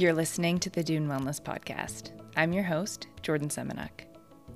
You're 0.00 0.14
listening 0.14 0.58
to 0.60 0.70
the 0.70 0.82
Dune 0.82 1.08
Wellness 1.08 1.42
Podcast. 1.42 2.12
I'm 2.34 2.54
your 2.54 2.64
host, 2.64 3.08
Jordan 3.20 3.50
Semenuk. 3.50 4.06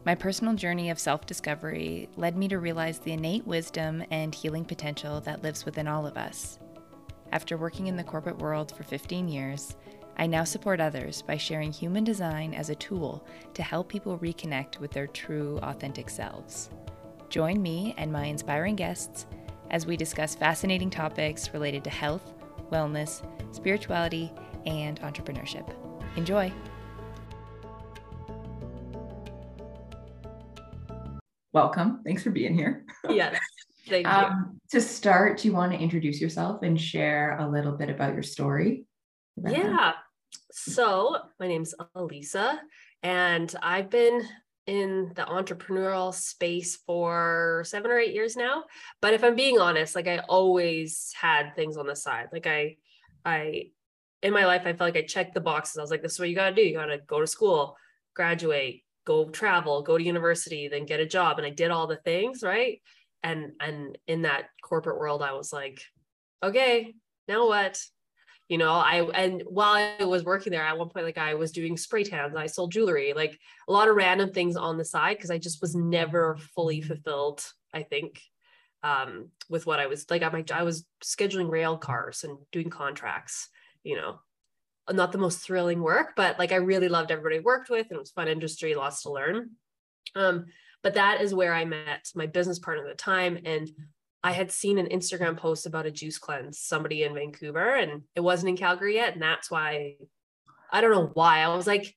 My 0.07 0.15
personal 0.15 0.55
journey 0.55 0.89
of 0.89 0.99
self 0.99 1.26
discovery 1.26 2.08
led 2.17 2.34
me 2.34 2.49
to 2.49 2.58
realize 2.58 2.99
the 2.99 3.13
innate 3.13 3.46
wisdom 3.46 4.02
and 4.10 4.34
healing 4.34 4.65
potential 4.65 5.20
that 5.20 5.42
lives 5.42 5.67
within 5.67 5.86
all 5.86 6.07
of 6.07 6.17
us. 6.17 6.60
After 7.30 7.58
working 7.58 7.88
in 7.88 7.96
the 7.96 8.02
corporate 8.02 8.38
world 8.38 8.75
for 8.75 8.84
15 8.84 9.29
years, 9.29 9.77
I 10.17 10.27
now 10.27 10.45
support 10.45 10.80
others 10.80 11.21
by 11.21 11.37
sharing 11.37 11.73
human 11.73 12.05
design 12.05 12.55
as 12.55 12.71
a 12.71 12.75
tool 12.75 13.27
to 13.53 13.63
help 13.63 13.91
people 13.91 14.19
reconnect 14.21 14.81
with 14.81 14.93
their 14.93 15.09
true, 15.09 15.59
authentic 15.63 16.09
selves. 16.09 16.71
Join 17.29 17.61
me 17.61 17.95
and 17.99 18.11
my 18.11 18.25
inspiring 18.25 18.77
guests 18.77 19.27
as 19.71 19.85
we 19.85 19.99
discuss 19.99 20.35
fascinating 20.35 20.89
topics 20.89 21.53
related 21.53 21.85
to 21.85 21.91
health, 21.91 22.33
wellness, 22.73 23.21
spirituality, 23.55 24.33
and 24.67 25.01
entrepreneurship. 25.01 25.69
Enjoy! 26.16 26.52
Welcome. 31.52 32.02
Thanks 32.05 32.23
for 32.25 32.30
being 32.30 32.55
here. 32.55 32.85
Yes. 33.09 33.38
Thank 33.88 34.07
you. 34.07 34.12
Um, 34.12 34.61
to 34.71 34.80
start, 34.80 35.38
do 35.38 35.48
you 35.48 35.55
want 35.55 35.73
to 35.73 35.79
introduce 35.79 36.21
yourself 36.21 36.62
and 36.62 36.80
share 36.80 37.38
a 37.38 37.48
little 37.48 37.73
bit 37.73 37.91
about 37.91 38.15
your 38.15 38.23
story? 38.23 38.87
Yeah. 39.37 39.93
So, 40.51 41.16
my 41.38 41.46
name's 41.46 41.74
Elisa, 41.95 42.60
and 43.02 43.55
I've 43.62 43.91
been 43.91 44.23
in 44.66 45.12
the 45.15 45.23
entrepreneurial 45.23 46.15
space 46.15 46.77
for 46.87 47.62
seven 47.66 47.91
or 47.91 47.99
eight 47.99 48.15
years 48.15 48.37
now. 48.37 48.65
But 49.01 49.15
if 49.15 49.23
I'm 49.23 49.35
being 49.35 49.60
honest, 49.60 49.95
like 49.95 50.09
I 50.09 50.19
always 50.29 51.12
had 51.21 51.55
things 51.55 51.77
on 51.77 51.87
the 51.87 51.96
side. 51.96 52.29
Like 52.33 52.46
I, 52.46 52.77
I, 53.24 53.66
in 54.24 54.33
my 54.33 54.46
life, 54.46 54.62
I 54.62 54.73
felt 54.73 54.95
like 54.95 54.96
I 54.96 55.06
checked 55.06 55.34
the 55.34 55.41
boxes. 55.41 55.77
I 55.77 55.83
was 55.83 55.91
like, 55.91 56.02
this 56.02 56.12
is 56.12 56.19
what 56.19 56.30
you 56.30 56.34
got 56.34 56.48
to 56.48 56.56
do. 56.56 56.62
You 56.62 56.74
got 56.74 56.87
to 56.87 56.98
go 57.06 57.20
to 57.20 57.27
school, 57.27 57.77
graduate, 58.15 58.82
go 59.04 59.29
travel, 59.29 59.82
go 59.82 59.99
to 59.99 60.02
university, 60.02 60.66
then 60.66 60.87
get 60.87 60.99
a 60.99 61.07
job. 61.07 61.38
And 61.38 61.46
I 61.46 61.51
did 61.51 61.71
all 61.71 61.87
the 61.87 61.96
things, 61.96 62.43
right? 62.43 62.80
And 63.23 63.52
and 63.60 63.99
in 64.06 64.22
that 64.22 64.46
corporate 64.62 64.98
world, 64.98 65.22
I 65.22 65.32
was 65.32 65.52
like, 65.52 65.82
okay, 66.42 66.94
now 67.28 67.46
what? 67.46 67.78
You 68.48 68.56
know, 68.56 68.72
I 68.72 69.02
and 69.14 69.42
while 69.46 69.74
I 70.00 70.04
was 70.04 70.24
working 70.24 70.52
there, 70.52 70.62
at 70.62 70.78
one 70.78 70.88
point, 70.88 71.04
like 71.04 71.18
I 71.18 71.34
was 71.34 71.52
doing 71.52 71.77
spray 71.77 72.04
tans, 72.04 72.34
I 72.34 72.46
sold 72.46 72.72
jewelry, 72.72 73.12
like 73.14 73.38
a 73.68 73.72
lot 73.72 73.88
of 73.88 73.96
random 73.96 74.32
things 74.32 74.56
on 74.56 74.78
the 74.78 74.84
side 74.86 75.18
because 75.18 75.30
I 75.30 75.38
just 75.38 75.60
was 75.60 75.74
never 75.74 76.38
fully 76.54 76.80
fulfilled, 76.80 77.42
I 77.74 77.82
think, 77.82 78.22
um, 78.82 79.28
with 79.50 79.66
what 79.66 79.80
I 79.80 79.86
was 79.86 80.10
like. 80.10 80.22
I 80.22 80.30
might 80.30 80.50
I 80.50 80.62
was 80.62 80.86
scheduling 81.02 81.50
rail 81.50 81.77
cars 81.77 82.24
and 82.24 82.38
doing 82.52 82.70
contracts, 82.70 83.48
you 83.84 83.96
know, 83.96 84.18
not 84.90 85.12
the 85.12 85.18
most 85.18 85.38
thrilling 85.38 85.80
work, 85.80 86.14
but 86.16 86.38
like 86.38 86.52
I 86.52 86.56
really 86.56 86.88
loved 86.88 87.10
everybody 87.10 87.36
I 87.36 87.40
worked 87.40 87.70
with 87.70 87.86
and 87.88 87.96
it 87.96 88.00
was 88.00 88.10
fun 88.10 88.28
industry, 88.28 88.74
lots 88.74 89.02
to 89.02 89.12
learn. 89.12 89.50
Um, 90.14 90.46
but 90.82 90.94
that 90.94 91.20
is 91.22 91.34
where 91.34 91.54
I 91.54 91.64
met 91.64 92.10
my 92.14 92.27
business 92.27 92.58
partner 92.58 92.84
at 92.84 92.90
the 92.90 93.02
time. 93.02 93.38
And 93.44 93.70
I 94.22 94.32
had 94.32 94.50
seen 94.50 94.78
an 94.78 94.88
Instagram 94.88 95.36
post 95.36 95.66
about 95.66 95.86
a 95.86 95.90
juice 95.90 96.18
cleanse, 96.18 96.58
somebody 96.58 97.05
in 97.05 97.14
Vancouver, 97.14 97.74
and 97.74 98.02
it 98.14 98.20
wasn't 98.20 98.50
in 98.50 98.56
Calgary 98.56 98.96
yet. 98.96 99.14
And 99.14 99.22
that's 99.22 99.50
why 99.50 99.96
I 100.70 100.80
don't 100.80 100.90
know 100.90 101.10
why. 101.14 101.40
I 101.40 101.55
was 101.55 101.66
like, 101.66 101.94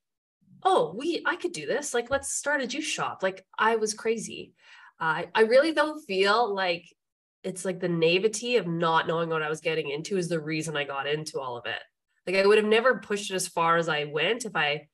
oh, 0.63 0.93
we 0.97 1.23
I 1.25 1.35
could 1.35 1.53
do 1.53 1.65
this. 1.65 1.93
Like, 1.93 2.09
let's 2.09 2.33
start 2.33 2.61
a 2.61 2.67
juice 2.67 2.85
shop. 2.85 3.23
Like, 3.23 3.45
I 3.57 3.75
was 3.75 3.93
crazy. 3.93 4.53
Uh, 4.99 5.23
I 5.33 5.41
really 5.41 5.73
don't 5.73 6.03
feel 6.05 6.53
like 6.53 6.85
it's 7.47 7.63
like 7.63 7.79
the 7.79 7.87
naivety 7.87 8.57
of 8.57 8.67
not 8.67 9.07
knowing 9.07 9.29
what 9.29 9.41
I 9.41 9.49
was 9.49 9.61
getting 9.61 9.89
into 9.89 10.17
is 10.17 10.27
the 10.27 10.39
reason 10.39 10.75
I 10.75 10.83
got 10.83 11.07
into 11.07 11.39
all 11.39 11.57
of 11.57 11.65
it. 11.65 11.79
Like 12.25 12.35
I 12.35 12.45
would 12.45 12.57
have 12.57 12.67
never 12.67 12.99
pushed 12.99 13.31
it 13.31 13.35
as 13.35 13.47
far 13.47 13.77
as 13.77 13.87
I 13.87 14.03
went 14.03 14.43
if 14.43 14.53
I 14.53 14.89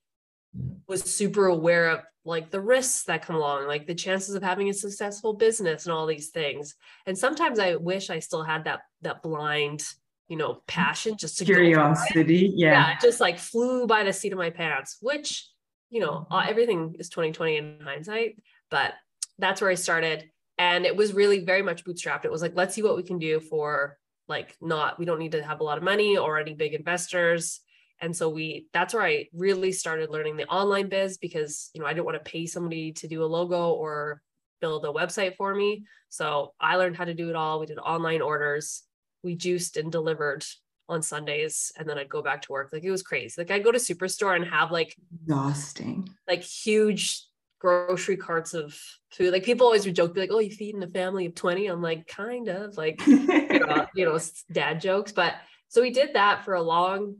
was 0.87 1.01
super 1.01 1.47
aware 1.47 1.89
of 1.89 2.01
like 2.25 2.51
the 2.51 2.61
risks 2.61 3.05
that 3.05 3.25
come 3.25 3.35
along, 3.35 3.65
like 3.65 3.87
the 3.87 3.95
chances 3.95 4.35
of 4.35 4.43
having 4.43 4.69
a 4.69 4.73
successful 4.73 5.33
business 5.33 5.85
and 5.85 5.93
all 5.93 6.05
these 6.05 6.29
things. 6.29 6.75
And 7.07 7.17
sometimes 7.17 7.57
I 7.57 7.75
wish 7.75 8.11
I 8.11 8.19
still 8.19 8.43
had 8.43 8.65
that 8.65 8.81
that 9.01 9.23
blind, 9.23 9.83
you 10.27 10.37
know, 10.37 10.61
passion 10.67 11.17
just 11.17 11.39
to 11.39 11.45
curiosity. 11.45 12.53
Yeah. 12.55 12.89
yeah, 12.89 12.99
just 13.01 13.19
like 13.19 13.39
flew 13.39 13.87
by 13.87 14.03
the 14.03 14.13
seat 14.13 14.31
of 14.31 14.37
my 14.37 14.51
pants, 14.51 14.97
which 15.01 15.49
you 15.89 16.01
know, 16.01 16.27
uh, 16.29 16.45
everything 16.47 16.95
is 16.99 17.09
2020 17.09 17.57
in 17.57 17.79
hindsight, 17.83 18.41
but 18.69 18.93
that's 19.39 19.59
where 19.59 19.71
I 19.71 19.75
started. 19.75 20.29
And 20.63 20.85
it 20.85 20.95
was 20.95 21.13
really 21.13 21.43
very 21.43 21.61
much 21.61 21.83
bootstrapped. 21.83 22.23
It 22.23 22.31
was 22.31 22.41
like, 22.41 22.55
let's 22.55 22.73
see 22.73 22.83
what 22.83 22.95
we 22.95 23.03
can 23.03 23.19
do 23.19 23.39
for 23.41 23.97
like 24.29 24.55
not 24.61 24.97
we 24.97 25.05
don't 25.05 25.19
need 25.19 25.33
to 25.33 25.43
have 25.43 25.59
a 25.59 25.63
lot 25.63 25.77
of 25.77 25.83
money 25.83 26.17
or 26.17 26.39
any 26.39 26.53
big 26.53 26.73
investors. 26.73 27.59
And 27.99 28.15
so 28.15 28.29
we 28.29 28.67
that's 28.73 28.93
where 28.93 29.03
i 29.03 29.27
really 29.33 29.71
started 29.71 30.09
learning 30.09 30.37
the 30.37 30.47
online 30.47 30.87
biz 30.89 31.17
because 31.17 31.69
you 31.73 31.81
know 31.81 31.87
i 31.87 31.93
didn't 31.93 32.05
want 32.05 32.23
to 32.23 32.31
pay 32.31 32.45
somebody 32.45 32.91
to 32.93 33.07
do 33.07 33.23
a 33.23 33.33
logo 33.37 33.71
or 33.71 34.21
build 34.61 34.85
a 34.85 34.89
website 34.89 35.35
for 35.35 35.53
me. 35.53 35.83
So 36.09 36.53
i 36.59 36.77
learned 36.77 36.95
how 36.95 37.05
to 37.05 37.13
do 37.13 37.29
it 37.29 37.35
all. 37.35 37.59
We 37.59 37.65
did 37.65 37.79
online 37.79 38.21
orders. 38.21 38.83
We 39.23 39.35
juiced 39.35 39.75
and 39.77 39.91
delivered 39.91 40.45
on 40.87 41.01
sundays. 41.01 41.71
And 41.77 41.87
then 41.87 41.97
i'd 41.97 42.09
go 42.09 42.21
back 42.21 42.41
to 42.43 42.51
work. 42.53 42.69
Like 42.71 42.85
it 42.85 42.91
was 42.91 43.03
crazy. 43.03 43.35
Like 43.37 43.51
i'd 43.51 43.65
go 43.67 43.73
to 43.73 43.79
superstore 43.89 44.35
and 44.35 44.45
have 44.45 44.71
like 44.71 44.95
exhausting. 45.21 46.09
like 46.27 46.43
huge 46.43 47.25
grocery 47.63 48.17
carts 48.17 48.53
of 48.53 48.77
food. 49.11 49.31
Like 49.31 49.43
people 49.43 49.65
always 49.65 49.85
would 49.85 49.95
joke, 49.95 50.13
be 50.13 50.19
like, 50.19 50.31
"Oh, 50.31 50.39
you 50.39 50.51
feeding 50.51 50.83
a 50.83 50.87
family 50.87 51.25
of 51.25 51.35
20?" 51.35 51.67
I'm 51.67 51.81
like, 51.81 52.05
kind 52.07 52.49
of 52.49 52.75
like, 52.77 53.05
you, 53.07 53.25
know, 53.59 53.87
you 53.95 54.05
know, 54.05 54.19
dad 54.51 54.81
jokes. 54.81 55.13
But 55.13 55.35
so 55.69 55.81
we 55.81 55.91
did 55.91 56.13
that 56.13 56.43
for 56.43 56.55
a 56.55 56.61
long, 56.61 57.15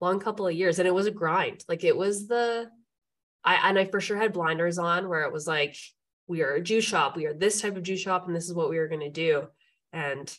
long 0.00 0.20
couple 0.20 0.46
of 0.46 0.54
years, 0.54 0.78
and 0.78 0.86
it 0.86 0.94
was 0.94 1.06
a 1.06 1.10
grind. 1.10 1.64
Like 1.68 1.82
it 1.82 1.96
was 1.96 2.28
the, 2.28 2.70
I 3.42 3.68
and 3.68 3.78
I 3.78 3.86
for 3.86 4.00
sure 4.00 4.18
had 4.18 4.34
blinders 4.34 4.78
on 4.78 5.08
where 5.08 5.22
it 5.22 5.32
was 5.32 5.46
like, 5.46 5.76
we 6.28 6.42
are 6.42 6.54
a 6.54 6.62
juice 6.62 6.84
shop, 6.84 7.16
we 7.16 7.26
are 7.26 7.34
this 7.34 7.62
type 7.62 7.76
of 7.76 7.82
juice 7.82 8.00
shop, 8.00 8.26
and 8.26 8.36
this 8.36 8.48
is 8.48 8.54
what 8.54 8.68
we 8.68 8.78
are 8.78 8.88
going 8.88 9.00
to 9.00 9.10
do. 9.10 9.48
And 9.92 10.32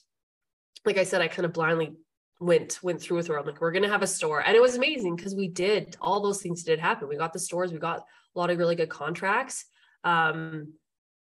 like 0.86 0.98
I 0.98 1.04
said, 1.04 1.22
I 1.22 1.28
kind 1.28 1.46
of 1.46 1.54
blindly 1.54 1.94
went 2.40 2.80
went 2.84 3.02
through 3.02 3.18
with 3.18 3.28
her. 3.28 3.40
I'm 3.40 3.46
like, 3.46 3.62
we're 3.62 3.72
gonna 3.72 3.90
have 3.90 4.04
a 4.04 4.08
store, 4.08 4.42
and 4.42 4.56
it 4.56 4.62
was 4.62 4.76
amazing 4.76 5.16
because 5.16 5.36
we 5.36 5.48
did 5.48 5.98
all 6.02 6.22
those 6.22 6.42
things 6.42 6.64
did 6.64 6.80
happen. 6.80 7.08
We 7.08 7.18
got 7.18 7.34
the 7.34 7.40
stores, 7.40 7.72
we 7.72 7.80
got 7.80 8.00
a 8.36 8.40
lot 8.40 8.50
of 8.50 8.58
really 8.58 8.76
good 8.76 8.90
contracts. 8.90 9.66
Um, 10.04 10.74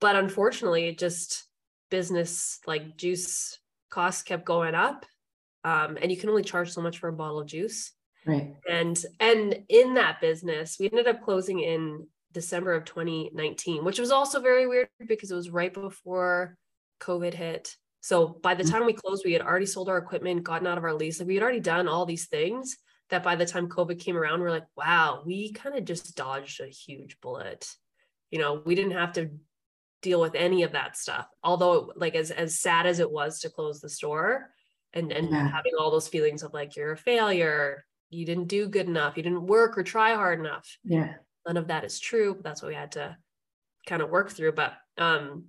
but 0.01 0.17
unfortunately, 0.17 0.89
it 0.89 0.99
just 0.99 1.45
business 1.91 2.59
like 2.67 2.97
juice 2.97 3.59
costs 3.91 4.23
kept 4.23 4.45
going 4.45 4.75
up. 4.75 5.07
Um, 5.63 5.97
and 6.01 6.11
you 6.11 6.17
can 6.19 6.29
only 6.29 6.43
charge 6.43 6.73
so 6.73 6.83
much 6.83 6.99
for 6.99 7.09
a 7.09 7.13
bottle 7.13 7.41
of 7.41 7.47
juice. 7.47 7.93
Right. 8.27 8.55
And 8.69 9.03
and 9.21 9.65
in 9.69 9.95
that 9.95 10.21
business, 10.21 10.77
we 10.79 10.87
ended 10.87 11.07
up 11.07 11.23
closing 11.23 11.61
in 11.61 12.07
December 12.33 12.75
of 12.75 12.85
2019, 12.85 13.85
which 13.85 13.99
was 13.99 14.11
also 14.11 14.41
very 14.41 14.67
weird 14.67 14.89
because 15.07 15.31
it 15.31 15.37
was 15.37 15.51
right 15.51 15.73
before 15.73 16.57
COVID 17.01 17.35
hit. 17.35 17.77
So 18.05 18.39
by 18.43 18.53
the 18.55 18.65
mm. 18.65 18.71
time 18.71 18.85
we 18.85 18.93
closed, 18.93 19.23
we 19.25 19.33
had 19.33 19.41
already 19.41 19.65
sold 19.65 19.89
our 19.89 19.97
equipment, 19.97 20.45
gotten 20.45 20.67
out 20.67 20.77
of 20.77 20.85
our 20.85 20.93
lease. 20.93 21.19
Like 21.19 21.27
we 21.27 21.37
had 21.37 21.43
already 21.43 21.61
done 21.61 21.89
all 21.89 22.05
these 22.05 22.27
things 22.27 22.77
that 23.09 23.23
by 23.23 23.35
the 23.35 23.47
time 23.47 23.67
COVID 23.67 23.99
came 23.99 24.15
around, 24.15 24.43
we're 24.43 24.51
like, 24.51 24.67
wow, 24.77 25.23
we 25.25 25.55
kind 25.55 25.75
of 25.75 25.87
just 25.87 26.15
dodged 26.15 26.61
a 26.61 26.67
huge 26.67 27.19
bullet. 27.23 27.67
You 28.31 28.41
know, 28.41 28.61
we 28.63 28.75
didn't 28.75 28.93
have 28.93 29.15
to 29.15 29.31
deal 30.03 30.21
with 30.21 30.35
any 30.35 30.65
of 30.65 30.73
that 30.73 30.99
stuff. 30.99 31.27
Although, 31.43 31.95
like 31.97 32.15
as 32.15 32.31
as 32.31 32.61
sad 32.61 32.85
as 32.85 32.99
it 32.99 33.11
was 33.11 33.41
to 33.41 33.49
close 33.49 33.81
the 33.81 33.89
store 33.89 34.51
and 34.93 35.11
and 35.11 35.31
yeah. 35.31 35.49
having 35.49 35.73
all 35.81 35.91
those 35.91 36.09
feelings 36.09 36.43
of 36.43 36.53
like 36.53 36.77
you're 36.77 36.93
a 36.93 36.99
failure, 36.99 37.87
you 38.11 38.27
didn't 38.27 38.49
do 38.49 38.69
good 38.69 38.87
enough, 38.87 39.17
you 39.17 39.23
didn't 39.23 39.47
work 39.47 39.79
or 39.79 39.83
try 39.83 40.13
hard 40.13 40.41
enough. 40.41 40.77
Yeah. 40.85 41.15
None 41.47 41.57
of 41.57 41.69
that 41.69 41.85
is 41.85 41.99
true. 41.99 42.39
That's 42.45 42.61
what 42.61 42.69
we 42.69 42.75
had 42.75 42.93
to 42.93 43.17
kind 43.87 44.03
of 44.03 44.11
work 44.11 44.31
through. 44.31 44.53
But 44.53 44.75
um 44.99 45.45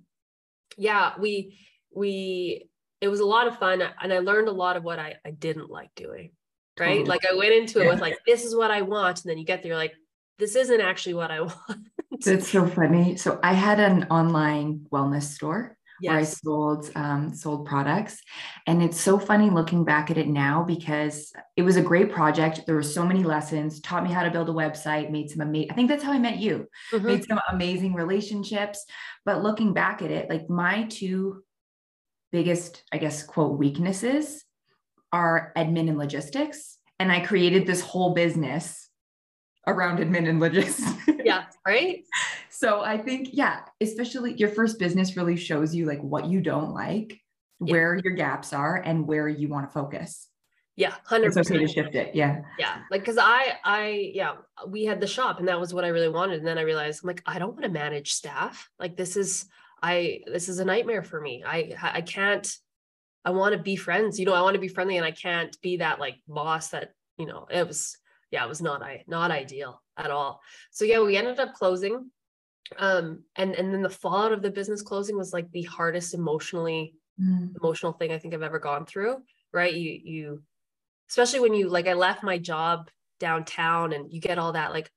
yeah, 0.78 1.12
we 1.18 1.58
we 1.96 2.68
it 3.00 3.08
was 3.08 3.20
a 3.20 3.26
lot 3.26 3.46
of 3.46 3.58
fun 3.58 3.82
and 4.00 4.12
I 4.12 4.18
learned 4.20 4.48
a 4.48 4.52
lot 4.52 4.76
of 4.76 4.82
what 4.82 4.98
I, 4.98 5.16
I 5.24 5.30
didn't 5.30 5.70
like 5.70 5.90
doing 5.94 6.30
right? 6.78 6.98
Totally. 6.98 7.08
Like 7.08 7.26
I 7.30 7.34
went 7.34 7.54
into 7.54 7.80
it 7.80 7.88
with 7.88 8.00
like, 8.00 8.18
this 8.26 8.44
is 8.44 8.54
what 8.54 8.70
I 8.70 8.82
want. 8.82 9.22
And 9.22 9.30
then 9.30 9.38
you 9.38 9.44
get 9.44 9.62
there, 9.62 9.76
like, 9.76 9.94
this 10.38 10.56
isn't 10.56 10.80
actually 10.80 11.14
what 11.14 11.30
I 11.30 11.40
want. 11.42 11.88
That's 12.24 12.50
so 12.50 12.66
funny. 12.66 13.16
So 13.16 13.38
I 13.42 13.52
had 13.52 13.80
an 13.80 14.04
online 14.10 14.86
wellness 14.92 15.24
store 15.24 15.76
yes. 16.00 16.10
where 16.10 16.18
I 16.18 16.24
sold 16.24 16.90
um, 16.94 17.34
sold 17.34 17.66
products, 17.66 18.20
and 18.66 18.82
it's 18.82 19.00
so 19.00 19.18
funny 19.18 19.50
looking 19.50 19.84
back 19.84 20.10
at 20.10 20.18
it 20.18 20.28
now 20.28 20.62
because 20.62 21.32
it 21.56 21.62
was 21.62 21.76
a 21.76 21.82
great 21.82 22.10
project. 22.10 22.62
There 22.66 22.74
were 22.74 22.82
so 22.82 23.04
many 23.04 23.22
lessons. 23.22 23.80
Taught 23.80 24.04
me 24.04 24.12
how 24.12 24.22
to 24.22 24.30
build 24.30 24.48
a 24.48 24.52
website. 24.52 25.10
Made 25.10 25.30
some 25.30 25.40
amazing. 25.40 25.70
I 25.70 25.74
think 25.74 25.88
that's 25.88 26.04
how 26.04 26.12
I 26.12 26.18
met 26.18 26.38
you. 26.38 26.66
Mm-hmm. 26.92 27.06
Made 27.06 27.24
some 27.26 27.40
amazing 27.50 27.94
relationships. 27.94 28.84
But 29.24 29.42
looking 29.42 29.74
back 29.74 30.00
at 30.00 30.10
it, 30.10 30.30
like 30.30 30.48
my 30.48 30.84
two 30.84 31.42
biggest, 32.36 32.82
I 32.92 32.98
guess, 32.98 33.22
quote 33.22 33.58
weaknesses 33.58 34.44
are 35.10 35.54
admin 35.56 35.88
and 35.88 35.96
logistics. 35.96 36.76
And 37.00 37.10
I 37.10 37.20
created 37.20 37.66
this 37.66 37.80
whole 37.80 38.12
business 38.12 38.90
around 39.66 40.00
admin 40.00 40.28
and 40.28 40.38
logistics. 40.38 40.92
Yeah, 41.24 41.46
right. 41.66 42.04
so 42.50 42.82
I 42.82 42.98
think, 42.98 43.30
yeah, 43.32 43.60
especially 43.80 44.34
your 44.34 44.50
first 44.50 44.78
business 44.78 45.16
really 45.16 45.36
shows 45.36 45.74
you 45.74 45.86
like 45.86 46.02
what 46.02 46.26
you 46.26 46.42
don't 46.42 46.74
like, 46.74 47.18
yeah. 47.58 47.72
where 47.72 47.98
your 48.04 48.12
gaps 48.12 48.52
are, 48.52 48.76
and 48.76 49.06
where 49.06 49.28
you 49.30 49.48
want 49.48 49.66
to 49.66 49.72
focus. 49.72 50.28
Yeah, 50.76 50.92
hundred 51.06 51.28
It's 51.28 51.38
okay 51.38 51.64
percent. 51.64 51.68
to 51.68 51.74
shift 51.74 51.94
it. 51.94 52.14
Yeah. 52.14 52.42
Yeah, 52.58 52.82
like 52.90 53.00
because 53.00 53.16
I, 53.18 53.54
I, 53.64 54.10
yeah, 54.12 54.34
we 54.68 54.84
had 54.84 55.00
the 55.00 55.06
shop, 55.06 55.38
and 55.38 55.48
that 55.48 55.58
was 55.58 55.72
what 55.72 55.86
I 55.86 55.88
really 55.88 56.10
wanted. 56.10 56.40
And 56.40 56.46
then 56.46 56.58
I 56.58 56.62
realized, 56.62 57.02
I'm 57.02 57.08
like, 57.08 57.22
I 57.24 57.38
don't 57.38 57.52
want 57.52 57.64
to 57.64 57.70
manage 57.70 58.12
staff. 58.12 58.68
Like 58.78 58.94
this 58.94 59.16
is, 59.16 59.46
I, 59.82 60.20
this 60.26 60.48
is 60.48 60.58
a 60.58 60.64
nightmare 60.64 61.02
for 61.02 61.20
me. 61.20 61.44
I, 61.46 61.74
I 61.80 62.00
can't. 62.00 62.46
I 63.24 63.30
want 63.30 63.54
to 63.54 63.62
be 63.62 63.76
friends. 63.76 64.18
You 64.20 64.26
know, 64.26 64.34
I 64.34 64.42
want 64.42 64.54
to 64.54 64.60
be 64.60 64.68
friendly, 64.68 64.96
and 64.96 65.04
I 65.06 65.10
can't 65.10 65.60
be 65.60 65.78
that 65.78 65.98
like 65.98 66.16
boss 66.28 66.68
that 66.68 66.90
you 67.18 67.26
know. 67.26 67.46
It 67.50 67.66
was, 67.66 67.96
yeah, 68.30 68.44
it 68.44 68.48
was 68.48 68.62
not, 68.62 68.82
I, 68.82 69.04
not 69.06 69.30
ideal 69.30 69.82
at 69.96 70.10
all. 70.10 70.40
So 70.70 70.84
yeah, 70.84 71.00
we 71.00 71.16
ended 71.16 71.40
up 71.40 71.54
closing, 71.54 72.10
um, 72.78 73.24
and 73.34 73.54
and 73.54 73.72
then 73.74 73.82
the 73.82 73.90
fallout 73.90 74.32
of 74.32 74.42
the 74.42 74.50
business 74.50 74.82
closing 74.82 75.16
was 75.16 75.32
like 75.32 75.50
the 75.50 75.62
hardest 75.64 76.14
emotionally 76.14 76.94
Mm. 77.18 77.56
emotional 77.56 77.92
thing 77.92 78.12
I 78.12 78.18
think 78.18 78.34
I've 78.34 78.42
ever 78.42 78.58
gone 78.58 78.84
through. 78.84 79.16
Right, 79.50 79.72
you 79.72 79.98
you 80.04 80.42
especially 81.08 81.40
when 81.40 81.54
you 81.54 81.68
like 81.70 81.86
I 81.86 81.94
left 81.94 82.22
my 82.22 82.36
job 82.36 82.90
downtown 83.20 83.94
and 83.94 84.12
you 84.12 84.20
get 84.20 84.38
all 84.38 84.52
that 84.52 84.72
like, 84.72 84.90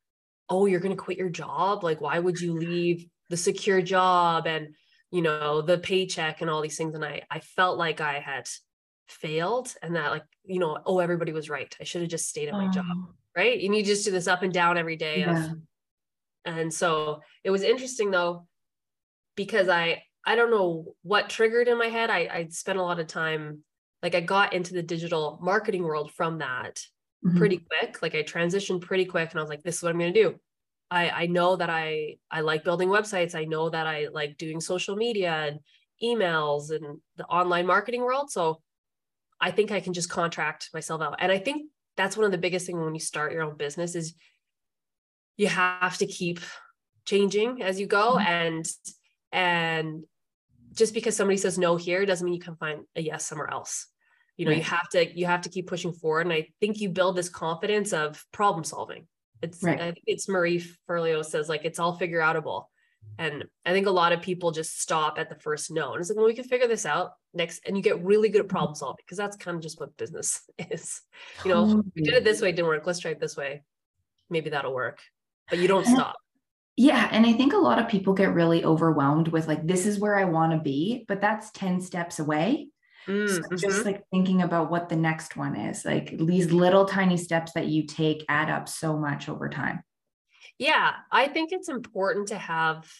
oh, 0.49 0.65
you're 0.65 0.81
gonna 0.81 0.97
quit 0.97 1.17
your 1.17 1.29
job. 1.29 1.81
Like, 1.81 2.01
why 2.01 2.19
would 2.19 2.41
you 2.41 2.53
leave 2.53 3.07
the 3.29 3.37
secure 3.37 3.81
job 3.81 4.47
and 4.47 4.75
you 5.11 5.21
know 5.21 5.61
the 5.61 5.77
paycheck 5.79 6.41
and 6.41 6.49
all 6.49 6.61
these 6.61 6.77
things? 6.77 6.95
And 6.95 7.05
I 7.05 7.23
I 7.29 7.39
felt 7.39 7.77
like 7.77 8.01
I 8.01 8.19
had 8.19 8.47
failed 9.07 9.75
and 9.81 9.95
that 9.95 10.11
like, 10.11 10.25
you 10.45 10.59
know, 10.59 10.79
oh, 10.85 10.99
everybody 10.99 11.31
was 11.33 11.49
right. 11.49 11.75
I 11.79 11.83
should 11.83 12.01
have 12.01 12.11
just 12.11 12.29
stayed 12.29 12.49
at 12.49 12.57
my 12.57 12.67
job. 12.67 12.85
Oh, 12.89 13.15
Right. 13.35 13.63
And 13.63 13.75
you 13.75 13.83
just 13.83 14.05
do 14.05 14.11
this 14.11 14.27
up 14.27 14.41
and 14.43 14.53
down 14.53 14.77
every 14.77 14.95
day 14.97 15.23
of 15.23 15.39
and 16.45 16.73
so 16.73 17.21
it 17.43 17.51
was 17.51 17.63
interesting 17.63 18.11
though, 18.11 18.47
because 19.35 19.69
I 19.69 20.03
I 20.25 20.35
don't 20.35 20.51
know 20.51 20.95
what 21.03 21.29
triggered 21.29 21.67
in 21.67 21.77
my 21.77 21.87
head. 21.87 22.09
I 22.09 22.19
I 22.31 22.47
spent 22.49 22.79
a 22.79 22.83
lot 22.83 22.99
of 22.99 23.07
time 23.07 23.63
like 24.03 24.15
I 24.15 24.21
got 24.21 24.53
into 24.53 24.73
the 24.73 24.83
digital 24.83 25.39
marketing 25.41 25.83
world 25.83 26.13
from 26.13 26.39
that 26.39 26.81
Mhm. 27.25 27.37
pretty 27.37 27.59
quick. 27.59 28.01
Like 28.01 28.15
I 28.15 28.23
transitioned 28.23 28.81
pretty 28.81 29.05
quick 29.05 29.31
and 29.31 29.39
I 29.39 29.43
was 29.43 29.49
like, 29.49 29.63
this 29.63 29.77
is 29.77 29.83
what 29.83 29.91
I'm 29.93 29.99
gonna 29.99 30.13
do. 30.13 30.39
I 30.91 31.09
I 31.09 31.25
know 31.27 31.55
that 31.55 31.69
I 31.69 32.17
I 32.31 32.41
like 32.41 32.63
building 32.63 32.89
websites. 32.89 33.35
I 33.35 33.45
know 33.45 33.69
that 33.69 33.87
I 33.87 34.07
like 34.11 34.37
doing 34.37 34.59
social 34.61 34.95
media 34.95 35.31
and 35.31 35.59
emails 36.03 36.71
and 36.71 36.99
the 37.17 37.25
online 37.25 37.65
marketing 37.65 38.01
world. 38.01 38.31
So 38.31 38.61
I 39.39 39.51
think 39.51 39.71
I 39.71 39.79
can 39.79 39.93
just 39.93 40.09
contract 40.09 40.69
myself 40.73 41.01
out. 41.01 41.15
And 41.19 41.31
I 41.31 41.37
think 41.37 41.69
that's 41.95 42.17
one 42.17 42.25
of 42.25 42.31
the 42.31 42.37
biggest 42.37 42.65
things 42.65 42.79
when 42.79 42.93
you 42.93 42.99
start 42.99 43.31
your 43.33 43.43
own 43.43 43.57
business 43.57 43.95
is 43.95 44.15
you 45.37 45.47
have 45.47 45.97
to 45.97 46.05
keep 46.05 46.39
changing 47.05 47.61
as 47.61 47.79
you 47.79 47.87
go 47.87 48.17
Mhm. 48.17 48.25
and 48.25 48.65
and 49.31 50.03
just 50.73 50.93
because 50.93 51.15
somebody 51.15 51.37
says 51.37 51.57
no 51.57 51.75
here 51.75 52.05
doesn't 52.05 52.23
mean 52.25 52.33
you 52.33 52.39
can 52.41 52.55
find 52.55 52.85
a 52.95 53.01
yes 53.01 53.25
somewhere 53.25 53.49
else 53.51 53.87
you 54.37 54.45
know 54.45 54.51
you 54.51 54.61
have 54.61 54.87
to 54.89 55.17
you 55.19 55.25
have 55.25 55.41
to 55.41 55.49
keep 55.49 55.67
pushing 55.67 55.93
forward 55.93 56.25
and 56.27 56.33
i 56.33 56.47
think 56.59 56.79
you 56.79 56.89
build 56.89 57.15
this 57.15 57.29
confidence 57.29 57.93
of 57.93 58.23
problem 58.31 58.63
solving 58.63 59.07
it's 59.41 59.63
Right. 59.63 59.79
i 59.79 59.91
think 59.91 60.03
it's 60.05 60.27
marie 60.27 60.63
Forleo 60.87 61.23
says 61.23 61.49
like 61.49 61.65
it's 61.65 61.79
all 61.79 61.95
figure 61.95 62.19
outable 62.19 62.65
mm-hmm. 63.19 63.25
and 63.25 63.43
i 63.65 63.71
think 63.71 63.87
a 63.87 63.91
lot 63.91 64.11
of 64.11 64.21
people 64.21 64.51
just 64.51 64.81
stop 64.81 65.17
at 65.19 65.29
the 65.29 65.35
first 65.35 65.71
no 65.71 65.93
and 65.93 66.01
it's 66.01 66.09
like 66.09 66.17
well 66.17 66.25
we 66.25 66.33
can 66.33 66.43
figure 66.43 66.67
this 66.67 66.85
out 66.85 67.11
next 67.33 67.61
and 67.65 67.77
you 67.77 67.83
get 67.83 68.03
really 68.03 68.29
good 68.29 68.39
at 68.39 68.47
mm-hmm. 68.47 68.55
problem 68.55 68.75
solving 68.75 69.03
because 69.05 69.17
that's 69.17 69.37
kind 69.37 69.55
of 69.55 69.63
just 69.63 69.79
what 69.79 69.95
business 69.97 70.41
is. 70.71 71.01
You 71.45 71.53
know 71.53 71.83
we 71.95 72.01
did 72.01 72.13
it 72.13 72.23
this 72.23 72.41
way 72.41 72.49
it 72.49 72.55
didn't 72.55 72.67
work 72.67 72.85
let's 72.85 72.99
try 72.99 73.11
it 73.11 73.19
this 73.19 73.37
way 73.37 73.63
maybe 74.29 74.49
that'll 74.49 74.73
work. 74.73 74.99
But 75.49 75.59
you 75.59 75.67
don't 75.67 75.85
And- 75.85 75.95
stop. 75.95 76.15
Yeah. 76.77 77.09
And 77.11 77.25
I 77.25 77.33
think 77.33 77.51
a 77.51 77.57
lot 77.57 77.79
of 77.79 77.89
people 77.89 78.13
get 78.13 78.33
really 78.33 78.63
overwhelmed 78.63 79.27
with 79.27 79.49
like, 79.49 79.67
this 79.67 79.85
is 79.85 79.99
where 79.99 80.17
I 80.17 80.23
want 80.23 80.53
to 80.53 80.59
be, 80.59 81.03
but 81.09 81.19
that's 81.19 81.51
10 81.51 81.81
steps 81.81 82.19
away. 82.19 82.69
So 83.25 83.41
Mm, 83.41 83.49
just 83.61 83.85
mhm. 83.85 83.85
like 83.85 84.03
thinking 84.11 84.41
about 84.41 84.71
what 84.71 84.89
the 84.89 84.95
next 84.95 85.35
one 85.37 85.55
is, 85.55 85.85
like 85.85 86.17
these 86.17 86.51
little 86.51 86.85
tiny 86.85 87.17
steps 87.17 87.53
that 87.53 87.67
you 87.67 87.85
take 87.85 88.25
add 88.29 88.49
up 88.49 88.67
so 88.69 88.97
much 88.97 89.29
over 89.29 89.49
time. 89.49 89.83
Yeah, 90.57 90.95
I 91.11 91.27
think 91.27 91.51
it's 91.51 91.69
important 91.69 92.27
to 92.29 92.37
have 92.37 92.91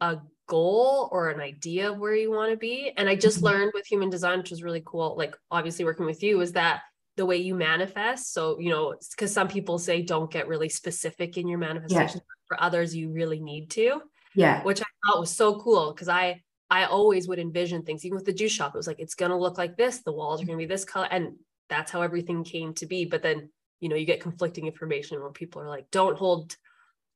a 0.00 0.18
goal 0.48 1.08
or 1.12 1.30
an 1.30 1.40
idea 1.40 1.90
of 1.90 1.98
where 1.98 2.14
you 2.14 2.30
want 2.30 2.50
to 2.50 2.56
be. 2.56 2.92
And 2.96 3.08
I 3.08 3.16
just 3.16 3.42
Mhm. 3.42 3.42
learned 3.42 3.72
with 3.74 3.86
human 3.86 4.10
design, 4.10 4.38
which 4.38 4.50
was 4.50 4.62
really 4.62 4.82
cool, 4.84 5.16
like 5.16 5.36
obviously 5.50 5.84
working 5.84 6.06
with 6.06 6.22
you, 6.22 6.40
is 6.40 6.52
that 6.52 6.82
the 7.16 7.26
way 7.26 7.36
you 7.36 7.54
manifest. 7.54 8.32
So, 8.32 8.58
you 8.58 8.70
know, 8.70 8.94
because 9.12 9.32
some 9.32 9.48
people 9.48 9.78
say 9.78 10.02
don't 10.02 10.30
get 10.30 10.48
really 10.48 10.68
specific 10.68 11.36
in 11.38 11.48
your 11.48 11.58
manifestation. 11.58 12.20
For 12.46 12.60
others, 12.60 12.94
you 12.94 13.10
really 13.10 13.40
need 13.40 13.70
to, 13.70 14.02
Yeah. 14.34 14.64
which 14.64 14.82
I 14.82 14.86
thought 15.06 15.20
was 15.20 15.36
so 15.36 15.60
cool 15.60 15.92
because 15.94 16.08
I 16.08 16.43
I 16.70 16.84
always 16.86 17.28
would 17.28 17.38
envision 17.38 17.82
things, 17.84 18.04
even 18.04 18.16
with 18.16 18.24
the 18.26 18.32
juice 18.32 18.52
shop. 18.52 18.74
It 18.74 18.78
was 18.78 18.86
like 18.86 19.00
it's 19.00 19.14
gonna 19.14 19.38
look 19.38 19.58
like 19.58 19.76
this, 19.76 20.02
the 20.02 20.12
walls 20.12 20.42
are 20.42 20.46
gonna 20.46 20.58
be 20.58 20.66
this 20.66 20.84
color, 20.84 21.08
and 21.10 21.36
that's 21.68 21.90
how 21.90 22.02
everything 22.02 22.44
came 22.44 22.74
to 22.74 22.86
be. 22.86 23.04
But 23.04 23.22
then, 23.22 23.50
you 23.80 23.88
know, 23.88 23.96
you 23.96 24.06
get 24.06 24.20
conflicting 24.20 24.66
information 24.66 25.20
where 25.20 25.30
people 25.32 25.62
are 25.62 25.68
like, 25.68 25.90
don't 25.90 26.18
hold 26.18 26.56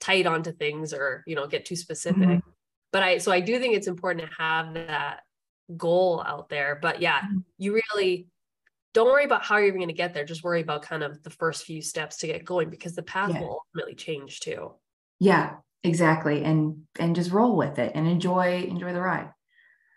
tight 0.00 0.27
onto 0.27 0.53
things 0.53 0.93
or 0.95 1.25
you 1.27 1.35
know 1.35 1.47
get 1.47 1.65
too 1.65 1.77
specific 1.77 2.41
Mhm. 2.41 2.43
but 2.93 3.03
i 3.03 3.19
so 3.19 3.33
i 3.33 3.41
do 3.41 3.59
think 3.59 3.75
it's 3.77 3.87
important 3.89 4.29
to 4.29 4.35
have 4.43 4.75
that 4.75 5.23
goal 5.77 6.23
out 6.27 6.49
there 6.49 6.77
but 6.81 7.00
yeah 7.00 7.23
Mhm. 7.23 7.45
you 7.59 7.75
really 7.75 8.29
don't 8.95 9.09
worry 9.09 9.25
about 9.25 9.45
how 9.45 9.56
you're 9.59 9.69
even 9.69 9.79
going 9.81 9.89
to 9.89 9.95
get 9.95 10.15
there 10.15 10.25
just 10.25 10.45
worry 10.45 10.61
about 10.62 10.83
kind 10.83 11.03
of 11.03 11.23
the 11.23 11.31
first 11.31 11.65
few 11.65 11.83
steps 11.83 12.19
to 12.19 12.27
get 12.29 12.45
going 12.45 12.71
because 12.71 12.95
the 12.95 13.03
path 13.03 13.31
Yeah. 13.33 13.41
will 13.41 13.62
ultimately 13.77 13.95
change 13.95 14.41
too 14.41 14.75
Yeah, 15.21 15.59
exactly. 15.83 16.45
And 16.45 16.87
and 16.99 17.15
just 17.17 17.31
roll 17.33 17.56
with 17.56 17.79
it 17.79 17.93
and 17.95 18.06
enjoy 18.06 18.62
enjoy 18.65 18.93
the 18.93 19.00
ride. 19.00 19.33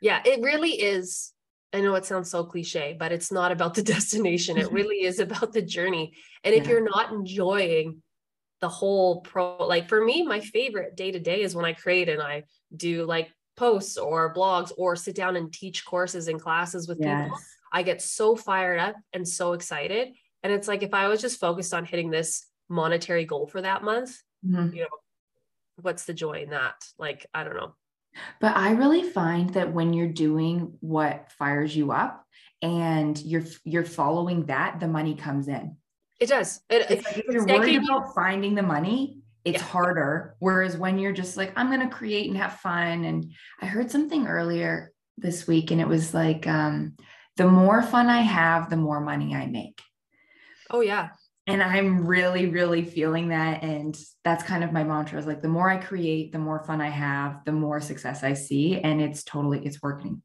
Yeah 0.01 0.21
it 0.25 0.41
really 0.41 0.71
is 0.71 1.31
i 1.73 1.79
know 1.79 1.95
it 1.95 2.05
sounds 2.05 2.29
so 2.29 2.43
cliche 2.43 2.95
but 2.99 3.11
it's 3.11 3.31
not 3.31 3.51
about 3.51 3.73
the 3.75 3.83
destination. 3.95 4.57
It 4.57 4.71
really 4.71 5.03
is 5.03 5.19
about 5.19 5.53
the 5.53 5.61
journey. 5.61 6.13
And 6.43 6.53
if 6.53 6.63
Yeah. 6.65 6.71
you're 6.71 6.89
not 6.89 7.11
enjoying 7.13 8.01
the 8.59 8.69
whole 8.69 9.21
pro 9.21 9.57
like 9.65 9.87
for 9.89 10.03
me 10.03 10.23
my 10.23 10.39
favorite 10.39 10.95
day 10.95 11.11
to 11.11 11.19
day 11.19 11.41
is 11.41 11.55
when 11.55 11.65
i 11.65 11.73
create 11.73 12.09
and 12.09 12.21
i 12.21 12.43
do 12.75 13.05
like 13.05 13.31
posts 13.57 13.97
or 13.97 14.33
blogs 14.33 14.71
or 14.77 14.95
sit 14.95 15.15
down 15.15 15.35
and 15.35 15.51
teach 15.51 15.83
courses 15.85 16.27
and 16.27 16.39
classes 16.39 16.87
with 16.87 16.99
people. 16.99 17.37
I 17.73 17.83
get 17.83 18.01
so 18.01 18.35
fired 18.35 18.79
up 18.79 18.95
and 19.13 19.27
so 19.27 19.53
excited. 19.53 20.09
And 20.43 20.51
it's 20.53 20.67
like 20.67 20.83
if 20.83 20.93
i 20.93 21.07
was 21.07 21.21
just 21.21 21.39
focused 21.39 21.73
on 21.73 21.85
hitting 21.85 22.09
this 22.11 22.45
monetary 22.69 23.25
goal 23.25 23.47
for 23.47 23.61
that 23.61 23.83
month 23.83 24.11
Mhm. 24.45 24.73
you 24.75 24.81
know 24.81 24.87
what's 25.81 26.05
the 26.05 26.13
joy 26.13 26.43
in 26.43 26.49
that? 26.51 26.75
Like 26.99 27.25
i 27.33 27.43
don't 27.43 27.55
know 27.55 27.75
But 28.39 28.55
I 28.57 28.71
really 28.71 29.03
find 29.03 29.49
that 29.51 29.73
when 29.73 29.93
you're 29.93 30.07
doing 30.07 30.77
what 30.81 31.31
fires 31.31 31.75
you 31.75 31.91
up 31.91 32.25
and 32.61 33.19
you're 33.21 33.43
you're 33.63 33.85
following 33.85 34.45
that, 34.47 34.79
the 34.79 34.87
money 34.87 35.15
comes 35.15 35.47
in. 35.47 35.77
it 36.19 36.29
does 36.29 36.61
it, 36.69 36.85
It's 36.91 37.05
like 37.05 37.17
if 37.17 37.25
you're 37.33 37.45
worried 37.47 37.79
be- 37.79 37.85
about 37.87 38.13
finding 38.13 38.53
the 38.55 38.61
money, 38.63 39.19
it's 39.43 39.57
Yeah. 39.59 39.63
harder. 39.65 40.35
Whereas 40.39 40.77
when 40.77 40.99
you're 40.99 41.13
just 41.13 41.35
like, 41.37 41.51
I'm 41.55 41.71
gonna 41.71 41.89
create 41.89 42.27
and 42.29 42.37
have 42.37 42.53
fun. 42.59 43.05
And 43.05 43.31
I 43.61 43.65
heard 43.65 43.89
something 43.89 44.27
earlier 44.27 44.91
this 45.17 45.47
week, 45.47 45.71
and 45.71 45.81
it 45.81 45.87
was 45.87 46.13
like, 46.13 46.45
um, 46.47 46.95
the 47.37 47.47
more 47.47 47.81
fun 47.81 48.07
I 48.07 48.21
have, 48.21 48.69
the 48.69 48.77
more 48.77 48.99
money 49.01 49.33
I 49.35 49.47
make. 49.47 49.81
oh 50.69 50.81
yeah 50.81 51.09
And 51.47 51.61
I'm 51.63 52.05
really, 52.05 52.47
really 52.47 52.83
feeling 52.83 53.29
that. 53.29 53.63
And 53.63 53.97
that's 54.23 54.43
kind 54.43 54.63
of 54.63 54.71
my 54.71 54.83
mantra 54.83 55.19
is 55.19 55.25
like 55.25 55.41
the 55.41 55.47
more 55.47 55.69
I 55.69 55.77
create, 55.77 56.31
the 56.31 56.39
more 56.39 56.63
fun 56.63 56.81
I 56.81 56.89
have, 56.89 57.43
the 57.45 57.51
more 57.51 57.81
success 57.81 58.23
I 58.23 58.33
see. 58.33 58.79
And 58.79 59.01
it's 59.01 59.23
totally, 59.23 59.65
it's 59.65 59.81
working. 59.81 60.21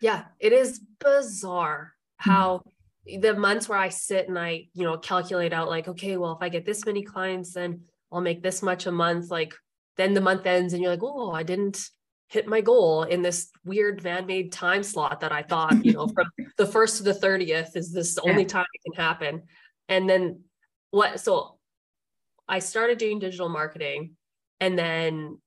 Yeah, 0.00 0.24
it 0.38 0.52
is 0.52 0.80
bizarre 1.00 1.94
Mm-hmm. 2.22 2.30
how 2.30 2.62
the 3.06 3.34
months 3.34 3.68
where 3.68 3.78
I 3.78 3.88
sit 3.88 4.28
and 4.28 4.38
I, 4.38 4.66
you 4.74 4.84
know, 4.84 4.98
calculate 4.98 5.52
out 5.52 5.68
like, 5.68 5.88
okay, 5.88 6.16
well, 6.16 6.32
if 6.32 6.42
I 6.42 6.48
get 6.48 6.66
this 6.66 6.84
many 6.84 7.02
clients, 7.02 7.54
then 7.54 7.82
I'll 8.12 8.20
make 8.20 8.42
this 8.42 8.60
much 8.60 8.86
a 8.86 8.92
month. 8.92 9.30
Like, 9.30 9.54
then 9.96 10.14
the 10.14 10.20
month 10.20 10.44
ends 10.46 10.72
and 10.72 10.82
you're 10.82 10.90
like, 10.90 11.02
oh, 11.02 11.30
I 11.30 11.42
didn't 11.42 11.80
hit 12.28 12.46
my 12.46 12.60
goal 12.60 13.04
in 13.04 13.22
this 13.22 13.50
weird 13.64 14.02
man-made 14.02 14.52
time 14.52 14.82
slot 14.82 15.20
that 15.20 15.32
I 15.32 15.42
thought, 15.42 15.84
you 15.84 15.92
know, 15.92 16.08
from 16.08 16.26
the 16.58 16.66
first 16.66 16.98
to 16.98 17.02
the 17.04 17.14
30th 17.14 17.76
is 17.76 17.92
this 17.92 18.14
the 18.16 18.22
only 18.22 18.44
time 18.44 18.66
it 18.74 18.92
can 18.92 19.02
happen. 19.02 19.42
And 19.88 20.10
then 20.10 20.42
what 20.90 21.20
so 21.20 21.58
I 22.48 22.60
started 22.60 22.98
doing 22.98 23.18
digital 23.18 23.48
marketing 23.48 24.16
and 24.60 24.78
then 24.78 25.38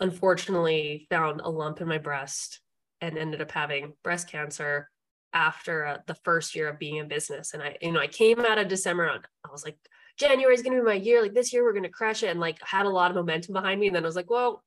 unfortunately 0.00 1.06
found 1.08 1.40
a 1.40 1.48
lump 1.48 1.80
in 1.80 1.88
my 1.88 1.98
breast 1.98 2.60
and 3.00 3.16
ended 3.16 3.40
up 3.40 3.50
having 3.50 3.92
breast 4.02 4.28
cancer 4.28 4.90
after 5.32 5.86
uh, 5.86 5.98
the 6.06 6.14
first 6.14 6.54
year 6.54 6.68
of 6.68 6.78
being 6.78 6.96
in 6.96 7.08
business. 7.08 7.54
And 7.54 7.62
i 7.62 7.76
you 7.80 7.92
know 7.92 8.00
i 8.00 8.06
came 8.06 8.40
out 8.40 8.58
of 8.58 8.68
december 8.68 9.04
and 9.06 9.24
i 9.46 9.50
was 9.50 9.64
like 9.64 9.76
january 10.18 10.54
is 10.54 10.62
going 10.62 10.76
to 10.76 10.82
be 10.82 10.86
my 10.86 10.94
year. 10.94 11.22
Like 11.22 11.34
this 11.34 11.52
year 11.52 11.64
we're 11.64 11.72
going 11.72 11.84
to 11.84 11.88
crush 11.88 12.22
it. 12.22 12.28
And 12.28 12.40
like 12.40 12.58
had 12.62 12.86
a 12.86 12.90
lot 12.90 13.10
of 13.10 13.16
momentum 13.16 13.52
behind 13.52 13.80
me. 13.80 13.88
And 13.88 13.96
then 13.96 14.04
i 14.04 14.06
was 14.06 14.16
like 14.16 14.30
well 14.30 14.62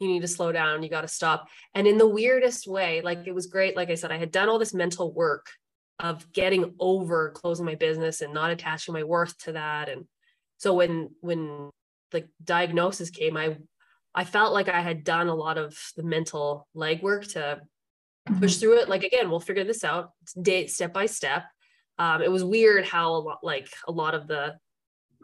you 0.00 0.08
need 0.08 0.22
to 0.22 0.28
slow 0.28 0.50
down. 0.50 0.82
You 0.82 0.90
got 0.90 1.02
to 1.02 1.08
stop. 1.08 1.48
And 1.72 1.86
in 1.86 1.98
the 1.98 2.08
weirdest 2.08 2.66
way 2.66 3.00
like 3.00 3.26
it 3.26 3.34
was 3.34 3.46
great. 3.46 3.76
Like 3.76 3.90
i 3.90 3.94
said 3.94 4.12
i 4.12 4.18
had 4.18 4.30
done 4.30 4.48
all 4.48 4.58
this 4.58 4.74
mental 4.74 5.12
work 5.12 5.50
of 5.98 6.30
getting 6.32 6.74
over 6.78 7.30
closing 7.30 7.64
my 7.64 7.74
business 7.76 8.20
and 8.20 8.34
not 8.34 8.50
attaching 8.50 8.94
my 8.94 9.02
worth 9.04 9.36
to 9.38 9.52
that 9.52 9.88
and 9.88 10.04
so 10.58 10.74
when 10.74 11.10
when 11.20 11.70
the 12.10 12.24
diagnosis 12.42 13.10
came 13.10 13.36
i 13.36 13.56
i 14.14 14.24
felt 14.24 14.52
like 14.52 14.68
i 14.68 14.80
had 14.80 15.04
done 15.04 15.28
a 15.28 15.34
lot 15.34 15.58
of 15.58 15.78
the 15.96 16.02
mental 16.02 16.66
legwork 16.76 17.32
to 17.32 17.60
Mm-hmm. 18.28 18.40
push 18.40 18.56
through 18.56 18.78
it 18.78 18.88
like 18.88 19.04
again 19.04 19.28
we'll 19.28 19.38
figure 19.38 19.64
this 19.64 19.84
out 19.84 20.12
day 20.40 20.66
step 20.66 20.94
by 20.94 21.04
step 21.04 21.44
Um, 21.98 22.22
it 22.22 22.30
was 22.32 22.42
weird 22.42 22.86
how 22.86 23.14
a 23.14 23.20
lot, 23.20 23.38
like 23.42 23.68
a 23.86 23.92
lot 23.92 24.14
of 24.14 24.26
the 24.26 24.56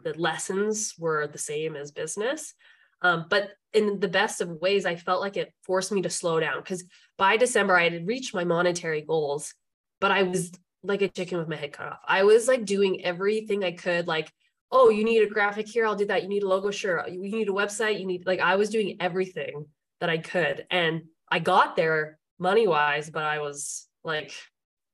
the 0.03 0.13
lessons 0.19 0.93
were 0.99 1.27
the 1.27 1.37
same 1.37 1.75
as 1.75 1.91
business. 1.91 2.53
Um, 3.01 3.25
but 3.29 3.51
in 3.73 3.99
the 3.99 4.07
best 4.07 4.41
of 4.41 4.49
ways, 4.49 4.85
I 4.85 4.95
felt 4.95 5.21
like 5.21 5.35
it 5.35 5.51
forced 5.63 5.91
me 5.91 6.01
to 6.03 6.09
slow 6.09 6.39
down 6.39 6.57
because 6.59 6.83
by 7.17 7.37
December 7.37 7.75
I 7.75 7.89
had 7.89 8.07
reached 8.07 8.35
my 8.35 8.43
monetary 8.43 9.01
goals, 9.01 9.53
but 10.01 10.11
I 10.11 10.23
was 10.23 10.51
like 10.83 11.01
a 11.01 11.07
chicken 11.07 11.37
with 11.37 11.47
my 11.47 11.55
head 11.55 11.71
cut 11.71 11.87
off. 11.87 11.99
I 12.05 12.23
was 12.23 12.47
like 12.47 12.65
doing 12.65 13.05
everything 13.05 13.63
I 13.63 13.71
could, 13.71 14.07
like, 14.07 14.29
oh, 14.71 14.89
you 14.89 15.05
need 15.05 15.21
a 15.21 15.29
graphic 15.29 15.67
here, 15.67 15.85
I'll 15.85 15.95
do 15.95 16.07
that. 16.07 16.23
You 16.23 16.29
need 16.29 16.43
a 16.43 16.47
logo, 16.47 16.71
sure. 16.71 17.05
You 17.07 17.19
need 17.19 17.47
a 17.47 17.53
website, 17.53 17.99
you 17.99 18.05
need 18.05 18.25
like 18.25 18.39
I 18.39 18.55
was 18.55 18.69
doing 18.69 18.97
everything 18.99 19.65
that 19.99 20.09
I 20.09 20.17
could. 20.17 20.65
And 20.69 21.03
I 21.29 21.39
got 21.39 21.75
there 21.75 22.17
money 22.39 22.67
wise, 22.67 23.09
but 23.09 23.23
I 23.23 23.39
was 23.39 23.87
like 24.03 24.33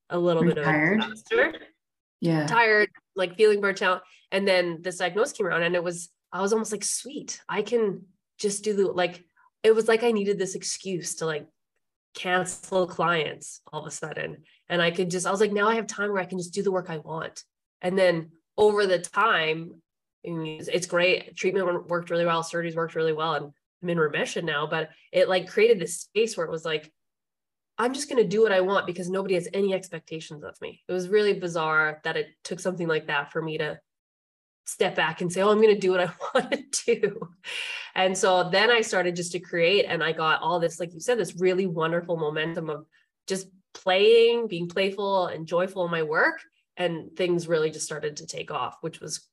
a 0.09 0.19
little 0.19 0.43
bit 0.43 0.55
tired. 0.55 0.99
of 0.99 1.07
a 1.07 1.11
disaster. 1.11 1.53
Yeah. 2.19 2.45
Tired, 2.47 2.89
like 3.15 3.37
feeling 3.37 3.61
burnt 3.61 3.81
out. 3.81 4.01
And 4.31 4.47
then 4.47 4.81
this 4.81 4.97
diagnosis 4.97 5.37
came 5.37 5.47
around 5.47 5.63
and 5.63 5.75
it 5.75 5.83
was, 5.83 6.09
I 6.33 6.41
was 6.41 6.51
almost 6.51 6.71
like, 6.71 6.83
sweet, 6.83 7.39
I 7.47 7.61
can 7.61 8.01
just 8.37 8.63
do 8.63 8.73
the 8.73 8.91
like, 8.91 9.23
it 9.63 9.73
was 9.73 9.87
like 9.87 10.03
I 10.03 10.11
needed 10.11 10.37
this 10.37 10.55
excuse 10.55 11.15
to 11.15 11.25
like 11.25 11.47
cancel 12.15 12.87
clients 12.87 13.61
all 13.71 13.81
of 13.81 13.87
a 13.87 13.91
sudden. 13.91 14.43
And 14.69 14.81
I 14.81 14.91
could 14.91 15.09
just, 15.09 15.25
I 15.25 15.31
was 15.31 15.39
like, 15.39 15.53
now 15.53 15.67
I 15.67 15.75
have 15.75 15.88
time 15.88 16.12
where 16.12 16.21
I 16.21 16.25
can 16.25 16.38
just 16.38 16.53
do 16.53 16.63
the 16.63 16.71
work 16.71 16.89
I 16.89 16.97
want. 16.97 17.43
And 17.81 17.97
then 17.97 18.31
over 18.57 18.86
the 18.86 19.00
time, 19.00 19.81
I 20.25 20.31
mean, 20.31 20.62
it's 20.71 20.88
great. 20.88 21.36
Treatment 21.36 21.88
worked 21.88 22.09
really 22.09 22.25
well, 22.25 22.43
surgeries 22.43 22.75
worked 22.75 22.95
really 22.95 23.13
well, 23.13 23.36
and 23.36 23.51
I'm 23.81 23.89
in 23.89 24.00
remission 24.00 24.45
now. 24.45 24.67
But 24.67 24.89
it 25.12 25.29
like 25.29 25.50
created 25.50 25.79
this 25.79 26.01
space 26.01 26.36
where 26.36 26.45
it 26.45 26.51
was 26.51 26.65
like, 26.65 26.91
I'm 27.77 27.93
just 27.93 28.09
going 28.09 28.21
to 28.21 28.27
do 28.27 28.41
what 28.41 28.51
I 28.51 28.62
want 28.62 28.88
because 28.88 29.09
nobody 29.09 29.36
has 29.36 29.47
any 29.53 29.74
expectations 29.74 30.43
of 30.43 30.59
me. 30.62 30.81
It 30.88 30.93
was 30.93 31.09
really 31.09 31.33
bizarre 31.33 32.01
that 32.03 32.17
it 32.17 32.27
took 32.43 32.59
something 32.59 32.88
like 32.88 33.07
that 33.07 33.31
for 33.31 33.41
me 33.41 33.59
to 33.59 33.79
step 34.65 34.95
back 34.95 35.21
and 35.21 35.31
say, 35.31 35.41
oh, 35.41 35.51
I'm 35.51 35.62
going 35.62 35.74
to 35.74 35.79
do 35.79 35.91
what 35.91 36.01
I 36.01 36.12
want 36.33 36.51
to 36.71 36.97
do. 36.97 37.29
And 37.95 38.17
so 38.17 38.50
then 38.50 38.71
I 38.71 38.81
started 38.81 39.15
just 39.15 39.31
to 39.33 39.39
create, 39.39 39.86
and 39.86 40.03
I 40.03 40.12
got 40.12 40.41
all 40.41 40.59
this, 40.59 40.79
like 40.79 40.93
you 40.93 41.00
said, 41.00 41.19
this 41.19 41.36
really 41.36 41.67
wonderful 41.67 42.17
momentum 42.17 42.69
of 42.69 42.86
just 43.27 43.47
playing, 43.84 44.48
being 44.48 44.67
playful 44.67 45.27
and 45.27 45.48
joyful 45.48 45.86
in 45.86 45.91
my 45.91 46.03
work. 46.03 46.41
And 46.75 47.15
things 47.15 47.48
really 47.48 47.72
just 47.72 47.86
started 47.86 48.17
to 48.17 48.27
take 48.27 48.51
off, 48.51 48.77
which 48.81 49.00
was 49.00 49.27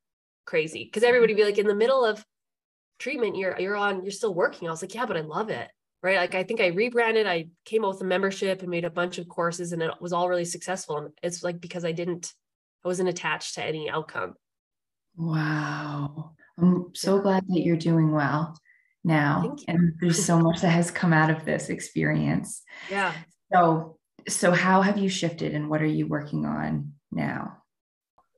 crazy. 0.46 0.84
Because 0.84 1.02
mm-hmm. 1.02 1.08
everybody 1.08 1.34
be 1.34 1.44
like, 1.44 1.58
in 1.58 1.66
the 1.66 1.74
middle 1.74 2.04
of 2.04 2.24
treatment, 2.98 3.36
you're 3.36 3.58
you're 3.58 3.76
on, 3.76 4.02
you're 4.02 4.12
still 4.12 4.34
working. 4.34 4.68
I 4.68 4.70
was 4.70 4.82
like, 4.82 4.94
yeah, 4.94 5.06
but 5.06 5.16
I 5.16 5.20
love 5.20 5.50
it 5.50 5.70
right? 6.04 6.18
Like 6.18 6.34
I 6.34 6.44
think 6.44 6.60
I 6.60 6.66
rebranded, 6.66 7.26
I 7.26 7.48
came 7.64 7.82
up 7.82 7.94
with 7.94 8.02
a 8.02 8.04
membership 8.04 8.60
and 8.60 8.70
made 8.70 8.84
a 8.84 8.90
bunch 8.90 9.16
of 9.16 9.26
courses 9.26 9.72
and 9.72 9.80
it 9.80 9.90
was 10.00 10.12
all 10.12 10.28
really 10.28 10.44
successful. 10.44 10.98
And 10.98 11.08
it's 11.22 11.42
like 11.42 11.62
because 11.62 11.82
I 11.82 11.92
didn't, 11.92 12.30
I 12.84 12.88
wasn't 12.88 13.08
attached 13.08 13.54
to 13.54 13.64
any 13.64 13.88
outcome. 13.88 14.34
Wow. 15.16 16.32
I'm 16.58 16.90
so 16.94 17.20
glad 17.20 17.44
that 17.48 17.60
you're 17.60 17.78
doing 17.78 18.12
well 18.12 18.54
now. 19.02 19.56
And 19.66 19.94
there's 19.98 20.22
so 20.22 20.38
much 20.38 20.60
that 20.60 20.68
has 20.68 20.90
come 20.90 21.14
out 21.14 21.30
of 21.30 21.46
this 21.46 21.70
experience. 21.70 22.62
Yeah. 22.90 23.14
So 23.50 23.96
so 24.28 24.52
how 24.52 24.82
have 24.82 24.98
you 24.98 25.08
shifted 25.08 25.54
and 25.54 25.68
what 25.68 25.82
are 25.82 25.86
you 25.86 26.06
working 26.06 26.46
on 26.46 26.92
now? 27.12 27.64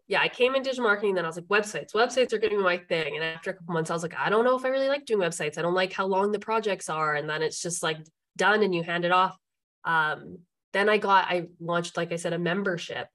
yeah, 0.09 0.21
I 0.21 0.29
came 0.29 0.55
in 0.55 0.63
digital 0.63 0.85
marketing, 0.85 1.15
then 1.15 1.25
I 1.25 1.29
was 1.29 1.37
like, 1.37 1.47
websites, 1.47 1.93
websites 1.93 2.33
are 2.33 2.39
going 2.39 2.53
to 2.53 2.59
be 2.59 2.63
my 2.63 2.79
thing. 2.79 3.17
And 3.17 3.25
after 3.25 3.51
a 3.51 3.55
couple 3.55 3.75
months, 3.75 3.91
I 3.91 3.95
was 3.95 4.05
like, 4.05 4.17
I 4.17 4.31
don't 4.31 4.45
know 4.45 4.57
if 4.57 4.65
I 4.65 4.69
really 4.69 4.89
like 4.89 5.05
doing 5.05 5.21
websites. 5.21 5.59
I 5.59 5.63
don't 5.63 5.75
like 5.75 5.93
how 5.93 6.07
long 6.07 6.31
the 6.31 6.39
projects 6.39 6.89
are. 6.89 7.17
And 7.17 7.29
then 7.29 7.43
it's 7.43 7.61
just 7.61 7.83
like 7.83 7.99
done 8.37 8.63
and 8.63 8.75
you 8.75 8.85
hand 8.85 9.05
it 9.05 9.11
off. 9.11 9.37
Um, 9.85 10.39
then 10.73 10.89
I 10.89 10.99
got, 10.99 11.27
I 11.29 11.49
launched, 11.59 11.97
like 11.97 12.13
I 12.13 12.17
said, 12.17 12.33
a 12.33 12.39
membership 12.39 13.09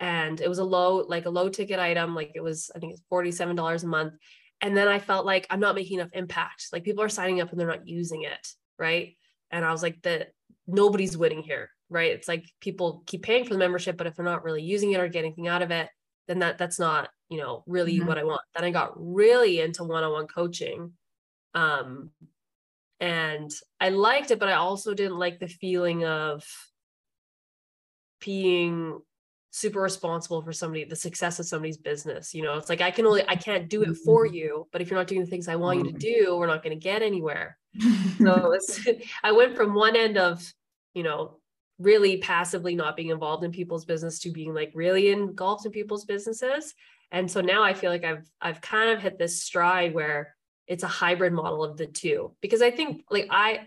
and 0.00 0.40
it 0.40 0.48
was 0.48 0.58
a 0.58 0.64
low, 0.64 1.04
like 1.06 1.26
a 1.26 1.30
low 1.30 1.50
ticket 1.50 1.78
item. 1.80 2.14
Like 2.14 2.32
it 2.34 2.40
was, 2.40 2.70
I 2.74 2.78
think 2.78 2.94
it's 2.94 3.02
$47 3.12 3.84
a 3.84 3.86
month. 3.86 4.14
And 4.62 4.74
then 4.74 4.88
I 4.88 5.00
felt 5.00 5.26
like 5.26 5.46
I'm 5.50 5.60
not 5.60 5.74
making 5.74 5.98
enough 5.98 6.12
impact. 6.14 6.68
Like 6.72 6.82
people 6.82 7.04
are 7.04 7.10
signing 7.10 7.42
up 7.42 7.50
and 7.50 7.60
they're 7.60 7.68
not 7.68 7.86
using 7.86 8.22
it. 8.22 8.48
Right. 8.78 9.18
And 9.50 9.66
I 9.66 9.72
was 9.72 9.82
like, 9.82 10.00
that 10.02 10.28
nobody's 10.66 11.16
winning 11.16 11.42
here. 11.42 11.68
Right. 11.90 12.12
It's 12.12 12.28
like 12.28 12.44
people 12.60 13.02
keep 13.06 13.22
paying 13.22 13.44
for 13.44 13.54
the 13.54 13.58
membership, 13.58 13.96
but 13.96 14.06
if 14.06 14.14
they're 14.14 14.24
not 14.24 14.44
really 14.44 14.62
using 14.62 14.92
it 14.92 15.00
or 15.00 15.08
getting 15.08 15.30
anything 15.30 15.48
out 15.48 15.62
of 15.62 15.70
it, 15.70 15.88
then 16.28 16.38
that 16.40 16.58
that's 16.58 16.78
not 16.78 17.08
you 17.28 17.38
know 17.38 17.64
really 17.66 17.98
mm-hmm. 17.98 18.06
what 18.06 18.18
i 18.18 18.24
want 18.24 18.40
then 18.54 18.64
i 18.64 18.70
got 18.70 18.92
really 18.96 19.60
into 19.60 19.82
one-on-one 19.82 20.26
coaching 20.26 20.92
um 21.54 22.10
and 23.00 23.50
i 23.80 23.88
liked 23.88 24.30
it 24.30 24.38
but 24.38 24.48
i 24.48 24.54
also 24.54 24.94
didn't 24.94 25.18
like 25.18 25.40
the 25.40 25.48
feeling 25.48 26.04
of 26.04 26.44
being 28.24 29.00
super 29.50 29.80
responsible 29.80 30.42
for 30.42 30.52
somebody 30.52 30.84
the 30.84 30.94
success 30.94 31.38
of 31.38 31.46
somebody's 31.46 31.78
business 31.78 32.34
you 32.34 32.42
know 32.42 32.56
it's 32.56 32.68
like 32.68 32.80
i 32.80 32.90
can 32.90 33.06
only 33.06 33.26
i 33.28 33.34
can't 33.34 33.68
do 33.68 33.82
it 33.82 33.96
for 34.04 34.26
mm-hmm. 34.26 34.34
you 34.34 34.68
but 34.70 34.80
if 34.80 34.90
you're 34.90 34.98
not 34.98 35.06
doing 35.06 35.22
the 35.22 35.26
things 35.26 35.48
i 35.48 35.56
want 35.56 35.78
you 35.78 35.84
to 35.84 35.90
mm-hmm. 35.90 36.26
do 36.26 36.36
we're 36.36 36.46
not 36.46 36.62
going 36.62 36.76
to 36.76 36.82
get 36.82 37.02
anywhere 37.02 37.56
so 38.18 38.56
i 39.22 39.32
went 39.32 39.56
from 39.56 39.74
one 39.74 39.96
end 39.96 40.18
of 40.18 40.42
you 40.94 41.02
know 41.02 41.38
really 41.78 42.18
passively 42.18 42.74
not 42.74 42.96
being 42.96 43.10
involved 43.10 43.44
in 43.44 43.52
people's 43.52 43.84
business 43.84 44.18
to 44.18 44.30
being 44.30 44.52
like 44.52 44.72
really 44.74 45.10
engulfed 45.10 45.64
in 45.64 45.72
people's 45.72 46.04
businesses 46.04 46.74
and 47.12 47.30
so 47.30 47.40
now 47.40 47.62
i 47.62 47.72
feel 47.72 47.90
like 47.90 48.04
i've 48.04 48.28
i've 48.40 48.60
kind 48.60 48.90
of 48.90 49.00
hit 49.00 49.18
this 49.18 49.42
stride 49.42 49.94
where 49.94 50.34
it's 50.66 50.82
a 50.82 50.88
hybrid 50.88 51.32
model 51.32 51.62
of 51.64 51.76
the 51.76 51.86
two 51.86 52.34
because 52.40 52.62
i 52.62 52.70
think 52.70 53.04
like 53.10 53.28
i 53.30 53.60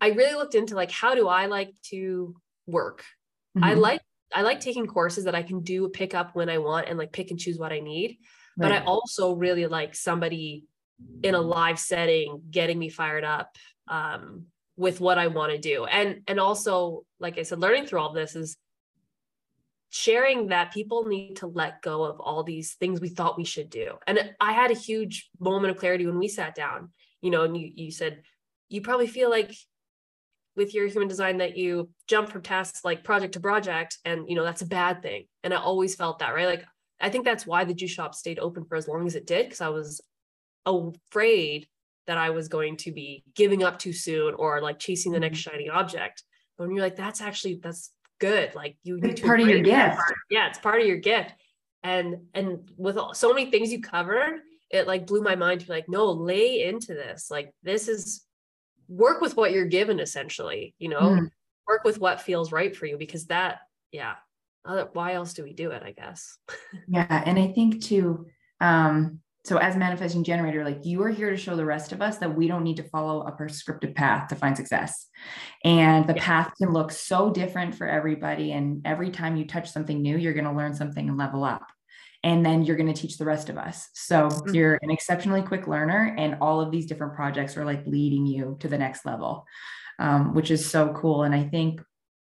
i 0.00 0.08
really 0.08 0.34
looked 0.34 0.54
into 0.54 0.74
like 0.74 0.90
how 0.90 1.14
do 1.14 1.28
i 1.28 1.46
like 1.46 1.72
to 1.82 2.34
work 2.66 3.04
mm-hmm. 3.56 3.64
i 3.64 3.74
like 3.74 4.00
i 4.34 4.42
like 4.42 4.60
taking 4.60 4.86
courses 4.86 5.24
that 5.24 5.34
i 5.34 5.42
can 5.42 5.60
do 5.62 5.88
pick 5.88 6.14
up 6.14 6.34
when 6.34 6.48
i 6.48 6.58
want 6.58 6.88
and 6.88 6.98
like 6.98 7.12
pick 7.12 7.30
and 7.30 7.38
choose 7.38 7.58
what 7.58 7.72
i 7.72 7.78
need 7.78 8.18
right. 8.56 8.68
but 8.68 8.72
i 8.72 8.84
also 8.84 9.34
really 9.34 9.66
like 9.66 9.94
somebody 9.94 10.64
in 11.22 11.36
a 11.36 11.40
live 11.40 11.78
setting 11.78 12.42
getting 12.50 12.78
me 12.78 12.88
fired 12.88 13.24
up 13.24 13.56
um 13.86 14.46
with 14.78 15.00
what 15.00 15.18
I 15.18 15.26
want 15.26 15.52
to 15.52 15.58
do. 15.58 15.84
And 15.84 16.22
and 16.28 16.40
also, 16.40 17.04
like 17.18 17.36
I 17.36 17.42
said, 17.42 17.60
learning 17.60 17.86
through 17.86 17.98
all 17.98 18.12
this 18.12 18.36
is 18.36 18.56
sharing 19.90 20.48
that 20.48 20.72
people 20.72 21.06
need 21.06 21.36
to 21.36 21.46
let 21.46 21.82
go 21.82 22.04
of 22.04 22.20
all 22.20 22.44
these 22.44 22.74
things 22.74 23.00
we 23.00 23.08
thought 23.08 23.36
we 23.36 23.44
should 23.44 23.70
do. 23.70 23.94
And 24.06 24.34
I 24.40 24.52
had 24.52 24.70
a 24.70 24.74
huge 24.74 25.28
moment 25.40 25.72
of 25.72 25.78
clarity 25.78 26.06
when 26.06 26.18
we 26.18 26.28
sat 26.28 26.54
down, 26.54 26.92
you 27.20 27.30
know, 27.30 27.42
and 27.42 27.56
you 27.56 27.70
you 27.74 27.90
said 27.90 28.22
you 28.68 28.80
probably 28.80 29.08
feel 29.08 29.28
like 29.28 29.52
with 30.54 30.74
your 30.74 30.86
human 30.86 31.08
design 31.08 31.38
that 31.38 31.56
you 31.56 31.90
jump 32.06 32.28
from 32.28 32.42
tasks 32.42 32.84
like 32.84 33.04
project 33.04 33.34
to 33.34 33.40
project 33.40 33.98
and 34.04 34.28
you 34.28 34.36
know 34.36 34.44
that's 34.44 34.62
a 34.62 34.66
bad 34.66 35.02
thing. 35.02 35.24
And 35.42 35.52
I 35.52 35.56
always 35.56 35.96
felt 35.96 36.20
that, 36.20 36.34
right? 36.34 36.46
Like 36.46 36.64
I 37.00 37.10
think 37.10 37.24
that's 37.24 37.46
why 37.46 37.64
the 37.64 37.74
juice 37.74 37.90
shop 37.90 38.14
stayed 38.14 38.38
open 38.38 38.64
for 38.64 38.76
as 38.76 38.86
long 38.86 39.08
as 39.08 39.16
it 39.16 39.26
did 39.26 39.46
because 39.46 39.60
I 39.60 39.70
was 39.70 40.00
afraid 40.64 41.66
that 42.08 42.18
I 42.18 42.30
was 42.30 42.48
going 42.48 42.78
to 42.78 42.90
be 42.90 43.22
giving 43.36 43.62
up 43.62 43.78
too 43.78 43.92
soon 43.92 44.34
or 44.34 44.62
like 44.62 44.78
chasing 44.78 45.12
the 45.12 45.20
next 45.20 45.40
mm-hmm. 45.40 45.50
shiny 45.50 45.68
object. 45.68 46.24
But 46.56 46.66
when 46.66 46.74
you're 46.74 46.84
like, 46.84 46.96
that's 46.96 47.20
actually 47.20 47.60
that's 47.62 47.92
good. 48.18 48.54
Like 48.54 48.76
you 48.82 48.98
it's 49.02 49.20
part 49.20 49.40
of 49.40 49.46
your 49.46 49.60
gift. 49.60 50.00
Yeah, 50.30 50.48
it's 50.48 50.58
part 50.58 50.80
of 50.80 50.86
your 50.86 50.96
gift. 50.96 51.34
And 51.84 52.16
and 52.34 52.68
with 52.76 52.96
all, 52.96 53.14
so 53.14 53.32
many 53.32 53.50
things 53.50 53.70
you 53.70 53.82
covered, 53.82 54.40
it 54.70 54.86
like 54.86 55.06
blew 55.06 55.22
my 55.22 55.36
mind 55.36 55.60
to 55.60 55.66
be 55.66 55.72
like, 55.72 55.88
no, 55.88 56.10
lay 56.10 56.64
into 56.64 56.94
this. 56.94 57.30
Like 57.30 57.52
this 57.62 57.88
is 57.88 58.24
work 58.88 59.20
with 59.20 59.36
what 59.36 59.52
you're 59.52 59.66
given 59.66 60.00
essentially, 60.00 60.74
you 60.78 60.88
know, 60.88 61.00
mm. 61.00 61.30
work 61.66 61.84
with 61.84 62.00
what 62.00 62.22
feels 62.22 62.50
right 62.52 62.74
for 62.74 62.86
you 62.86 62.96
because 62.96 63.26
that, 63.26 63.58
yeah. 63.92 64.14
Why 64.92 65.14
else 65.14 65.32
do 65.32 65.44
we 65.44 65.54
do 65.54 65.70
it? 65.70 65.82
I 65.82 65.92
guess. 65.92 66.36
yeah. 66.88 67.22
And 67.24 67.38
I 67.38 67.52
think 67.52 67.82
too, 67.82 68.26
um, 68.60 69.20
so 69.48 69.56
as 69.56 69.76
manifesting 69.76 70.22
generator 70.22 70.62
like 70.62 70.84
you 70.84 71.02
are 71.02 71.08
here 71.08 71.30
to 71.30 71.36
show 71.36 71.56
the 71.56 71.64
rest 71.64 71.92
of 71.92 72.02
us 72.02 72.18
that 72.18 72.36
we 72.36 72.46
don't 72.46 72.62
need 72.62 72.76
to 72.76 72.82
follow 72.82 73.22
a 73.22 73.32
prescriptive 73.32 73.94
path 73.94 74.28
to 74.28 74.36
find 74.36 74.56
success 74.56 75.08
and 75.64 76.06
the 76.06 76.14
yeah. 76.14 76.22
path 76.22 76.52
can 76.58 76.70
look 76.70 76.92
so 76.92 77.30
different 77.30 77.74
for 77.74 77.88
everybody 77.88 78.52
and 78.52 78.82
every 78.84 79.10
time 79.10 79.36
you 79.36 79.46
touch 79.46 79.70
something 79.70 80.02
new 80.02 80.18
you're 80.18 80.34
going 80.34 80.44
to 80.44 80.52
learn 80.52 80.74
something 80.74 81.08
and 81.08 81.16
level 81.16 81.44
up 81.44 81.66
and 82.22 82.44
then 82.44 82.62
you're 82.62 82.76
going 82.76 82.92
to 82.92 83.00
teach 83.00 83.16
the 83.16 83.24
rest 83.24 83.48
of 83.48 83.56
us 83.56 83.88
so 83.94 84.28
mm-hmm. 84.28 84.54
you're 84.54 84.78
an 84.82 84.90
exceptionally 84.90 85.42
quick 85.42 85.66
learner 85.66 86.14
and 86.18 86.36
all 86.40 86.60
of 86.60 86.70
these 86.70 86.86
different 86.86 87.14
projects 87.14 87.56
are 87.56 87.64
like 87.64 87.86
leading 87.86 88.26
you 88.26 88.56
to 88.60 88.68
the 88.68 88.78
next 88.78 89.06
level 89.06 89.46
um, 89.98 90.34
which 90.34 90.50
is 90.50 90.68
so 90.68 90.92
cool 90.92 91.22
and 91.22 91.34
i 91.34 91.42
think 91.42 91.80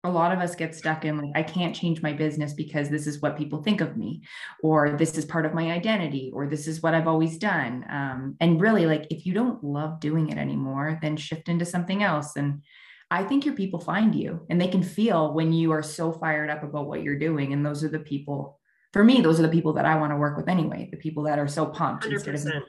a 0.04 0.10
lot 0.10 0.32
of 0.32 0.38
us 0.38 0.54
get 0.54 0.74
stuck 0.74 1.04
in 1.04 1.18
like 1.18 1.30
i 1.34 1.42
can't 1.42 1.74
change 1.74 2.02
my 2.02 2.12
business 2.12 2.54
because 2.54 2.88
this 2.88 3.06
is 3.06 3.20
what 3.20 3.36
people 3.36 3.62
think 3.62 3.80
of 3.80 3.96
me 3.96 4.22
or 4.62 4.90
this 4.96 5.16
is 5.18 5.24
part 5.24 5.44
of 5.44 5.54
my 5.54 5.70
identity 5.70 6.30
or 6.32 6.46
this 6.46 6.66
is 6.66 6.82
what 6.82 6.94
i've 6.94 7.08
always 7.08 7.36
done 7.38 7.84
um, 7.90 8.36
and 8.40 8.60
really 8.60 8.86
like 8.86 9.06
if 9.10 9.26
you 9.26 9.34
don't 9.34 9.62
love 9.62 10.00
doing 10.00 10.28
it 10.30 10.38
anymore 10.38 10.98
then 11.02 11.16
shift 11.16 11.48
into 11.48 11.64
something 11.64 12.02
else 12.02 12.36
and 12.36 12.62
i 13.10 13.22
think 13.22 13.44
your 13.44 13.54
people 13.54 13.78
find 13.78 14.14
you 14.14 14.40
and 14.48 14.60
they 14.60 14.68
can 14.68 14.82
feel 14.82 15.34
when 15.34 15.52
you 15.52 15.70
are 15.70 15.82
so 15.82 16.12
fired 16.12 16.50
up 16.50 16.62
about 16.62 16.86
what 16.86 17.02
you're 17.02 17.18
doing 17.18 17.52
and 17.52 17.64
those 17.64 17.84
are 17.84 17.88
the 17.88 17.98
people 17.98 18.58
for 18.92 19.04
me 19.04 19.20
those 19.20 19.38
are 19.38 19.44
the 19.44 19.48
people 19.48 19.74
that 19.74 19.84
i 19.84 19.96
want 19.96 20.12
to 20.12 20.16
work 20.16 20.36
with 20.36 20.48
anyway 20.48 20.88
the 20.90 20.96
people 20.96 21.24
that 21.24 21.38
are 21.38 21.48
so 21.48 21.66
pumped 21.66 22.04
100%. 22.04 22.26
instead 22.26 22.34
of 22.56 22.62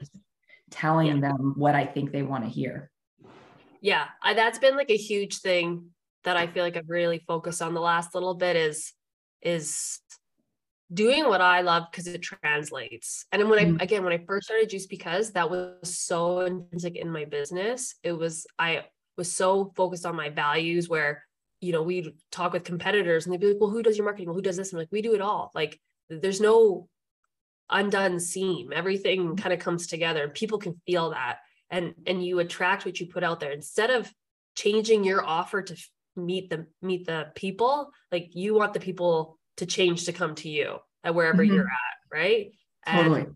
telling 0.70 1.06
yeah. 1.06 1.28
them 1.28 1.54
what 1.56 1.74
i 1.74 1.84
think 1.86 2.12
they 2.12 2.22
want 2.22 2.44
to 2.44 2.50
hear 2.50 2.90
yeah 3.80 4.04
I, 4.22 4.34
that's 4.34 4.58
been 4.58 4.76
like 4.76 4.90
a 4.90 4.96
huge 4.96 5.38
thing 5.38 5.91
that 6.24 6.36
I 6.36 6.46
feel 6.46 6.62
like 6.64 6.76
I've 6.76 6.88
really 6.88 7.22
focused 7.26 7.62
on 7.62 7.74
the 7.74 7.80
last 7.80 8.14
little 8.14 8.34
bit 8.34 8.56
is 8.56 8.92
is 9.40 10.00
doing 10.92 11.26
what 11.26 11.40
I 11.40 11.62
love 11.62 11.84
because 11.90 12.06
it 12.06 12.22
translates. 12.22 13.26
And 13.32 13.40
then 13.40 13.48
when. 13.48 13.58
I 13.58 13.64
mm-hmm. 13.64 13.80
again 13.80 14.04
when 14.04 14.12
I 14.12 14.24
first 14.26 14.46
started 14.46 14.70
Juice 14.70 14.86
because 14.86 15.32
that 15.32 15.50
was 15.50 15.98
so 15.98 16.40
intrinsic 16.40 16.96
in 16.96 17.10
my 17.10 17.24
business. 17.24 17.94
It 18.02 18.12
was 18.12 18.46
I 18.58 18.84
was 19.16 19.32
so 19.32 19.72
focused 19.76 20.06
on 20.06 20.16
my 20.16 20.30
values 20.30 20.88
where 20.88 21.24
you 21.60 21.72
know 21.72 21.82
we'd 21.82 22.12
talk 22.30 22.52
with 22.52 22.64
competitors 22.64 23.24
and 23.24 23.32
they'd 23.32 23.40
be 23.40 23.48
like, 23.48 23.60
well, 23.60 23.70
who 23.70 23.82
does 23.82 23.96
your 23.96 24.04
marketing? 24.04 24.28
Well, 24.28 24.36
who 24.36 24.42
does 24.42 24.56
this? 24.56 24.72
I'm 24.72 24.78
like, 24.78 24.92
we 24.92 25.02
do 25.02 25.14
it 25.14 25.20
all. 25.20 25.50
Like 25.54 25.80
there's 26.08 26.40
no 26.40 26.88
undone 27.70 28.20
seam. 28.20 28.72
Everything 28.72 29.20
mm-hmm. 29.20 29.34
kind 29.36 29.52
of 29.52 29.58
comes 29.58 29.86
together 29.86 30.24
and 30.24 30.34
people 30.34 30.58
can 30.58 30.80
feel 30.86 31.10
that. 31.10 31.38
And 31.70 31.94
and 32.06 32.24
you 32.24 32.38
attract 32.38 32.84
what 32.84 33.00
you 33.00 33.06
put 33.06 33.24
out 33.24 33.40
there 33.40 33.52
instead 33.52 33.90
of 33.90 34.12
changing 34.54 35.04
your 35.04 35.24
offer 35.24 35.62
to 35.62 35.76
meet 36.16 36.50
the 36.50 36.66
meet 36.80 37.06
the 37.06 37.28
people, 37.34 37.90
like 38.10 38.30
you 38.34 38.54
want 38.54 38.74
the 38.74 38.80
people 38.80 39.38
to 39.56 39.66
change 39.66 40.04
to 40.06 40.12
come 40.12 40.34
to 40.36 40.48
you 40.48 40.78
at 41.04 41.14
wherever 41.14 41.44
Mhm. 41.44 41.54
you're 41.54 41.64
at, 41.64 41.96
right? 42.12 42.52
And, 42.86 42.96
Totally. 43.08 43.26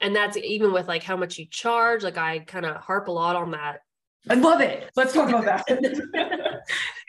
and 0.00 0.14
that's 0.14 0.36
even 0.36 0.72
with 0.72 0.88
like 0.88 1.02
how 1.02 1.16
much 1.16 1.38
you 1.38 1.46
charge. 1.46 2.02
Like 2.02 2.18
I 2.18 2.40
kind 2.40 2.66
of 2.66 2.76
harp 2.76 3.08
a 3.08 3.12
lot 3.12 3.36
on 3.36 3.52
that 3.52 3.80
I 4.28 4.34
love 4.34 4.62
it. 4.62 4.90
Let's 4.96 5.12
talk 5.12 5.28
about 5.28 5.44
that. 5.44 5.66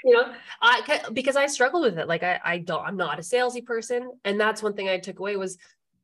you 0.04 0.14
know 0.14 0.34
i 0.62 0.82
ca- 0.86 1.10
because 1.14 1.36
i 1.36 1.48
struggle 1.48 1.82
with 1.82 1.98
it 1.98 2.08
like 2.08 2.22
i 2.22 2.40
i 2.44 2.58
don't 2.60 2.86
i'm 2.86 2.98
not 2.98 3.18
a 3.18 3.24
salesy 3.24 3.66
person 3.66 4.12
and 4.24 4.40
that's 4.40 4.62
one 4.62 4.74
thing 4.76 4.88
i 4.88 5.00
took 5.00 5.18
away 5.18 5.36
was 5.36 5.58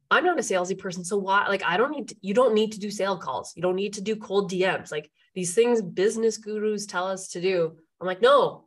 i'm 0.10 0.24
not 0.26 0.40
a 0.40 0.42
salesy 0.42 0.76
person 0.76 1.04
so 1.04 1.18
why 1.18 1.48
like 1.48 1.62
i 1.64 1.78
don't 1.78 1.92
need 1.92 2.08
to, 2.08 2.16
you 2.22 2.34
don't 2.34 2.56
need 2.56 2.72
to 2.72 2.80
do 2.80 2.90
sale 2.90 3.18
calls 3.18 3.54
you 3.56 3.62
don't 3.62 3.76
need 3.76 3.94
to 3.94 4.02
do 4.02 4.16
cold 4.16 4.50
dms 4.50 4.92
like 4.92 5.12
these 5.36 5.54
things 5.54 5.82
business 5.84 6.38
gurus 6.38 6.88
tell 6.88 7.06
us 7.06 7.28
to 7.28 7.42
do 7.42 7.76
i'm 8.00 8.08
like 8.08 8.22
no 8.22 8.66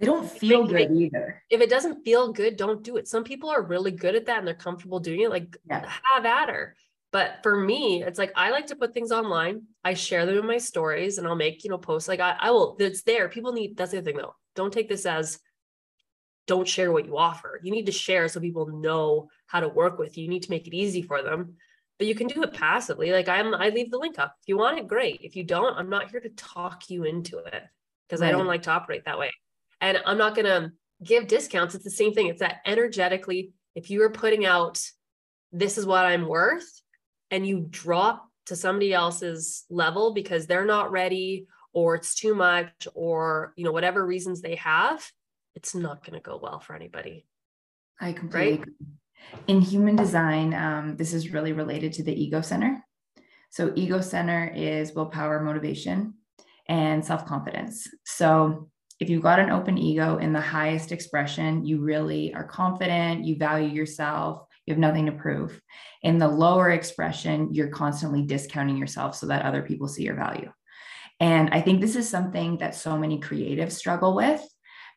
they 0.00 0.06
don't 0.06 0.28
feel 0.28 0.66
good 0.66 0.90
either. 0.90 1.42
if 1.50 1.60
it 1.60 1.70
doesn't 1.70 2.04
feel 2.04 2.32
good 2.32 2.56
don't 2.56 2.82
do 2.82 2.96
it. 2.96 3.06
Some 3.06 3.24
people 3.24 3.48
are 3.48 3.62
really 3.62 3.92
good 3.92 4.14
at 4.16 4.26
that 4.26 4.38
and 4.38 4.46
they're 4.46 4.54
comfortable 4.54 4.98
doing 5.00 5.20
it 5.20 5.30
like 5.30 5.56
Yeah. 5.68 5.88
have 6.14 6.24
at 6.24 6.48
her. 6.48 6.76
But 7.12 7.38
for 7.44 7.56
me 7.56 8.02
it's 8.02 8.18
like 8.18 8.32
i 8.34 8.50
like 8.50 8.66
to 8.68 8.76
put 8.76 8.92
things 8.92 9.12
online. 9.12 9.62
I 9.84 9.94
share 9.94 10.26
them 10.26 10.38
in 10.38 10.46
my 10.46 10.58
stories 10.58 11.18
and 11.18 11.26
i'll 11.26 11.36
make 11.36 11.62
you 11.64 11.70
know 11.70 11.78
posts. 11.78 12.08
Like 12.08 12.20
i, 12.20 12.36
I 12.38 12.50
will 12.50 12.76
it's 12.80 13.02
there. 13.02 13.28
People 13.28 13.52
need 13.52 13.76
that's 13.76 13.92
the 13.92 13.98
other 13.98 14.04
thing 14.04 14.16
though. 14.16 14.34
Don't 14.56 14.72
take 14.72 14.88
this 14.88 15.06
as 15.06 15.38
don't 16.46 16.68
share 16.68 16.92
what 16.92 17.06
you 17.06 17.16
offer. 17.16 17.60
You 17.62 17.70
need 17.70 17.86
to 17.86 17.92
share 17.92 18.28
so 18.28 18.38
people 18.40 18.66
know 18.66 19.28
how 19.46 19.60
to 19.60 19.68
work 19.68 19.98
with 19.98 20.18
you. 20.18 20.24
You 20.24 20.30
need 20.30 20.42
to 20.42 20.50
make 20.50 20.66
it 20.66 20.74
easy 20.74 21.00
for 21.02 21.22
them. 21.22 21.54
But 21.98 22.06
you 22.08 22.14
can 22.16 22.26
do 22.26 22.42
it 22.42 22.52
passively. 22.52 23.12
Like 23.12 23.28
i'm 23.28 23.54
i 23.54 23.68
leave 23.68 23.92
the 23.92 23.98
link 23.98 24.18
up. 24.18 24.34
If 24.42 24.48
you 24.48 24.58
want 24.58 24.78
it 24.78 24.88
great. 24.88 25.20
If 25.22 25.36
you 25.36 25.44
don't 25.44 25.76
i'm 25.78 25.88
not 25.88 26.10
here 26.10 26.20
to 26.20 26.30
talk 26.30 26.90
you 26.90 27.04
into 27.04 27.38
it 27.38 27.62
because 28.08 28.20
i 28.22 28.30
don't 28.32 28.46
like 28.48 28.62
to 28.62 28.70
operate 28.72 29.04
that 29.06 29.18
way 29.18 29.30
and 29.84 29.98
i'm 30.06 30.18
not 30.18 30.34
going 30.34 30.46
to 30.46 30.72
give 31.04 31.26
discounts 31.26 31.74
it's 31.74 31.84
the 31.84 31.90
same 31.90 32.12
thing 32.14 32.28
it's 32.28 32.40
that 32.40 32.60
energetically 32.66 33.52
if 33.74 33.90
you 33.90 34.02
are 34.02 34.10
putting 34.10 34.44
out 34.46 34.80
this 35.52 35.78
is 35.78 35.86
what 35.86 36.06
i'm 36.06 36.26
worth 36.26 36.82
and 37.30 37.46
you 37.46 37.66
drop 37.70 38.28
to 38.46 38.56
somebody 38.56 38.92
else's 38.92 39.64
level 39.70 40.14
because 40.14 40.46
they're 40.46 40.64
not 40.64 40.90
ready 40.90 41.46
or 41.72 41.94
it's 41.94 42.14
too 42.14 42.34
much 42.34 42.88
or 42.94 43.52
you 43.56 43.64
know 43.64 43.72
whatever 43.72 44.04
reasons 44.04 44.40
they 44.40 44.56
have 44.56 45.10
it's 45.54 45.74
not 45.74 46.04
going 46.04 46.18
to 46.18 46.22
go 46.22 46.38
well 46.42 46.58
for 46.58 46.74
anybody 46.74 47.26
I 48.00 48.12
completely 48.12 48.50
Right? 48.50 48.60
agree. 48.60 48.74
In 49.46 49.60
human 49.60 49.96
design, 49.96 50.52
um, 50.52 50.96
this 50.96 51.14
is 51.14 51.32
really 51.32 51.52
related 51.52 51.92
to 51.94 52.02
the 52.02 52.12
ego 52.12 52.40
center. 52.40 52.84
So, 53.50 53.72
ego 53.76 54.00
center 54.00 54.52
is 54.54 54.94
willpower, 54.94 55.40
motivation, 55.40 56.14
and 56.68 57.04
self 57.04 57.24
confidence. 57.24 57.88
So, 58.04 58.68
if 59.00 59.10
you've 59.10 59.22
got 59.22 59.40
an 59.40 59.50
open 59.50 59.76
ego 59.76 60.18
in 60.18 60.32
the 60.32 60.40
highest 60.40 60.92
expression, 60.92 61.64
you 61.64 61.80
really 61.80 62.32
are 62.34 62.44
confident, 62.44 63.24
you 63.24 63.36
value 63.36 63.68
yourself, 63.68 64.46
you 64.66 64.72
have 64.72 64.80
nothing 64.80 65.06
to 65.06 65.12
prove. 65.12 65.60
In 66.02 66.18
the 66.18 66.28
lower 66.28 66.70
expression, 66.70 67.52
you're 67.52 67.68
constantly 67.68 68.22
discounting 68.22 68.76
yourself 68.76 69.14
so 69.14 69.26
that 69.26 69.44
other 69.44 69.62
people 69.62 69.88
see 69.88 70.04
your 70.04 70.16
value. 70.16 70.50
And 71.20 71.50
I 71.50 71.60
think 71.60 71.80
this 71.80 71.96
is 71.96 72.08
something 72.08 72.58
that 72.58 72.74
so 72.74 72.96
many 72.96 73.20
creatives 73.20 73.72
struggle 73.72 74.14
with 74.14 74.42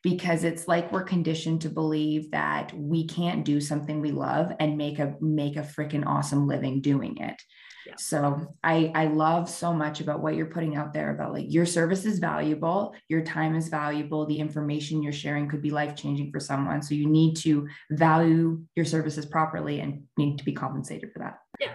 because 0.02 0.44
it's 0.44 0.68
like 0.68 0.92
we're 0.92 1.02
conditioned 1.02 1.62
to 1.62 1.70
believe 1.70 2.30
that 2.30 2.72
we 2.74 3.06
can't 3.06 3.44
do 3.44 3.60
something 3.60 4.00
we 4.00 4.12
love 4.12 4.52
and 4.60 4.78
make 4.78 4.98
a 4.98 5.14
make 5.20 5.56
a 5.56 5.60
freaking 5.62 6.06
awesome 6.06 6.46
living 6.46 6.80
doing 6.80 7.16
it. 7.18 7.40
Yeah. 7.88 7.94
So 7.96 8.54
I 8.62 8.92
I 8.94 9.06
love 9.06 9.48
so 9.48 9.72
much 9.72 10.00
about 10.00 10.20
what 10.20 10.34
you're 10.36 10.46
putting 10.46 10.76
out 10.76 10.92
there 10.92 11.10
about 11.14 11.32
like 11.32 11.46
your 11.48 11.64
service 11.66 12.04
is 12.04 12.18
valuable, 12.18 12.94
your 13.08 13.22
time 13.22 13.54
is 13.56 13.68
valuable, 13.68 14.26
the 14.26 14.38
information 14.38 15.02
you're 15.02 15.12
sharing 15.12 15.48
could 15.48 15.62
be 15.62 15.70
life 15.70 15.96
changing 15.96 16.30
for 16.30 16.38
someone. 16.40 16.82
So 16.82 16.94
you 16.94 17.08
need 17.08 17.36
to 17.38 17.66
value 17.90 18.62
your 18.76 18.84
services 18.84 19.24
properly 19.26 19.80
and 19.80 20.02
need 20.18 20.36
to 20.38 20.44
be 20.44 20.52
compensated 20.52 21.10
for 21.12 21.20
that. 21.20 21.38
yeah 21.60 21.74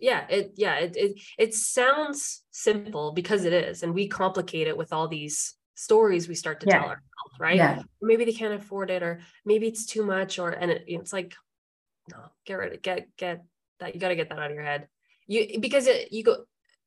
yeah 0.00 0.26
it 0.28 0.52
yeah 0.56 0.74
it 0.80 0.96
it, 0.96 1.12
it 1.38 1.54
sounds 1.54 2.42
simple 2.50 3.12
because 3.12 3.44
it 3.44 3.52
is 3.52 3.84
and 3.84 3.94
we 3.94 4.08
complicate 4.08 4.66
it 4.66 4.76
with 4.76 4.92
all 4.92 5.06
these 5.06 5.54
stories 5.76 6.26
we 6.28 6.34
start 6.34 6.58
to 6.60 6.66
Yeah. 6.66 6.78
tell 6.78 6.88
ourselves 6.88 7.38
right 7.38 7.56
Yeah. 7.56 7.82
Maybe 8.00 8.24
they 8.24 8.32
can't 8.32 8.54
afford 8.60 8.90
it 8.90 9.02
or 9.04 9.20
maybe 9.44 9.68
it's 9.68 9.86
too 9.86 10.04
much 10.04 10.40
or 10.40 10.50
and 10.50 10.72
it, 10.72 10.82
it's 10.88 11.12
like 11.12 11.36
no 12.10 12.18
get 12.46 12.54
rid 12.54 12.72
of 12.74 12.82
get 12.82 13.06
get 13.16 13.44
that 13.78 13.94
you 13.94 14.00
got 14.00 14.08
to 14.08 14.16
get 14.16 14.28
that 14.30 14.40
out 14.40 14.50
of 14.50 14.56
your 14.56 14.64
head 14.64 14.88
you 15.32 15.40
because 15.66 15.86
it, 15.86 16.12
you 16.16 16.22
go 16.28 16.34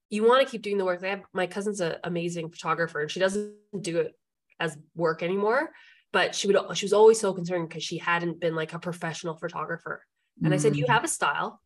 you 0.09 0.21
want 0.29 0.39
to 0.43 0.51
keep 0.51 0.61
doing 0.61 0.77
the 0.79 0.85
work 0.89 1.03
I 1.03 1.07
have, 1.13 1.23
my 1.33 1.47
cousin's 1.55 1.81
an 1.81 1.95
amazing 2.03 2.47
photographer 2.53 2.99
and 3.01 3.09
she 3.13 3.19
doesn't 3.25 3.53
do 3.89 3.93
it 4.03 4.11
as 4.59 4.77
work 4.95 5.19
anymore 5.29 5.63
but 6.15 6.27
she 6.37 6.47
would 6.47 6.57
she 6.79 6.85
was 6.85 6.93
always 6.93 7.19
so 7.19 7.33
concerned 7.33 7.67
because 7.67 7.83
she 7.83 7.97
hadn't 7.97 8.39
been 8.39 8.55
like 8.61 8.73
a 8.73 8.79
professional 8.79 9.35
photographer 9.43 9.95
and 10.43 10.53
I 10.53 10.57
said, 10.57 10.75
you 10.75 10.85
Mm. 10.85 10.93
have 10.95 11.03
a 11.03 11.07
style. 11.19 11.61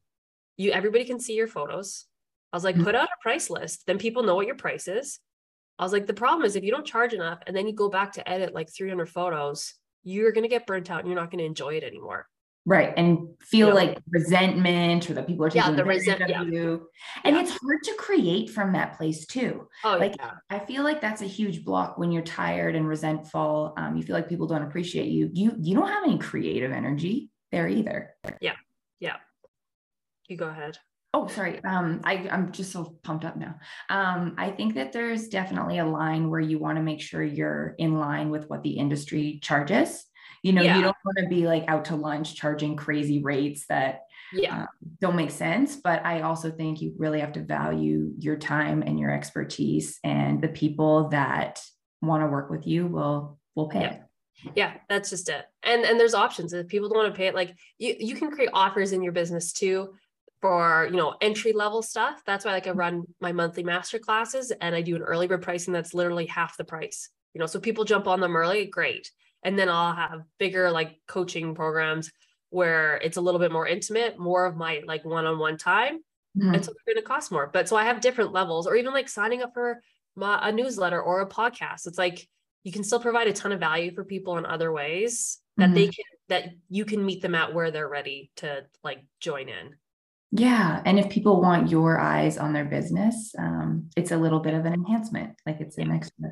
You 0.61 0.71
everybody 0.79 1.05
can 1.05 1.19
see 1.19 1.33
your 1.33 1.47
photos. 1.47 2.05
I 2.51 2.55
was 2.57 2.63
like, 2.63 2.75
Mhm. 2.77 2.83
put 2.83 2.95
out 2.95 3.09
a 3.17 3.21
price 3.21 3.49
list. 3.49 3.75
Then 3.87 3.97
people 3.97 4.23
know 4.23 4.35
what 4.35 4.45
your 4.49 4.55
price 4.65 4.87
is. 4.87 5.19
I 5.79 5.83
was 5.83 5.93
like, 5.95 6.05
the 6.07 6.13
problem 6.23 6.45
is 6.45 6.55
if 6.55 6.63
you 6.63 6.71
don't 6.71 6.85
charge 6.93 7.13
enough 7.13 7.39
and 7.45 7.55
then 7.55 7.67
you 7.67 7.73
go 7.73 7.89
back 7.89 8.13
to 8.13 8.29
edit 8.33 8.53
like 8.53 8.69
300 8.71 9.09
photos, 9.09 9.73
you're 10.03 10.31
going 10.31 10.47
to 10.49 10.55
get 10.55 10.67
burnt 10.67 10.89
out 10.91 10.99
and 10.99 11.07
you're 11.09 11.21
not 11.21 11.31
going 11.31 11.43
to 11.43 11.45
enjoy 11.53 11.73
it 11.79 11.83
anymore. 11.83 12.27
Right. 12.65 12.93
And 12.97 13.29
feel 13.41 13.69
Yeah. 13.69 13.73
like 13.73 13.99
resentment 14.09 15.09
or 15.09 15.13
that 15.13 15.25
people 15.27 15.45
are 15.45 15.49
Yeah, 15.49 15.71
the 15.71 15.81
advantage 15.81 15.87
resent- 16.07 16.21
of 16.21 16.29
yeah. 16.29 16.41
you. 16.43 16.87
And 17.23 17.35
Yeah. 17.35 17.41
it's 17.41 17.51
hard 17.51 17.81
to 17.83 17.93
create 17.95 18.49
from 18.51 18.73
that 18.73 18.95
place 18.97 19.25
too. 19.25 19.67
Oh, 19.83 19.97
Like, 19.97 20.15
yeah. 20.17 20.33
I 20.49 20.59
feel 20.59 20.83
like 20.83 21.01
that's 21.01 21.21
a 21.21 21.25
huge 21.25 21.63
block 21.65 21.97
when 21.97 22.11
you're 22.11 22.21
tired 22.23 22.75
and 22.75 22.87
resentful. 22.87 23.73
Um, 23.77 23.95
you 23.95 24.03
feel 24.03 24.15
like 24.15 24.29
people 24.29 24.45
don't 24.45 24.61
appreciate 24.63 25.07
you. 25.07 25.31
You 25.33 25.55
you 25.59 25.73
don't 25.75 25.87
have 25.87 26.03
any 26.03 26.19
creative 26.19 26.71
energy 26.71 27.29
there 27.51 27.67
either. 27.67 28.15
Yeah. 28.41 28.55
Yeah. 28.99 29.15
You 30.27 30.37
go 30.37 30.47
ahead. 30.49 30.77
Oh, 31.15 31.25
sorry. 31.27 31.63
Um, 31.63 32.01
I, 32.03 32.29
I'm 32.29 32.51
just 32.51 32.71
so 32.71 32.99
pumped 33.01 33.25
up 33.25 33.35
now. 33.35 33.55
Um, 33.89 34.35
I 34.37 34.51
think 34.51 34.75
that 34.75 34.91
there's 34.91 35.27
definitely 35.27 35.79
a 35.79 35.85
line 35.85 36.29
where 36.29 36.39
you 36.39 36.59
want 36.59 36.75
to 36.77 36.83
make 36.83 37.01
sure 37.01 37.23
you're 37.23 37.73
in 37.79 37.97
line 37.99 38.29
with 38.29 38.47
what 38.47 38.61
the 38.61 38.73
industry 38.77 39.39
charges. 39.41 40.05
You 40.43 40.53
know, 40.53 40.61
Yeah. 40.61 40.77
you 40.77 40.81
don't 40.83 40.95
want 41.05 41.17
to 41.19 41.27
be 41.27 41.45
like 41.47 41.65
out 41.67 41.85
to 41.85 41.95
lunch 41.95 42.35
charging 42.35 42.75
crazy 42.75 43.21
rates 43.21 43.65
that 43.67 44.01
Yeah. 44.31 44.61
Um, 44.61 44.67
don't 45.01 45.15
make 45.15 45.31
sense. 45.31 45.75
But 45.75 46.05
I 46.05 46.21
also 46.21 46.51
think 46.51 46.81
you 46.81 46.93
really 46.97 47.19
have 47.19 47.33
to 47.33 47.41
value 47.43 48.13
your 48.19 48.37
time 48.37 48.83
and 48.83 48.99
your 48.99 49.11
expertise, 49.11 49.99
and 50.03 50.41
the 50.41 50.49
people 50.49 51.09
that 51.09 51.63
want 52.01 52.21
to 52.23 52.27
work 52.27 52.49
with 52.49 52.65
you 52.67 52.87
will 52.87 53.39
will 53.55 53.67
pay 53.69 53.81
Yeah. 53.81 53.93
it. 53.93 54.01
yeah 54.55 54.73
that's 54.87 55.09
just 55.09 55.27
it 55.27 55.45
and 55.63 55.83
and 55.83 55.99
there's 55.99 56.13
options 56.13 56.53
if 56.53 56.65
people 56.69 56.87
don't 56.87 56.97
want 56.99 57.13
to 57.13 57.17
pay 57.17 57.27
it 57.27 57.35
like 57.35 57.53
you 57.77 57.93
you 57.99 58.15
can 58.15 58.31
create 58.31 58.49
offers 58.53 58.93
in 58.93 59.01
your 59.03 59.11
business 59.11 59.51
too 59.51 59.93
for 60.41 60.87
you 60.89 60.95
know 60.95 61.13
entry 61.19 61.51
level 61.51 61.81
stuff 61.81 62.21
that's 62.25 62.45
why 62.45 62.53
like 62.53 62.65
i 62.67 62.71
run 62.71 63.03
my 63.19 63.33
monthly 63.33 63.63
master 63.63 63.99
classes 63.99 64.51
and 64.61 64.73
i 64.73 64.81
do 64.81 64.95
an 64.95 65.01
early 65.01 65.27
bird 65.27 65.41
pricing 65.41 65.73
that's 65.73 65.93
literally 65.93 66.25
half 66.25 66.55
the 66.55 66.63
price 66.63 67.09
you 67.33 67.39
know 67.39 67.45
so 67.47 67.59
people 67.59 67.83
jump 67.83 68.07
on 68.07 68.21
them 68.21 68.37
early 68.37 68.65
great 68.65 69.11
and 69.43 69.57
then 69.57 69.69
i'll 69.69 69.93
have 69.93 70.21
bigger 70.37 70.69
like 70.71 70.99
coaching 71.07 71.55
programs 71.55 72.11
where 72.49 72.97
it's 72.97 73.17
a 73.17 73.21
little 73.21 73.39
bit 73.39 73.51
more 73.51 73.67
intimate 73.67 74.17
more 74.19 74.45
of 74.45 74.55
my 74.55 74.81
like 74.85 75.03
one-on-one 75.05 75.57
time 75.57 75.99
Mhm. 76.37 76.53
and 76.55 76.63
so 76.63 76.71
they're 76.71 76.93
going 76.93 77.03
to 77.03 77.07
cost 77.07 77.31
more 77.31 77.49
but 77.51 77.67
so 77.67 77.75
i 77.75 77.83
have 77.83 78.01
different 78.01 78.31
levels 78.31 78.67
or 78.67 78.75
even 78.75 78.93
like 78.93 79.09
signing 79.09 79.41
up 79.41 79.51
for 79.53 79.81
my, 80.15 80.39
a 80.47 80.51
newsletter 80.51 81.01
or 81.01 81.21
a 81.21 81.27
podcast 81.27 81.87
it's 81.87 81.97
like 81.97 82.27
you 82.63 82.71
can 82.71 82.83
still 82.83 82.99
provide 82.99 83.27
a 83.27 83.33
ton 83.33 83.51
of 83.51 83.59
value 83.59 83.91
for 83.95 84.03
people 84.03 84.37
in 84.37 84.45
other 84.45 84.71
ways 84.71 85.39
that 85.57 85.73
they 85.73 85.85
can 85.87 86.05
that 86.29 86.49
you 86.69 86.85
can 86.85 87.03
meet 87.03 87.21
them 87.23 87.33
at 87.35 87.53
where 87.53 87.71
they're 87.71 87.89
ready 87.89 88.29
to 88.35 88.63
like 88.83 89.03
join 89.19 89.49
in 89.49 89.75
Yeah. 90.31 90.81
And 90.85 90.99
if 90.99 91.09
people 91.09 91.41
want 91.41 91.71
your 91.71 91.99
eyes 91.99 92.37
on 92.37 92.53
their 92.53 92.65
business, 92.65 93.33
um, 93.39 93.89
it's 93.97 94.11
a 94.11 94.17
little 94.17 94.39
bit 94.39 94.53
of 94.53 94.63
an 94.65 94.73
enhancement. 94.73 95.31
Like 95.47 95.59
it's 95.59 95.79
an 95.79 95.89
extra. 95.91 96.29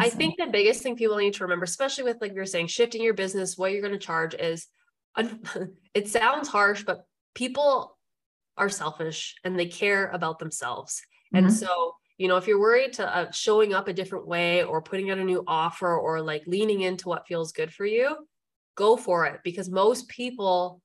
I 0.00 0.08
think 0.10 0.36
the 0.38 0.46
biggest 0.46 0.82
thing 0.82 0.96
people 0.96 1.16
need 1.16 1.34
to 1.34 1.44
remember, 1.44 1.64
especially 1.64 2.04
with 2.04 2.20
like 2.20 2.34
you're 2.34 2.46
saying, 2.46 2.68
shifting 2.68 3.02
your 3.02 3.14
business, 3.14 3.56
what 3.56 3.72
you're 3.72 3.82
going 3.82 3.92
to 3.92 3.98
charge 3.98 4.34
is, 4.34 4.66
it 5.94 6.08
sounds 6.08 6.48
harsh, 6.48 6.84
but 6.84 7.06
people 7.34 7.98
are 8.56 8.68
selfish 8.68 9.34
and 9.44 9.58
they 9.58 9.66
care 9.66 10.08
about 10.08 10.38
themselves. 10.38 11.02
And 11.34 11.46
Mhm. 11.46 11.50
so, 11.50 11.94
you 12.18 12.28
know, 12.28 12.36
if 12.36 12.46
you're 12.46 12.60
worried 12.60 12.94
to 12.94 13.16
uh, 13.16 13.30
showing 13.30 13.74
up 13.74 13.88
a 13.88 13.92
different 13.92 14.26
way 14.26 14.62
or 14.64 14.82
putting 14.82 15.10
out 15.10 15.18
a 15.18 15.24
new 15.24 15.42
offer 15.46 15.96
or 15.96 16.20
like 16.20 16.46
leaning 16.46 16.82
into 16.82 17.08
what 17.08 17.26
feels 17.26 17.52
good 17.52 17.72
for 17.72 17.86
you, 17.86 18.16
go 18.74 18.96
for 18.96 19.26
it 19.26 19.40
because 19.44 19.70
most 19.70 20.08
people 20.08 20.82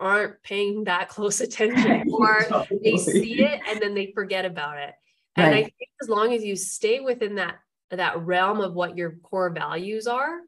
aren't 0.00 0.42
paying 0.42 0.84
that 0.84 1.08
close 1.14 1.40
attention 1.40 2.08
or 2.12 2.40
totally. 2.42 2.80
they 2.82 2.96
see 2.96 3.42
it 3.42 3.60
and 3.68 3.80
then 3.80 3.94
they 3.94 4.12
forget 4.14 4.44
about 4.44 4.78
it. 4.78 4.94
And 5.36 5.52
right. 5.52 5.54
I 5.54 5.62
think 5.62 5.90
as 6.02 6.08
long 6.08 6.32
as 6.32 6.42
you 6.42 6.56
stay 6.56 7.00
within 7.00 7.34
that 7.36 7.56
that 7.90 8.18
realm 8.20 8.60
of 8.60 8.74
what 8.74 8.96
your 8.96 9.12
core 9.22 9.50
values 9.50 10.06
are, 10.06 10.40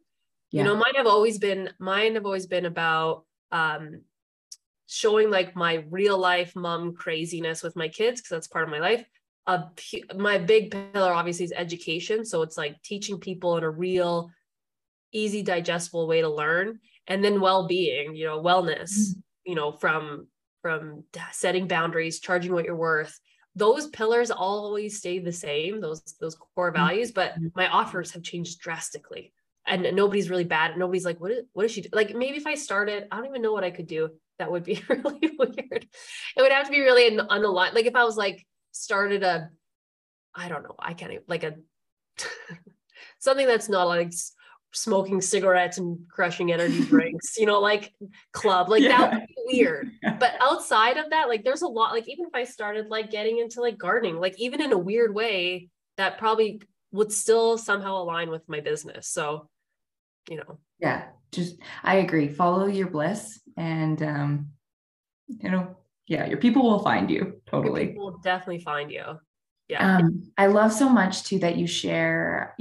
yeah. 0.50 0.62
you 0.62 0.64
know, 0.64 0.76
mine 0.76 0.94
have 0.96 1.06
always 1.06 1.38
been 1.38 1.70
mine 1.78 2.14
have 2.14 2.26
always 2.26 2.46
been 2.46 2.66
about 2.66 3.24
um 3.52 4.02
showing 4.86 5.30
like 5.30 5.54
my 5.54 5.84
real 5.90 6.18
life 6.18 6.56
mom 6.56 6.94
craziness 6.94 7.62
with 7.62 7.76
my 7.76 7.88
kids 7.88 8.20
because 8.20 8.30
that's 8.30 8.48
part 8.48 8.64
of 8.64 8.70
my 8.70 8.78
life. 8.78 9.04
Uh, 9.46 9.62
my 10.16 10.36
big 10.36 10.70
pillar 10.92 11.12
obviously 11.12 11.44
is 11.44 11.52
education, 11.56 12.24
so 12.24 12.42
it's 12.42 12.58
like 12.58 12.82
teaching 12.82 13.18
people 13.18 13.56
in 13.56 13.64
a 13.64 13.70
real 13.70 14.30
easy 15.12 15.42
digestible 15.42 16.06
way 16.06 16.20
to 16.20 16.28
learn 16.28 16.78
and 17.06 17.24
then 17.24 17.40
well-being 17.40 18.14
you 18.14 18.26
know 18.26 18.40
wellness 18.40 18.92
mm-hmm. 18.92 19.20
you 19.46 19.54
know 19.54 19.72
from 19.72 20.26
from 20.62 21.02
setting 21.32 21.66
boundaries 21.66 22.20
charging 22.20 22.52
what 22.52 22.64
you're 22.64 22.76
worth 22.76 23.18
those 23.58 23.88
pillars 23.88 24.30
always 24.30 24.98
stay 24.98 25.18
the 25.18 25.32
same 25.32 25.80
those 25.80 26.02
those 26.20 26.34
core 26.34 26.72
mm-hmm. 26.72 26.82
values 26.82 27.12
but 27.12 27.32
mm-hmm. 27.32 27.48
my 27.54 27.68
offers 27.68 28.12
have 28.12 28.22
changed 28.22 28.60
drastically 28.60 29.32
and 29.66 29.82
nobody's 29.94 30.30
really 30.30 30.44
bad 30.44 30.76
nobody's 30.76 31.04
like 31.04 31.20
what 31.20 31.30
is, 31.30 31.44
what 31.52 31.66
is 31.66 31.72
she 31.72 31.82
do? 31.82 31.88
like 31.92 32.14
maybe 32.14 32.36
if 32.36 32.46
i 32.46 32.54
started 32.54 33.06
i 33.10 33.16
don't 33.16 33.26
even 33.26 33.42
know 33.42 33.52
what 33.52 33.64
i 33.64 33.70
could 33.70 33.86
do 33.86 34.10
that 34.38 34.50
would 34.50 34.64
be 34.64 34.82
really 34.88 35.30
weird 35.38 35.86
it 36.36 36.42
would 36.42 36.52
have 36.52 36.66
to 36.66 36.72
be 36.72 36.80
really 36.80 37.16
unaligned 37.16 37.74
like 37.74 37.86
if 37.86 37.96
i 37.96 38.04
was 38.04 38.16
like 38.16 38.46
started 38.72 39.22
a 39.22 39.50
i 40.34 40.48
don't 40.48 40.62
know 40.62 40.74
i 40.78 40.94
can't 40.94 41.12
even, 41.12 41.24
like 41.26 41.44
a 41.44 41.54
something 43.18 43.46
that's 43.46 43.68
not 43.68 43.88
like 43.88 44.12
smoking 44.72 45.20
cigarettes 45.20 45.78
and 45.78 45.98
crushing 46.08 46.52
energy 46.52 46.84
drinks, 46.84 47.36
you 47.38 47.46
know, 47.46 47.60
like 47.60 47.92
club, 48.32 48.68
like 48.68 48.82
yeah. 48.82 49.10
that 49.10 49.27
weird. 49.52 49.90
But 50.20 50.34
outside 50.40 50.96
of 50.96 51.10
that, 51.10 51.28
like 51.28 51.44
there's 51.44 51.62
a 51.62 51.68
lot, 51.68 51.92
like 51.92 52.08
even 52.08 52.26
if 52.26 52.34
I 52.34 52.44
started 52.44 52.88
like 52.88 53.10
getting 53.10 53.38
into 53.38 53.60
like 53.60 53.78
gardening, 53.78 54.18
like 54.18 54.38
even 54.38 54.62
in 54.62 54.72
a 54.72 54.78
weird 54.78 55.14
way, 55.14 55.68
that 55.96 56.18
probably 56.18 56.62
would 56.92 57.12
still 57.12 57.58
somehow 57.58 58.02
align 58.02 58.30
with 58.30 58.48
my 58.48 58.60
business. 58.60 59.08
So, 59.08 59.48
you 60.28 60.36
know. 60.36 60.58
Yeah, 60.78 61.06
just 61.32 61.56
I 61.82 61.96
agree. 61.96 62.28
Follow 62.28 62.66
your 62.66 62.88
bliss 62.88 63.40
and 63.56 64.02
um, 64.02 64.48
you 65.26 65.50
know, 65.50 65.76
yeah, 66.06 66.26
your 66.26 66.38
people 66.38 66.62
will 66.62 66.78
find 66.78 67.10
you 67.10 67.40
totally. 67.46 67.82
Your 67.82 67.90
people 67.90 68.04
will 68.06 68.18
definitely 68.18 68.60
find 68.60 68.90
you 68.90 69.18
yeah 69.68 69.98
um, 69.98 70.22
i 70.36 70.46
love 70.46 70.72
so 70.72 70.88
much 70.88 71.24
too 71.24 71.38
that 71.38 71.56
you 71.56 71.66
share 71.66 72.56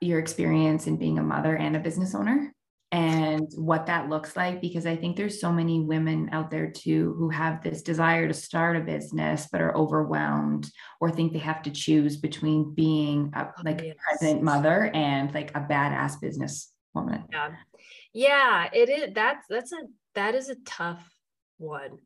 your 0.00 0.18
experience 0.18 0.86
in 0.86 0.96
being 0.96 1.18
a 1.18 1.22
mother 1.22 1.56
and 1.56 1.76
a 1.76 1.80
business 1.80 2.14
owner 2.14 2.52
and 2.90 3.52
what 3.56 3.86
that 3.86 4.08
looks 4.08 4.34
like 4.34 4.62
because 4.62 4.86
i 4.86 4.96
think 4.96 5.14
there's 5.14 5.40
so 5.40 5.52
many 5.52 5.80
women 5.80 6.28
out 6.32 6.50
there 6.50 6.70
too 6.70 7.14
who 7.18 7.28
have 7.28 7.62
this 7.62 7.82
desire 7.82 8.26
to 8.26 8.32
start 8.32 8.76
a 8.76 8.80
business 8.80 9.46
but 9.52 9.60
are 9.60 9.76
overwhelmed 9.76 10.70
or 10.98 11.10
think 11.10 11.32
they 11.32 11.38
have 11.38 11.62
to 11.62 11.70
choose 11.70 12.16
between 12.16 12.74
being 12.74 13.30
a 13.36 13.46
oh, 13.46 13.62
like 13.62 13.82
yes. 13.82 13.94
present 14.02 14.42
mother 14.42 14.90
and 14.94 15.34
like 15.34 15.50
a 15.50 15.60
badass 15.60 16.18
business 16.18 16.72
woman 16.94 17.24
yeah 17.30 17.50
yeah 18.14 18.68
it 18.72 18.88
is 18.88 19.12
that's 19.14 19.46
that's 19.50 19.72
a 19.72 19.80
that 20.14 20.34
is 20.34 20.48
a 20.48 20.56
tough 20.64 21.14
one 21.58 21.98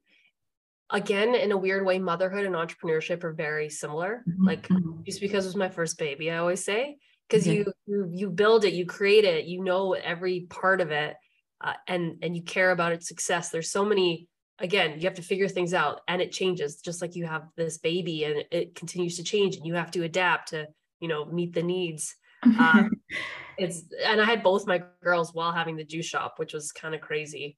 again 0.91 1.37
in 1.37 1.53
a 1.53 1.57
weird 1.57 1.87
way 1.87 2.01
motherhood 2.01 2.45
and 2.45 2.57
entrepreneurship 2.57 3.23
are 3.23 3.33
very 3.33 3.69
similar 3.69 4.25
mm-hmm. 4.29 4.47
like 4.47 4.67
mm-hmm. 4.67 5.01
just 5.05 5.21
because 5.21 5.45
it 5.45 5.49
was 5.49 5.57
my 5.57 5.69
first 5.69 5.97
baby 5.97 6.29
i 6.29 6.39
always 6.39 6.65
say 6.65 6.97
because 7.33 7.47
you, 7.49 7.73
you 7.87 8.09
you 8.11 8.31
build 8.31 8.65
it 8.65 8.75
you 8.75 8.85
create 8.85 9.25
it 9.25 9.47
you 9.47 9.65
know 9.65 9.95
every 9.95 10.41
part 10.51 10.81
of 10.83 10.91
it 10.91 11.17
uh, 11.63 11.75
and 11.87 12.17
and 12.23 12.37
you 12.37 12.43
care 12.43 12.71
about 12.71 12.93
its 12.93 13.09
success. 13.09 13.51
There's 13.51 13.71
so 13.71 13.85
many 13.85 14.29
again 14.59 14.99
you 14.99 15.05
have 15.05 15.15
to 15.15 15.23
figure 15.23 15.49
things 15.49 15.73
out 15.73 16.01
and 16.09 16.21
it 16.21 16.33
changes 16.33 16.77
just 16.77 17.01
like 17.01 17.17
you 17.17 17.27
have 17.27 17.49
this 17.57 17.79
baby 17.79 18.25
and 18.25 18.45
it 18.51 18.75
continues 18.75 19.17
to 19.17 19.25
change 19.25 19.57
and 19.57 19.67
you 19.67 19.75
have 19.75 19.91
to 19.93 20.03
adapt 20.03 20.51
to 20.51 20.67
you 21.01 21.09
know 21.09 21.25
meet 21.25 21.55
the 21.55 21.63
needs. 21.63 22.15
Um, 22.59 22.91
it's 23.59 23.85
and 24.05 24.21
i 24.21 24.25
had 24.25 24.43
both 24.43 24.67
my 24.67 24.83
girls 25.03 25.35
while 25.35 25.53
having 25.53 25.77
the 25.77 25.85
juice 25.85 26.07
shop 26.07 26.35
which 26.39 26.53
was 26.53 26.73
kind 26.73 26.95
of 26.95 27.01
crazy. 27.01 27.57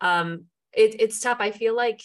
Um 0.00 0.46
it, 0.72 1.00
it's 1.00 1.20
tough. 1.20 1.38
I 1.40 1.50
feel 1.52 1.76
like 1.76 2.00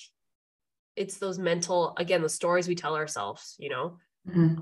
it's 0.95 1.17
those 1.17 1.39
mental 1.39 1.95
again 1.97 2.21
the 2.21 2.29
stories 2.29 2.67
we 2.67 2.75
tell 2.75 2.95
ourselves 2.95 3.55
you 3.58 3.69
know? 3.69 3.97
Mm-hmm. 4.27 4.62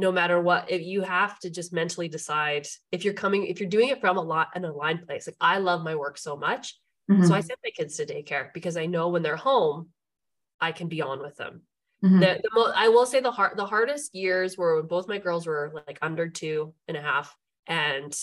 No 0.00 0.10
matter 0.10 0.40
what 0.40 0.70
if 0.70 0.82
you 0.82 1.02
have 1.02 1.38
to 1.38 1.50
just 1.50 1.72
mentally 1.72 2.08
decide 2.08 2.66
if 2.90 3.04
you're 3.04 3.14
coming 3.14 3.46
if 3.46 3.60
you're 3.60 3.68
doing 3.68 3.88
it 3.88 4.00
from 4.00 4.16
a 4.16 4.22
lot 4.22 4.48
an 4.54 4.64
aligned 4.64 5.06
place 5.06 5.26
like 5.26 5.36
i 5.40 5.58
love 5.58 5.82
my 5.82 5.94
work 5.94 6.18
so 6.18 6.36
much 6.36 6.78
mm-hmm. 7.10 7.24
so 7.24 7.34
i 7.34 7.40
send 7.40 7.58
my 7.62 7.70
kids 7.70 7.96
to 7.96 8.06
daycare 8.06 8.52
because 8.52 8.76
i 8.76 8.86
know 8.86 9.08
when 9.08 9.22
they're 9.22 9.36
home 9.36 9.88
i 10.60 10.72
can 10.72 10.88
be 10.88 11.02
on 11.02 11.20
with 11.20 11.36
them 11.36 11.62
mm-hmm. 12.02 12.18
the, 12.18 12.40
the 12.42 12.50
mo- 12.54 12.72
i 12.74 12.88
will 12.88 13.06
say 13.06 13.20
the 13.20 13.30
hard 13.30 13.56
the 13.56 13.66
hardest 13.66 14.14
years 14.14 14.56
were 14.56 14.76
when 14.76 14.86
both 14.86 15.08
my 15.08 15.18
girls 15.18 15.46
were 15.46 15.72
like 15.86 15.98
under 16.02 16.28
two 16.28 16.74
and 16.88 16.96
a 16.96 17.02
half 17.02 17.36
and 17.66 18.16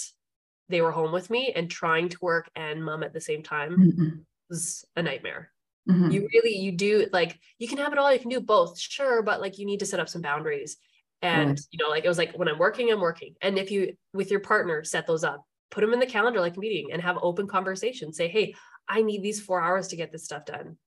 they 0.70 0.82
were 0.82 0.92
home 0.92 1.14
with 1.14 1.30
me 1.30 1.54
and 1.56 1.70
trying 1.70 2.10
to 2.10 2.18
work 2.22 2.50
and 2.56 2.84
mom 2.84 3.04
at 3.04 3.14
the 3.14 3.22
same 3.22 3.44
time 3.44 3.78
mm-hmm. 3.78 4.10
was 4.50 4.84
a 4.96 5.04
nightmare 5.04 5.52
Mm-hmm. 5.90 6.12
You 6.12 6.28
really, 6.34 6.58
you 6.58 6.72
do 6.72 7.08
like, 7.14 7.40
you 7.60 7.68
can 7.68 7.78
have 7.78 7.94
it 7.94 8.00
all, 8.00 8.12
you 8.12 8.20
can 8.20 8.30
do 8.30 8.42
both, 8.42 8.78
sure, 8.78 9.22
but 9.22 9.40
like 9.40 9.58
you 9.58 9.66
need 9.66 9.80
to 9.80 9.86
set 9.86 10.00
up 10.00 10.10
some 10.10 10.22
boundaries. 10.22 10.78
And, 11.22 11.60
you 11.72 11.84
know, 11.84 11.90
like 11.90 12.06
it 12.06 12.08
was 12.08 12.18
like 12.18 12.38
when 12.38 12.48
I'm 12.48 12.60
working, 12.60 12.92
I'm 12.92 13.02
working. 13.02 13.34
And 13.42 13.58
if 13.58 13.72
you, 13.72 13.94
with 14.14 14.30
your 14.30 14.40
partner, 14.40 14.84
set 14.84 15.08
those 15.08 15.24
up, 15.24 15.44
put 15.72 15.82
them 15.82 15.94
in 15.94 16.00
the 16.00 16.06
calendar 16.06 16.40
like 16.40 16.58
a 16.58 16.60
meeting 16.60 16.90
and 16.92 17.02
have 17.02 17.18
open 17.22 17.48
conversation. 17.48 18.14
Say, 18.14 18.28
hey, 18.28 18.56
I 18.88 19.02
need 19.02 19.24
these 19.24 19.42
four 19.42 19.62
hours 19.62 19.88
to 19.90 19.96
get 19.96 20.12
this 20.12 20.26
stuff 20.26 20.46
done. 20.46 20.78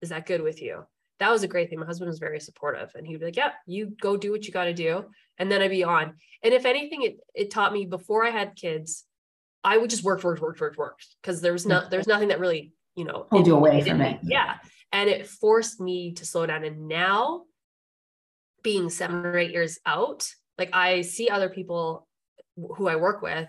Is 0.00 0.08
that 0.08 0.26
good 0.26 0.42
with 0.42 0.62
you? 0.62 0.84
That 1.20 1.30
was 1.30 1.42
a 1.42 1.48
great 1.48 1.68
thing. 1.68 1.80
My 1.80 1.86
husband 1.86 2.08
was 2.08 2.18
very 2.18 2.40
supportive 2.40 2.92
and 2.94 3.06
he'd 3.06 3.18
be 3.18 3.26
like, 3.26 3.36
yeah, 3.36 3.50
you 3.66 3.94
go 4.00 4.16
do 4.16 4.30
what 4.30 4.46
you 4.46 4.52
got 4.52 4.64
to 4.64 4.74
do. 4.74 5.04
And 5.36 5.50
then 5.50 5.60
I'd 5.60 5.70
be 5.70 5.84
on. 5.84 6.14
And 6.42 6.54
if 6.54 6.64
anything, 6.64 7.02
it, 7.02 7.18
it 7.34 7.50
taught 7.50 7.72
me 7.72 7.84
before 7.84 8.24
I 8.24 8.30
had 8.30 8.56
kids, 8.56 9.04
I 9.64 9.76
would 9.76 9.90
just 9.90 10.04
work, 10.04 10.22
work, 10.22 10.40
work, 10.40 10.60
work, 10.60 10.78
work. 10.78 11.00
Cause 11.22 11.40
there 11.40 11.52
was 11.52 11.66
not, 11.66 11.90
there's 11.90 12.06
nothing 12.06 12.28
that 12.28 12.40
really 12.40 12.72
you 12.98 13.04
know 13.04 13.26
hold 13.30 13.46
you 13.46 13.54
away 13.54 13.80
from 13.80 14.00
it 14.00 14.18
yeah 14.24 14.56
and 14.92 15.08
it 15.08 15.26
forced 15.26 15.80
me 15.80 16.12
to 16.12 16.26
slow 16.26 16.44
down 16.44 16.64
and 16.64 16.88
now 16.88 17.42
being 18.68 18.90
seven 18.90 19.24
or 19.24 19.38
eight 19.38 19.50
years 19.50 19.78
out 19.86 20.28
like 20.58 20.68
i 20.74 21.00
see 21.00 21.30
other 21.30 21.48
people 21.48 22.06
who 22.76 22.86
i 22.86 22.96
work 22.96 23.22
with 23.22 23.48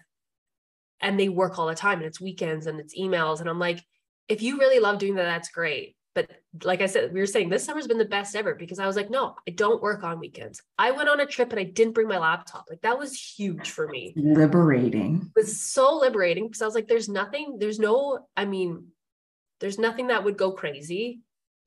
and 1.02 1.20
they 1.20 1.28
work 1.28 1.60
all 1.60 1.68
the 1.68 1.76
time 1.76 1.98
and 1.98 2.08
it's 2.08 2.22
weekends 2.22 2.68
and 2.68 2.80
it's 2.80 2.98
emails 2.98 3.42
and 3.42 3.50
i'm 3.50 3.60
like 3.60 3.84
if 4.30 4.42
you 4.42 4.58
really 4.60 4.80
love 4.80 4.98
doing 4.98 5.16
that 5.16 5.26
that's 5.26 5.50
great. 5.50 5.98
But 6.16 6.30
like 6.64 6.82
i 6.82 6.86
said 6.86 7.12
we 7.14 7.20
were 7.20 7.26
saying 7.26 7.50
this 7.50 7.66
summer's 7.66 7.88
been 7.88 7.98
the 7.98 8.06
best 8.06 8.34
ever 8.34 8.56
because 8.56 8.80
i 8.80 8.88
was 8.88 8.96
like 8.96 9.10
no 9.10 9.36
i 9.46 9.52
don't 9.52 9.82
work 9.82 10.04
on 10.06 10.20
weekends. 10.20 10.62
I 10.78 10.92
went 10.92 11.10
on 11.10 11.20
a 11.20 11.26
trip 11.26 11.52
and 11.52 11.60
i 11.60 11.64
didn't 11.64 11.96
bring 11.96 12.08
my 12.08 12.18
laptop. 12.18 12.66
Like 12.70 12.82
that 12.82 12.98
was 12.98 13.14
huge 13.20 13.70
for 13.72 13.90
me. 13.90 14.14
Liberating. 14.16 15.32
It 15.36 15.40
was 15.40 15.62
so 15.62 15.98
liberating 15.98 16.48
because 16.48 16.62
i 16.62 16.66
was 16.66 16.76
like 16.76 16.88
there's 16.88 17.10
nothing 17.10 17.58
there's 17.60 17.80
no 17.80 18.20
i 18.38 18.46
mean 18.46 18.88
there's 19.60 19.80
nothing 19.80 20.08
that 20.08 20.24
would 20.24 20.38
go 20.38 20.52
crazy, 20.54 21.20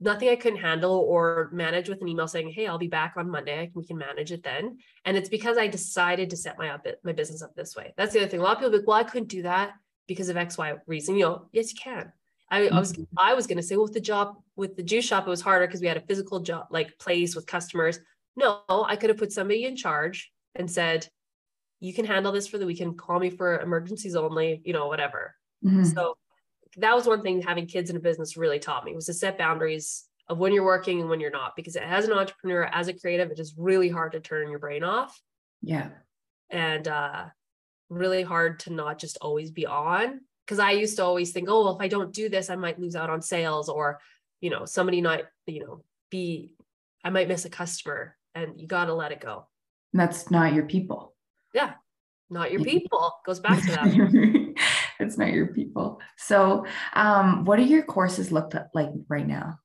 nothing 0.03 0.29
I 0.29 0.37
couldn't 0.37 0.61
handle 0.61 0.93
or 0.93 1.49
manage 1.53 1.89
with 1.89 2.03
an 2.03 2.09
email 2.09 2.29
saying, 2.29 2.51
"Hey, 2.51 2.67
I'll 2.67 2.79
be 2.79 2.89
back 2.89 3.15
on 3.17 3.31
Monday. 3.31 3.71
We 3.75 3.85
can 3.85 3.97
manage 3.97 4.33
it 4.33 4.43
then." 4.43 4.79
And 5.05 5.17
it's 5.17 5.29
because 5.29 5.57
I 5.59 5.67
decided 5.67 6.31
to 6.31 6.37
set 6.37 6.59
my 6.59 6.71
up 6.71 6.87
my 7.05 7.13
business 7.13 7.43
up 7.43 7.55
this 7.55 7.77
way. 7.77 7.95
That's 7.97 8.13
the 8.13 8.21
other 8.21 8.29
thing. 8.29 8.41
A 8.41 8.43
lot 8.43 8.53
of 8.53 8.59
people 8.59 8.71
be 8.73 8.79
like, 8.79 8.87
"Well, 8.87 8.99
I 8.99 9.05
couldn't 9.05 9.29
do 9.29 9.43
that 9.43 9.73
because 10.07 10.29
of 10.29 10.37
X, 10.37 10.59
Y 10.59 10.75
reason." 10.87 11.17
You 11.17 11.25
know, 11.25 11.49
yes, 11.53 11.73
you 11.73 11.79
can. 11.83 12.13
I, 12.51 12.69
I 12.69 12.79
was 12.79 12.93
mm-hmm. 12.93 13.05
I 13.17 13.35
was 13.35 13.47
going 13.47 13.57
to 13.57 13.63
say, 13.63 13.77
well, 13.77 13.85
with 13.85 13.95
the 13.95 14.01
job 14.01 14.37
with 14.57 14.77
the 14.77 14.83
juice 14.83 15.07
shop, 15.07 15.27
it 15.27 15.31
was 15.31 15.41
harder 15.41 15.67
because 15.67 15.81
we 15.81 15.87
had 15.87 15.97
a 15.97 16.07
physical 16.07 16.41
job 16.41 16.67
like 16.71 16.99
place 16.99 17.35
with 17.35 17.47
customers. 17.47 17.99
No, 18.37 18.63
I 18.69 18.97
could 18.97 19.11
have 19.11 19.19
put 19.19 19.33
somebody 19.33 19.65
in 19.65 19.77
charge 19.77 20.31
and 20.55 20.71
said, 20.71 21.09
"You 21.81 21.95
can 21.95 22.05
handle 22.05 22.33
this 22.33 22.47
for 22.47 22.59
the 22.59 22.67
weekend. 22.67 22.99
Call 22.99 23.19
me 23.19 23.31
for 23.31 23.61
emergencies 23.61 24.15
only. 24.15 24.61
You 24.65 24.75
know, 24.75 24.87
whatever." 24.87 25.35
Mm-hmm. 25.65 25.85
So 25.85 26.17
that 26.77 26.95
was 26.95 27.07
one 27.07 27.23
thing 27.23 27.43
having 27.43 27.67
kids 27.67 27.91
in 27.91 27.97
a 27.97 28.01
business 28.01 28.37
really 28.37 28.59
taught 28.59 28.85
me 28.85 28.95
was 28.95 29.07
to 29.07 29.15
set 29.15 29.39
boundaries 29.39 30.05
of 30.29 30.39
when 30.39 30.53
you're 30.53 30.65
working 30.65 31.01
and 31.01 31.11
when 31.11 31.21
you're 31.21 31.31
not 31.31 31.55
because 31.57 31.77
as 31.77 32.07
an 32.07 32.13
entrepreneur 32.13 32.65
as 32.65 32.89
a 32.89 32.95
creative 32.95 33.31
it 33.31 33.39
is 33.39 33.55
really 33.57 33.89
hard 33.89 34.13
to 34.13 34.21
turn 34.21 34.51
your 34.51 34.59
brain 34.59 34.83
off. 34.83 35.21
Yeah. 35.61 35.89
And 36.51 36.87
uh 36.89 37.27
really 37.89 38.23
hard 38.23 38.61
to 38.61 38.73
not 38.73 38.99
just 38.99 39.19
always 39.21 39.51
be 39.51 39.67
on 39.67 40.19
because 40.47 40.59
i 40.59 40.71
used 40.71 40.97
to 40.97 41.05
always 41.05 41.31
think 41.31 41.47
oh 41.51 41.63
well 41.63 41.77
if 41.77 41.83
i 41.83 41.89
don't 41.89 42.15
do 42.15 42.31
this 42.31 42.49
i 42.49 42.57
might 42.57 42.81
lose 42.81 42.97
out 42.97 43.11
on 43.11 43.21
sales 43.21 43.69
or 43.69 44.01
you 44.41 44.49
know 44.49 44.65
somebody 44.65 45.03
not 45.03 45.25
you 45.47 45.61
know 45.61 45.85
be 46.11 46.53
i 47.05 47.11
might 47.11 47.29
miss 47.29 47.45
a 47.45 47.51
customer 47.51 48.17
and 48.35 48.61
you 48.61 48.67
got 48.67 48.87
to 48.87 48.95
let 48.95 49.13
it 49.13 49.21
go. 49.21 49.47
That's 49.93 50.31
not 50.31 50.53
your 50.53 50.65
people. 50.65 51.15
Yeah. 51.55 51.73
Not 52.31 52.51
your 52.51 52.63
people. 52.63 53.13
Goes 53.27 53.41
back 53.41 53.61
to 53.63 53.67
that 53.73 54.42
it's 55.03 55.19
not 55.19 55.33
your 55.33 55.49
people. 55.49 56.01
So, 56.17 56.67
um, 56.95 57.45
what 57.45 57.57
do 57.57 57.65
your 57.65 57.83
courses 57.83 58.33
look 58.33 58.55
like 58.75 58.91
right 59.09 59.27
now? 59.27 59.59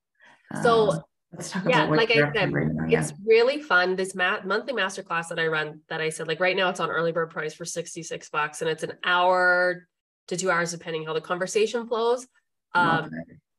So, 0.62 0.92
um, 0.92 1.02
let's 1.34 1.52
talk 1.52 1.66
yeah, 1.68 1.84
about 1.84 1.98
like 1.98 2.12
I 2.12 2.32
said, 2.34 2.54
right 2.54 2.68
now, 2.68 2.86
yeah. 2.88 3.02
it's 3.02 3.14
really 3.26 3.62
fun. 3.62 3.96
This 3.96 4.16
ma- 4.16 4.42
monthly 4.44 4.74
masterclass 4.74 5.28
that 5.30 5.40
I 5.40 5.48
run, 5.48 5.82
that 5.90 6.02
I 6.02 6.10
said, 6.10 6.28
like 6.28 6.40
right 6.40 6.56
now, 6.56 6.70
it's 6.70 6.80
on 6.80 6.90
early 6.90 7.12
bird 7.12 7.30
price 7.30 7.54
for 7.54 7.66
sixty 7.66 8.04
six 8.04 8.30
bucks, 8.30 8.62
and 8.62 8.70
it's 8.70 8.84
an 8.84 8.94
hour 9.04 9.88
to 10.28 10.38
two 10.38 10.52
hours 10.52 10.72
depending 10.72 11.06
how 11.06 11.14
the 11.14 11.22
conversation 11.22 11.88
flows. 11.88 12.28
Um, 12.74 13.10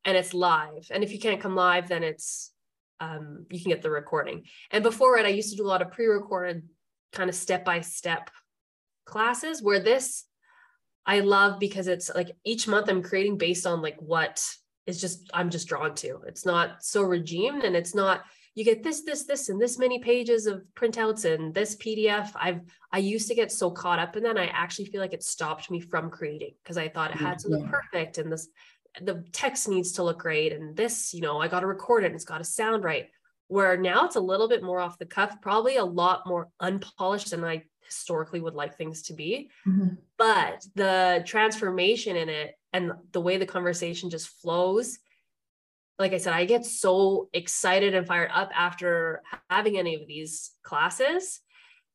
and 0.04 0.16
it's 0.16 0.32
live. 0.32 0.88
And 0.90 1.02
if 1.02 1.12
you 1.12 1.18
can't 1.18 1.40
come 1.40 1.54
live, 1.54 1.88
then 1.88 2.02
it's 2.02 2.52
um, 3.00 3.46
you 3.50 3.60
can 3.60 3.70
get 3.70 3.82
the 3.82 3.90
recording. 3.90 4.44
And 4.70 4.82
before 4.82 5.18
it, 5.18 5.26
I 5.26 5.30
used 5.30 5.50
to 5.50 5.56
do 5.56 5.64
a 5.64 5.68
lot 5.68 5.82
of 5.82 5.90
pre-recorded 5.90 6.62
kind 7.12 7.28
of 7.28 7.36
step-by-step 7.36 8.30
classes 9.04 9.62
where 9.62 9.80
this 9.80 10.24
I 11.08 11.20
love 11.20 11.58
because 11.58 11.88
it's 11.88 12.10
like 12.14 12.30
each 12.44 12.68
month 12.68 12.88
I'm 12.88 13.02
creating 13.02 13.38
based 13.38 13.66
on 13.66 13.82
like 13.82 13.96
what 13.98 14.40
is 14.86 15.00
just 15.00 15.28
I'm 15.34 15.50
just 15.50 15.66
drawn 15.66 15.94
to. 15.96 16.20
It's 16.26 16.46
not 16.46 16.84
so 16.84 17.02
regimed 17.02 17.64
and 17.64 17.74
it's 17.74 17.94
not 17.94 18.22
you 18.54 18.64
get 18.64 18.82
this 18.82 19.02
this 19.02 19.24
this 19.24 19.48
and 19.48 19.60
this 19.60 19.78
many 19.78 20.00
pages 20.00 20.46
of 20.46 20.62
printouts 20.74 21.24
and 21.24 21.54
this 21.54 21.76
pdf 21.76 22.32
i've 22.34 22.60
i 22.90 22.98
used 22.98 23.28
to 23.28 23.34
get 23.36 23.52
so 23.52 23.70
caught 23.70 24.00
up 24.00 24.16
in 24.16 24.24
that 24.24 24.36
i 24.36 24.46
actually 24.46 24.86
feel 24.86 25.00
like 25.00 25.12
it 25.12 25.22
stopped 25.22 25.70
me 25.70 25.78
from 25.78 26.10
creating 26.10 26.54
because 26.60 26.76
i 26.76 26.88
thought 26.88 27.12
it 27.12 27.18
had 27.18 27.38
to 27.38 27.46
look 27.46 27.60
mm-hmm. 27.60 27.70
perfect 27.70 28.18
and 28.18 28.32
this 28.32 28.48
the 29.02 29.24
text 29.32 29.68
needs 29.68 29.92
to 29.92 30.02
look 30.02 30.18
great 30.18 30.52
and 30.52 30.76
this 30.76 31.14
you 31.14 31.20
know 31.20 31.40
i 31.40 31.46
got 31.46 31.60
to 31.60 31.68
record 31.68 32.02
it 32.02 32.06
and 32.06 32.16
it's 32.16 32.24
got 32.24 32.38
to 32.38 32.44
sound 32.44 32.82
right. 32.84 33.06
Where 33.50 33.78
now 33.78 34.04
it's 34.04 34.16
a 34.16 34.20
little 34.20 34.48
bit 34.48 34.62
more 34.62 34.78
off 34.78 34.98
the 34.98 35.06
cuff 35.06 35.40
probably 35.40 35.76
a 35.76 35.84
lot 35.84 36.26
more 36.26 36.48
unpolished 36.60 37.30
than 37.30 37.44
i 37.44 37.62
historically 37.88 38.40
would 38.40 38.54
like 38.54 38.76
things 38.76 39.02
to 39.02 39.14
be 39.14 39.50
mm-hmm. 39.66 39.88
but 40.16 40.64
the 40.74 41.22
transformation 41.26 42.16
in 42.16 42.28
it 42.28 42.54
and 42.72 42.92
the 43.12 43.20
way 43.20 43.36
the 43.36 43.46
conversation 43.46 44.10
just 44.10 44.28
flows 44.28 44.98
like 45.98 46.12
I 46.12 46.18
said, 46.18 46.32
I 46.32 46.44
get 46.44 46.64
so 46.64 47.28
excited 47.32 47.94
and 47.94 48.06
fired 48.06 48.30
up 48.32 48.50
after 48.54 49.22
having 49.50 49.78
any 49.78 49.96
of 49.96 50.06
these 50.06 50.52
classes. 50.62 51.40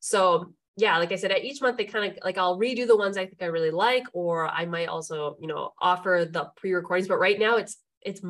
So 0.00 0.52
yeah, 0.76 0.98
like 0.98 1.12
I 1.12 1.16
said, 1.16 1.30
at 1.30 1.44
each 1.44 1.62
month 1.62 1.78
they 1.78 1.84
kind 1.84 2.12
of 2.12 2.18
like 2.22 2.36
I'll 2.36 2.58
redo 2.58 2.86
the 2.86 2.96
ones 2.96 3.16
I 3.16 3.26
think 3.26 3.42
I 3.42 3.46
really 3.46 3.70
like, 3.70 4.04
or 4.12 4.48
I 4.48 4.66
might 4.66 4.88
also, 4.88 5.36
you 5.40 5.46
know, 5.46 5.72
offer 5.80 6.28
the 6.30 6.50
pre-recordings. 6.56 7.08
But 7.08 7.18
right 7.18 7.38
now 7.38 7.56
it's 7.56 7.78
it's 8.02 8.20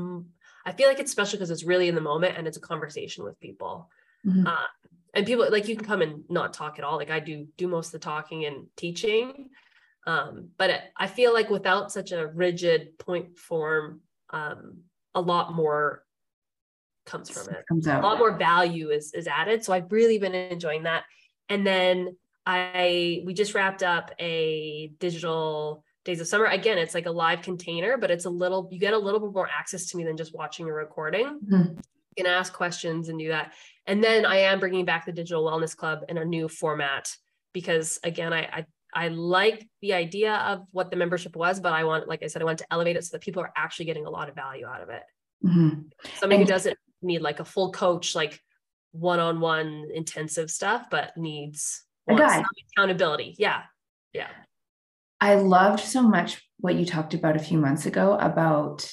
I 0.65 0.73
feel 0.73 0.89
like 0.89 1.01
it's 1.01 1.11
special 1.11 1.39
because 1.39 1.51
it's 1.51 1.65
really 1.65 1.89
in 1.89 1.95
the 1.95 2.01
moment 2.01 2.37
and 2.37 2.47
it's 2.47 2.57
a 2.57 2.61
conversation 2.61 3.25
with 3.25 3.41
people. 3.41 3.91
Mm-hmm. 4.25 4.47
Uh, 4.47 4.67
and 5.15 5.27
people 5.27 5.47
like 5.51 5.69
you 5.69 5.77
can 5.77 5.85
come 5.85 6.03
and 6.03 6.25
not 6.29 6.53
talk 6.53 6.79
at 6.79 6.85
all. 6.85 6.97
Like 6.97 7.11
I 7.11 7.21
do 7.21 7.47
do 7.57 7.69
most 7.69 7.89
of 7.89 7.93
the 7.93 7.99
talking 8.01 8.45
and 8.45 8.67
teaching. 8.77 9.51
Um, 10.07 10.51
but 10.59 10.71
it, 10.71 10.81
I 10.97 11.07
feel 11.07 11.33
like 11.33 11.51
without 11.51 11.91
such 11.91 12.13
a 12.13 12.27
rigid 12.27 12.99
point 12.99 13.39
form 13.39 14.01
um, 14.31 14.79
a 15.15 15.21
lot 15.21 15.55
more 15.55 16.03
comes 17.07 17.31
from 17.31 17.55
it. 17.55 17.65
Comes 17.69 17.87
out. 17.87 18.03
A 18.03 18.07
lot 18.07 18.19
more 18.19 18.37
value 18.37 18.91
is 18.91 19.13
is 19.15 19.27
added. 19.27 19.65
So 19.65 19.73
I've 19.73 19.91
really 19.91 20.19
been 20.19 20.35
enjoying 20.35 20.85
that. 20.85 21.05
And 21.49 21.67
then 21.67 22.17
I 22.47 23.23
we 23.25 23.35
just 23.35 23.55
wrapped 23.55 23.83
up 23.83 24.11
a 24.19 24.93
digital 24.99 25.85
days 26.05 26.21
of 26.21 26.27
summer. 26.27 26.47
Again, 26.47 26.79
it's 26.79 26.95
like 26.95 27.07
a 27.07 27.11
live 27.11 27.43
container, 27.43 27.97
but 27.97 28.11
it's 28.11 28.25
a 28.25 28.31
little 28.31 28.69
you 28.71 28.79
get 28.79 28.95
a 28.95 28.99
little 28.99 29.21
bit 29.21 29.33
more 29.33 29.49
access 29.49 29.87
to 29.87 29.97
me 29.97 30.05
than 30.05 30.17
just 30.17 30.35
watching 30.35 30.67
a 30.67 30.73
recording. 30.73 31.41
Mm-hmm. 31.45 31.79
You 32.17 32.25
can 32.25 32.27
ask 32.27 32.53
questions 32.53 33.09
and 33.09 33.19
do 33.19 33.29
that. 33.29 33.53
And 33.87 34.03
then 34.03 34.25
I 34.25 34.37
am 34.39 34.61
bringing 34.61 34.85
back 34.85 35.07
the 35.07 35.13
digital 35.13 35.45
wellness 35.45 35.77
club 35.77 36.05
in 36.09 36.17
a 36.19 36.25
new 36.25 36.49
format 36.49 37.15
because 37.53 37.99
again, 38.03 38.33
I, 38.33 38.41
I 38.41 38.67
I 38.95 39.09
like 39.09 39.69
the 39.83 39.93
idea 39.95 40.35
of 40.35 40.67
what 40.71 40.91
the 40.91 40.97
membership 40.97 41.35
was, 41.35 41.59
but 41.59 41.73
I 41.73 41.83
want, 41.83 42.07
like 42.07 42.23
I 42.23 42.29
said, 42.29 42.43
I 42.43 42.45
want 42.45 42.59
to 42.61 42.67
elevate 42.71 42.97
it 42.97 43.05
so 43.05 43.11
that 43.13 43.23
people 43.23 43.43
are 43.43 43.53
actually 43.57 43.87
getting 43.87 44.07
a 44.07 44.11
lot 44.11 44.29
of 44.29 44.37
value 44.37 44.67
out 44.67 44.83
of 44.83 44.89
it. 44.89 45.03
Mm-hmm. 45.45 45.81
Somebody 46.19 46.41
and- 46.41 46.49
who 46.49 46.53
doesn't 46.55 46.79
need 47.03 47.21
like 47.21 47.41
a 47.41 47.45
full 47.45 47.73
coach, 47.73 48.15
like 48.15 48.41
one-on-one 48.93 49.89
intensive 49.93 50.51
stuff, 50.51 50.85
but 50.91 51.17
needs 51.17 51.83
accountability. 52.09 53.35
Yeah. 53.37 53.63
Yeah. 54.13 54.29
I 55.21 55.35
loved 55.35 55.81
so 55.81 56.03
much 56.03 56.49
what 56.59 56.77
you 56.77 56.87
talked 56.87 57.15
about 57.15 57.35
a 57.35 57.41
few 57.41 57.59
months 57.59 57.87
ago 57.87 58.17
about 58.17 58.89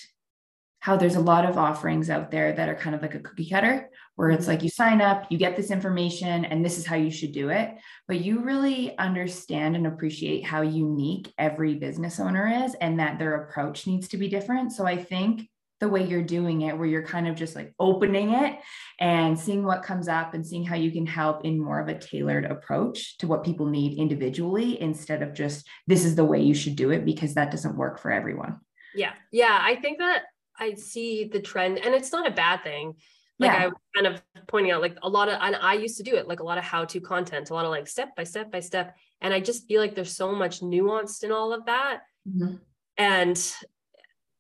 how 0.80 0.98
there's 0.98 1.16
a 1.16 1.22
lot 1.22 1.46
of 1.46 1.58
offerings 1.58 2.10
out 2.10 2.32
there 2.32 2.54
that 2.54 2.70
are 2.70 2.76
kind 2.76 2.96
of 2.96 3.04
like 3.04 3.14
a 3.14 3.20
cookie 3.20 3.48
cutter 3.48 3.90
where 4.22 4.30
it's 4.30 4.48
like 4.48 4.62
you 4.62 4.70
sign 4.70 5.02
up, 5.02 5.26
you 5.32 5.38
get 5.40 5.58
this 5.58 5.72
information, 5.72 6.46
and 6.46 6.64
this 6.64 6.78
is 6.78 6.86
how 6.86 6.96
you 6.96 7.10
should 7.10 7.32
do 7.32 7.50
it. 7.50 7.76
But 8.08 8.20
you 8.20 8.42
really 8.42 8.96
understand 9.00 9.76
and 9.76 9.88
appreciate 9.88 10.46
how 10.46 10.62
unique 10.62 11.34
every 11.40 11.74
business 11.74 12.20
owner 12.20 12.64
is 12.64 12.76
and 12.76 13.00
that 13.00 13.18
their 13.18 13.34
approach 13.34 13.88
needs 13.88 14.08
to 14.10 14.18
be 14.18 14.28
different. 14.28 14.74
So 14.74 14.86
I 14.86 15.04
think 15.04 15.50
the 15.80 15.90
way 15.90 16.06
you're 16.06 16.22
doing 16.22 16.62
it, 16.62 16.78
where 16.78 16.86
you're 16.86 17.02
kind 17.02 17.28
of 17.28 17.36
just 17.36 17.56
like 17.56 17.74
opening 17.80 18.36
it 18.36 18.60
and 19.00 19.40
seeing 19.40 19.64
what 19.64 19.82
comes 19.82 20.08
up 20.08 20.36
and 20.36 20.46
seeing 20.46 20.66
how 20.66 20.76
you 20.76 20.92
can 20.92 21.08
help 21.08 21.44
in 21.44 21.60
more 21.60 21.80
of 21.80 21.88
a 21.88 21.98
tailored 21.98 22.46
approach 22.46 23.18
to 23.18 23.28
what 23.28 23.44
people 23.44 23.66
need 23.66 23.98
individually 23.98 24.80
instead 24.80 25.24
of 25.24 25.34
just 25.34 25.68
this 25.88 26.06
is 26.06 26.14
the 26.14 26.24
way 26.24 26.40
you 26.40 26.54
should 26.54 26.76
do 26.76 26.92
it 26.92 27.06
because 27.06 27.34
that 27.34 27.50
doesn't 27.50 27.76
work 27.76 28.00
for 28.00 28.12
everyone. 28.12 28.60
Yeah. 28.94 29.14
Yeah. 29.32 29.58
I 29.60 29.78
think 29.78 29.98
that 29.98 30.26
I 30.60 30.76
see 30.76 31.24
the 31.24 31.42
trend 31.42 31.80
and 31.80 31.96
it's 31.96 32.12
not 32.12 32.28
a 32.28 32.36
bad 32.36 32.62
thing 32.62 32.98
like 33.42 33.52
yeah. 33.52 33.70
I 33.70 34.00
kind 34.00 34.08
of 34.08 34.22
pointing 34.48 34.72
out 34.72 34.82
like 34.82 34.98
a 35.02 35.10
lot 35.10 35.28
of 35.28 35.38
and 35.42 35.56
I 35.56 35.74
used 35.74 35.98
to 35.98 36.04
do 36.04 36.16
it 36.16 36.28
like 36.28 36.42
a 36.42 36.44
lot 36.44 36.60
of 36.60 36.64
how-to 36.64 37.02
content, 37.02 37.50
a 37.50 37.54
lot 37.54 37.66
of 37.66 37.72
like 37.72 37.88
step 37.88 38.16
by 38.16 38.24
step 38.24 38.52
by 38.52 38.60
step. 38.60 38.96
And 39.20 39.34
I 39.34 39.40
just 39.40 39.68
feel 39.68 39.82
like 39.82 39.96
there's 39.96 40.16
so 40.16 40.34
much 40.34 40.62
nuanced 40.62 41.24
in 41.24 41.32
all 41.32 41.52
of 41.52 41.66
that. 41.66 42.02
Mm-hmm. 42.30 42.56
And 42.98 43.54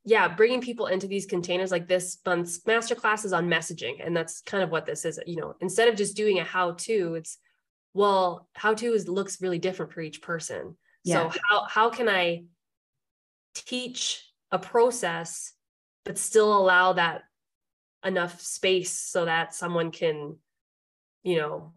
yeah, 0.05 0.27
bringing 0.27 0.61
people 0.61 0.85
into 0.85 1.07
these 1.07 1.25
containers 1.25 1.71
like 1.71 1.87
this 1.87 2.19
month's 2.25 2.65
master 2.67 2.93
classes 2.93 3.33
on 3.33 3.49
messaging. 3.49 4.05
And 4.05 4.15
that's 4.15 4.41
kind 4.41 4.63
of 4.63 4.69
what 4.69 4.85
this 4.85 5.03
is. 5.03 5.19
You 5.25 5.37
know, 5.37 5.55
instead 5.61 5.87
of 5.87 5.95
just 5.95 6.15
doing 6.15 6.37
a 6.37 6.43
how-to, 6.43 7.15
it's 7.15 7.39
well, 7.93 8.47
how-to 8.53 8.93
is 8.93 9.07
looks 9.07 9.41
really 9.41 9.59
different 9.59 9.93
for 9.93 10.01
each 10.01 10.21
person. 10.21 10.77
Yeah. 11.03 11.31
So 11.31 11.39
how 11.49 11.65
how 11.67 11.89
can 11.89 12.07
I 12.07 12.43
teach 13.55 14.23
a 14.51 14.59
process 14.59 15.53
but 16.05 16.17
still 16.17 16.55
allow 16.57 16.93
that 16.93 17.23
enough 18.03 18.41
space 18.41 18.91
so 18.91 19.25
that 19.25 19.53
someone 19.53 19.91
can, 19.91 20.37
you 21.23 21.37
know, 21.37 21.73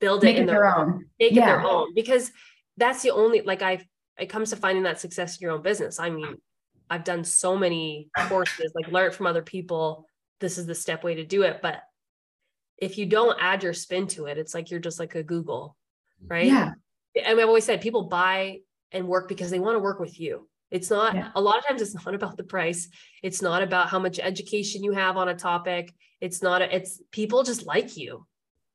build 0.00 0.24
it 0.24 0.36
it 0.36 0.46
their, 0.46 0.56
their 0.56 0.76
own. 0.76 1.06
Make 1.18 1.32
yeah. 1.32 1.42
it 1.42 1.46
their 1.46 1.60
own 1.62 1.94
because 1.94 2.30
that's 2.76 3.02
the 3.02 3.10
only 3.10 3.42
like 3.42 3.62
I 3.62 3.86
it 4.18 4.26
comes 4.26 4.50
to 4.50 4.56
finding 4.56 4.84
that 4.84 5.00
success 5.00 5.36
in 5.36 5.44
your 5.44 5.52
own 5.52 5.62
business. 5.62 6.00
I 6.00 6.10
mean, 6.10 6.36
I've 6.88 7.04
done 7.04 7.24
so 7.24 7.56
many 7.56 8.08
courses, 8.28 8.72
like 8.74 8.90
learn 8.92 9.10
from 9.10 9.26
other 9.26 9.42
people. 9.42 10.06
This 10.40 10.58
is 10.58 10.66
the 10.66 10.74
step 10.74 11.04
way 11.04 11.16
to 11.16 11.24
do 11.24 11.42
it. 11.42 11.60
But 11.62 11.82
if 12.78 12.98
you 12.98 13.06
don't 13.06 13.36
add 13.40 13.62
your 13.62 13.72
spin 13.72 14.06
to 14.08 14.26
it, 14.26 14.38
it's 14.38 14.54
like 14.54 14.70
you're 14.70 14.80
just 14.80 14.98
like 14.98 15.14
a 15.14 15.22
Google, 15.22 15.76
right? 16.26 16.46
Yeah. 16.46 16.72
And 17.16 17.40
I've 17.40 17.48
always 17.48 17.64
said 17.64 17.80
people 17.80 18.04
buy 18.04 18.60
and 18.92 19.08
work 19.08 19.28
because 19.28 19.50
they 19.50 19.58
want 19.58 19.76
to 19.76 19.80
work 19.80 19.98
with 19.98 20.20
you. 20.20 20.48
It's 20.70 20.90
not 20.90 21.14
yeah. 21.14 21.30
a 21.34 21.40
lot 21.40 21.58
of 21.58 21.66
times 21.66 21.80
it's 21.80 21.94
not 21.94 22.14
about 22.14 22.36
the 22.36 22.44
price. 22.44 22.88
It's 23.22 23.40
not 23.40 23.62
about 23.62 23.88
how 23.88 23.98
much 23.98 24.18
education 24.18 24.82
you 24.82 24.92
have 24.92 25.16
on 25.16 25.28
a 25.28 25.34
topic. 25.34 25.94
It's 26.20 26.42
not 26.42 26.62
a, 26.62 26.74
it's 26.74 27.00
people 27.12 27.42
just 27.42 27.66
like 27.66 27.96
you. 27.96 28.26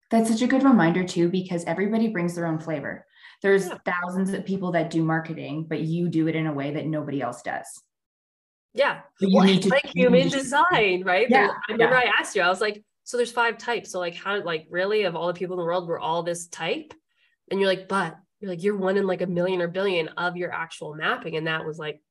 That's 0.10 0.30
such 0.30 0.41
a 0.41 0.47
good 0.47 0.63
reminder 0.63 1.04
too 1.04 1.30
because 1.30 1.63
everybody 1.65 2.08
brings 2.08 2.36
their 2.36 2.45
own 2.45 2.60
flavor. 2.60 3.06
There's 3.41 3.67
yeah. 3.67 3.77
thousands 3.86 4.34
of 4.34 4.45
people 4.45 4.71
that 4.73 4.89
do 4.89 5.04
marketing, 5.04 5.65
but 5.67 5.82
you 5.82 6.10
do 6.10 6.27
it 6.27 6.36
in 6.36 6.47
a 6.47 6.54
way 6.54 6.71
that 6.71 6.86
nobody 6.86 7.21
else 7.21 7.41
does. 7.41 7.65
Yeah. 8.73 9.01
You 9.19 9.36
well, 9.36 9.45
need 9.45 9.62
to, 9.63 9.69
like 9.69 9.86
human 9.93 10.30
design, 10.30 11.04
right? 11.04 11.27
Yeah. 11.30 11.49
I 11.67 11.71
remember 11.71 11.95
yeah. 11.95 12.12
I 12.12 12.19
asked 12.19 12.36
you, 12.36 12.41
I 12.41 12.49
was 12.49 12.62
like, 12.62 12.84
so 13.04 13.17
there's 13.17 13.32
five 13.32 13.58
types. 13.58 13.91
So 13.91 13.99
like 13.99 14.15
how 14.15 14.41
like 14.43 14.67
really 14.69 15.04
of 15.04 15.15
all 15.15 15.27
the 15.27 15.34
people 15.34 15.56
in 15.56 15.60
the 15.60 15.65
world, 15.65 15.88
we're 15.88 15.99
all 15.99 16.23
this 16.23 16.47
type. 16.47 16.93
And 17.49 17.60
you're 17.60 17.69
like, 17.69 17.88
but 17.88 18.15
you're 18.41 18.49
like 18.49 18.63
you're 18.63 18.75
one 18.75 18.97
in 18.97 19.06
like 19.08 19.21
a 19.21 19.27
million 19.27 19.62
or 19.62 19.67
billion 19.67 20.08
of 20.10 20.36
your 20.36 20.51
actual 20.51 20.95
mapping. 20.95 21.38
And 21.38 21.47
that 21.47 21.65
was 21.65 21.77
like 21.77 22.01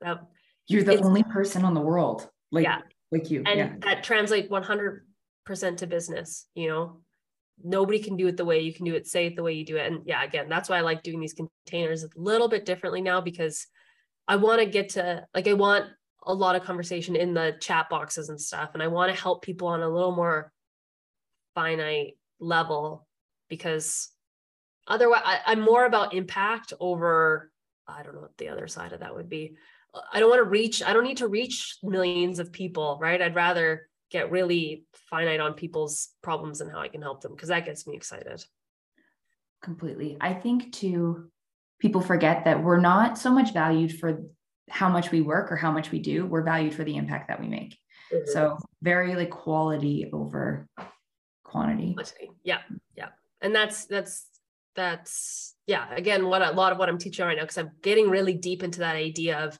that 0.00 0.24
you're 0.68 0.84
the 0.84 1.02
only 1.02 1.24
person 1.24 1.64
on 1.64 1.74
the 1.74 1.80
world 1.80 2.28
like 2.50 2.64
yeah. 2.64 2.80
like 3.10 3.30
you. 3.30 3.42
And 3.44 3.58
yeah. 3.58 3.72
that 3.80 4.04
translates 4.04 4.48
100% 4.48 5.00
to 5.76 5.86
business 5.86 6.46
you 6.54 6.68
know? 6.68 7.00
Nobody 7.62 8.00
can 8.00 8.16
do 8.16 8.26
it 8.26 8.36
the 8.36 8.44
way 8.44 8.60
you 8.60 8.74
can 8.74 8.84
do 8.84 8.94
it 8.94 9.06
say 9.06 9.26
it 9.26 9.36
the 9.36 9.42
way 9.42 9.52
you 9.52 9.64
do 9.64 9.76
it. 9.76 9.92
And 9.92 10.02
yeah 10.06 10.24
again 10.24 10.48
that's 10.48 10.68
why 10.68 10.78
i 10.78 10.80
like 10.80 11.02
doing 11.02 11.20
these 11.20 11.34
containers 11.34 12.02
a 12.02 12.08
little 12.16 12.48
bit 12.48 12.64
differently 12.64 13.00
now 13.00 13.20
because 13.20 13.66
i 14.26 14.34
want 14.34 14.60
to 14.60 14.66
get 14.66 14.90
to 14.90 15.24
like 15.34 15.46
i 15.46 15.52
want 15.52 15.86
a 16.26 16.34
lot 16.34 16.56
of 16.56 16.64
conversation 16.64 17.14
in 17.14 17.34
the 17.34 17.54
chat 17.60 17.88
boxes 17.90 18.28
and 18.28 18.40
stuff. 18.40 18.70
And 18.74 18.82
i 18.82 18.88
want 18.88 19.14
to 19.14 19.20
help 19.20 19.42
people 19.42 19.68
on 19.68 19.82
a 19.82 19.88
little 19.88 20.14
more 20.14 20.52
finite 21.54 22.16
level 22.40 23.06
because 23.48 24.10
otherwise 24.86 25.22
I, 25.24 25.52
am 25.52 25.60
more 25.60 25.84
about 25.86 26.14
impact 26.14 26.72
over 26.80 27.50
i 27.86 28.02
don't 28.02 28.14
know 28.14 28.22
what 28.22 28.36
the 28.38 28.48
other 28.48 28.68
side 28.68 28.92
of 28.92 29.00
that 29.00 29.14
would 29.14 29.28
be. 29.28 29.56
I 30.12 30.18
don't 30.18 30.30
want 30.30 30.40
to 30.40 30.50
reach 30.50 30.82
i 30.82 30.92
don't 30.92 31.04
need 31.04 31.18
to 31.18 31.28
reach 31.28 31.78
millions 31.82 32.38
of 32.38 32.52
people 32.52 32.98
right? 33.00 33.20
I'd 33.20 33.34
rather 33.34 33.88
get 34.10 34.30
really 34.30 34.84
finite 35.10 35.40
on 35.40 35.54
people's 35.54 36.10
problems 36.22 36.60
and 36.60 36.70
how 36.70 36.80
i 36.80 36.88
can 36.88 37.02
help 37.02 37.20
them 37.20 37.32
because 37.32 37.48
that 37.48 37.64
gets 37.64 37.86
me 37.86 37.96
excited. 37.96 38.44
Completely. 39.62 40.18
I 40.20 40.34
think 40.34 40.72
too 40.72 41.30
people 41.78 42.00
forget 42.00 42.44
that 42.44 42.62
we're 42.62 42.80
not 42.80 43.18
so 43.18 43.30
much 43.30 43.52
valued 43.52 43.98
for 43.98 44.22
how 44.68 44.88
much 44.88 45.10
we 45.10 45.20
work 45.20 45.50
or 45.50 45.56
how 45.56 45.70
much 45.70 45.90
we 45.90 45.98
do 45.98 46.26
we're 46.26 46.42
valued 46.42 46.74
for 46.74 46.84
the 46.84 46.96
impact 46.96 47.28
that 47.28 47.40
we 47.40 47.48
make. 47.48 47.78
Mm-hmm. 48.12 48.30
so 48.30 48.58
very 48.82 49.14
like 49.14 49.30
quality 49.30 50.10
over 50.12 50.68
quantity. 51.44 51.96
Yeah 52.42 52.60
yeah 52.96 53.08
and 53.40 53.54
that's 53.54 53.86
that's 53.86 54.26
that's 54.76 55.54
yeah 55.66 55.94
again 55.94 56.26
what 56.26 56.42
a 56.42 56.50
lot 56.50 56.72
of 56.72 56.78
what 56.78 56.88
i'm 56.88 56.98
teaching 56.98 57.24
right 57.24 57.36
now 57.36 57.42
because 57.42 57.58
i'm 57.58 57.70
getting 57.82 58.10
really 58.10 58.34
deep 58.34 58.62
into 58.62 58.80
that 58.80 58.96
idea 58.96 59.38
of 59.38 59.58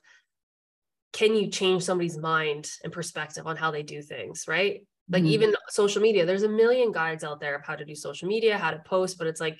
can 1.13 1.33
you 1.33 1.47
change 1.49 1.83
somebody's 1.83 2.17
mind 2.17 2.69
and 2.83 2.91
perspective 2.91 3.47
on 3.47 3.55
how 3.55 3.71
they 3.71 3.83
do 3.83 4.01
things, 4.01 4.49
right? 4.49 4.85
Like 5.09 5.23
Mhm. 5.23 5.27
even 5.27 5.55
social 5.69 6.01
media, 6.01 6.25
there's 6.25 6.43
a 6.43 6.49
million 6.49 6.91
guides 6.91 7.23
out 7.23 7.39
there 7.39 7.55
of 7.55 7.63
how 7.65 7.75
to 7.77 7.85
do 7.85 7.95
social 7.95 8.27
media, 8.27 8.57
how 8.57 8.71
to 8.71 8.79
post, 8.79 9.17
but 9.17 9.25
it's 9.25 9.39
like, 9.39 9.57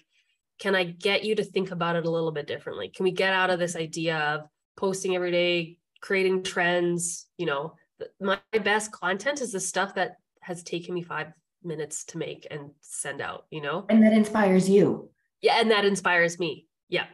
can 0.60 0.76
I 0.76 0.84
get 0.84 1.24
you 1.24 1.34
to 1.36 1.46
think 1.46 1.72
about 1.72 1.96
it 1.96 2.06
a 2.06 2.10
little 2.10 2.34
bit 2.34 2.46
differently? 2.46 2.90
Can 2.90 3.06
we 3.06 3.12
get 3.12 3.32
out 3.32 3.52
of 3.52 3.60
this 3.60 3.78
idea 3.78 4.18
of 4.18 4.50
posting 4.76 5.16
every 5.16 5.32
day, 5.32 5.78
creating 6.02 6.44
trends? 6.44 7.28
You 7.38 7.46
know, 7.46 7.76
my 8.20 8.40
best 8.52 8.92
content 8.92 9.40
is 9.40 9.54
the 9.54 9.62
stuff 9.62 9.96
that 9.96 10.18
has 10.42 10.62
taken 10.62 10.94
me 10.94 11.04
five 11.04 11.32
minutes 11.64 12.04
to 12.06 12.18
make 12.18 12.46
and 12.52 12.72
send 12.82 13.22
out, 13.22 13.46
you 13.50 13.62
know? 13.62 13.86
And 13.88 14.04
that 14.04 14.12
inspires 14.12 14.70
you. 14.70 15.10
Yeah. 15.46 15.60
And 15.62 15.70
that 15.70 15.86
inspires 15.86 16.40
me. 16.40 16.66
Yeah. 16.90 17.06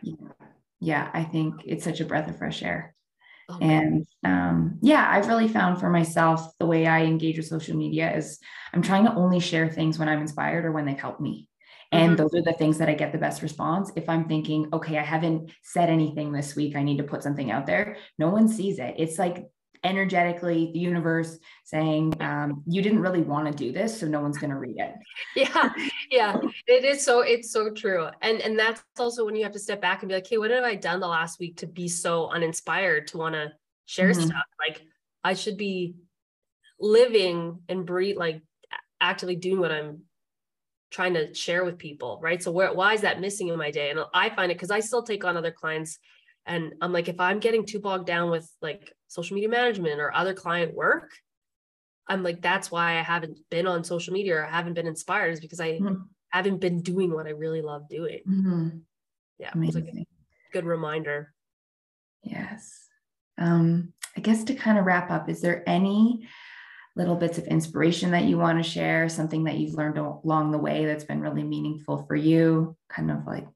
Yeah, 0.79 1.11
I 1.13 1.23
think 1.23 1.55
it's 1.65 1.83
such 1.83 1.99
a 1.99 2.05
breath 2.05 2.29
of 2.29 2.37
fresh 2.37 2.63
air. 2.63 2.95
Oh, 3.49 3.57
And 3.59 4.07
um, 4.23 4.79
yeah, 4.81 5.05
I've 5.11 5.27
really 5.27 5.49
found 5.49 5.79
for 5.81 5.89
myself 5.89 6.47
the 6.57 6.65
way 6.65 6.87
I 6.87 7.03
engage 7.03 7.37
with 7.37 7.47
social 7.47 7.75
media 7.75 8.15
is 8.15 8.39
I'm 8.73 8.81
trying 8.81 9.05
to 9.05 9.13
only 9.13 9.41
share 9.41 9.69
things 9.69 9.99
when 9.99 10.07
I'm 10.07 10.21
inspired 10.21 10.63
or 10.63 10.71
when 10.71 10.85
they've 10.85 10.97
helped 10.97 11.19
me. 11.19 11.49
And 11.91 12.13
Mhm. 12.13 12.17
those 12.17 12.33
are 12.35 12.41
the 12.41 12.53
things 12.53 12.77
that 12.77 12.87
I 12.87 12.93
get 12.93 13.11
the 13.11 13.17
best 13.17 13.41
response. 13.41 13.91
If 13.97 14.07
I'm 14.07 14.29
thinking, 14.29 14.69
okay, 14.71 14.97
I 14.97 15.03
haven't 15.03 15.51
said 15.61 15.89
anything 15.89 16.31
this 16.31 16.55
week, 16.55 16.77
I 16.77 16.83
need 16.83 16.97
to 16.99 17.03
put 17.03 17.21
something 17.21 17.51
out 17.51 17.65
there, 17.65 17.97
no 18.17 18.29
one 18.29 18.47
sees 18.47 18.79
it. 18.79 18.95
It's 18.97 19.19
like 19.19 19.45
energetically 19.83 20.71
the 20.73 20.79
universe 20.79 21.39
saying, 21.63 22.13
um, 22.21 22.63
you 22.67 22.81
didn't 22.81 22.99
really 22.99 23.21
want 23.21 23.47
to 23.47 23.53
do 23.53 23.71
this, 23.71 23.99
so 23.99 24.07
no 24.07 24.19
one's 24.21 24.37
going 24.37 24.51
to 24.51 24.57
read 24.57 24.77
it. 24.77 24.93
yeah 25.35 25.71
yeah 26.09 26.37
it 26.67 26.83
is 26.83 27.03
so 27.03 27.21
it's 27.21 27.51
so 27.51 27.69
true 27.71 28.07
and 28.21 28.41
and 28.41 28.57
that's 28.57 28.83
also 28.99 29.25
when 29.25 29.35
you 29.35 29.43
have 29.43 29.51
to 29.53 29.59
step 29.59 29.81
back 29.81 30.01
and 30.01 30.09
be 30.09 30.15
like 30.15 30.27
hey 30.27 30.37
what 30.37 30.51
have 30.51 30.63
i 30.63 30.75
done 30.75 30.99
the 30.99 31.07
last 31.07 31.39
week 31.39 31.55
to 31.57 31.67
be 31.67 31.87
so 31.87 32.27
uninspired 32.29 33.07
to 33.07 33.17
want 33.17 33.33
to 33.33 33.51
share 33.85 34.09
Mhm. 34.11 34.25
stuff 34.25 34.43
like 34.59 34.81
i 35.23 35.33
should 35.33 35.57
be 35.57 35.95
living 36.79 37.59
and 37.69 37.85
breathe 37.85 38.17
like 38.17 38.41
actively 38.99 39.35
doing 39.35 39.59
what 39.59 39.71
i'm 39.71 40.01
trying 40.89 41.13
to 41.13 41.33
share 41.33 41.63
with 41.63 41.77
people 41.77 42.19
right 42.21 42.43
so 42.43 42.51
where 42.51 42.73
why 42.73 42.93
is 42.93 43.01
that 43.01 43.21
missing 43.21 43.47
in 43.47 43.57
my 43.57 43.71
day 43.71 43.89
and 43.89 43.99
i 44.13 44.29
find 44.29 44.51
it 44.51 44.55
because 44.55 44.71
i 44.71 44.79
still 44.79 45.03
take 45.03 45.23
on 45.23 45.37
other 45.37 45.51
clients 45.51 45.97
and 46.45 46.73
i'm 46.81 46.91
like 46.91 47.07
if 47.07 47.19
i'm 47.19 47.39
getting 47.39 47.65
too 47.65 47.79
bogged 47.79 48.07
down 48.07 48.29
with 48.29 48.49
like 48.61 48.93
social 49.11 49.35
media 49.35 49.49
management 49.49 49.99
or 49.99 50.13
other 50.13 50.33
client 50.33 50.73
work 50.73 51.11
i'm 52.07 52.23
like 52.23 52.41
that's 52.41 52.71
why 52.71 52.97
i 52.97 53.01
haven't 53.01 53.37
been 53.49 53.67
on 53.67 53.83
social 53.83 54.13
media 54.13 54.37
or 54.37 54.45
i 54.45 54.49
haven't 54.49 54.73
been 54.73 54.87
inspired 54.87 55.31
is 55.31 55.41
because 55.41 55.59
i 55.59 55.71
Mhm. 55.79 56.07
haven't 56.29 56.59
been 56.59 56.81
doing 56.81 57.13
what 57.13 57.27
i 57.27 57.31
really 57.31 57.61
love 57.61 57.89
doing 57.89 58.21
Mhm. 58.25 58.81
yeah 59.37 59.51
it's 59.55 59.75
like 59.75 59.83
a 59.83 59.89
Amazing. 59.89 60.05
good 60.53 60.65
reminder 60.65 61.33
Yes. 62.23 62.87
Um, 63.39 63.93
I 64.15 64.21
guess 64.21 64.43
to 64.43 64.53
kind 64.53 64.77
of 64.77 64.85
wrap 64.85 65.09
up, 65.09 65.27
is 65.27 65.41
there 65.41 65.67
any 65.67 66.27
little 66.95 67.15
bits 67.15 67.39
of 67.39 67.45
inspiration 67.47 68.11
that 68.11 68.25
you 68.25 68.37
want 68.37 68.63
to 68.63 68.69
share, 68.69 69.09
something 69.09 69.45
that 69.45 69.57
you've 69.57 69.73
learned 69.73 69.97
along 69.97 70.51
the 70.51 70.59
way 70.59 70.85
that's 70.85 71.03
been 71.03 71.19
really 71.21 71.41
meaningful 71.43 72.05
for 72.05 72.15
you? 72.15 72.77
Kind 72.89 73.09
of 73.09 73.25
like 73.25 73.47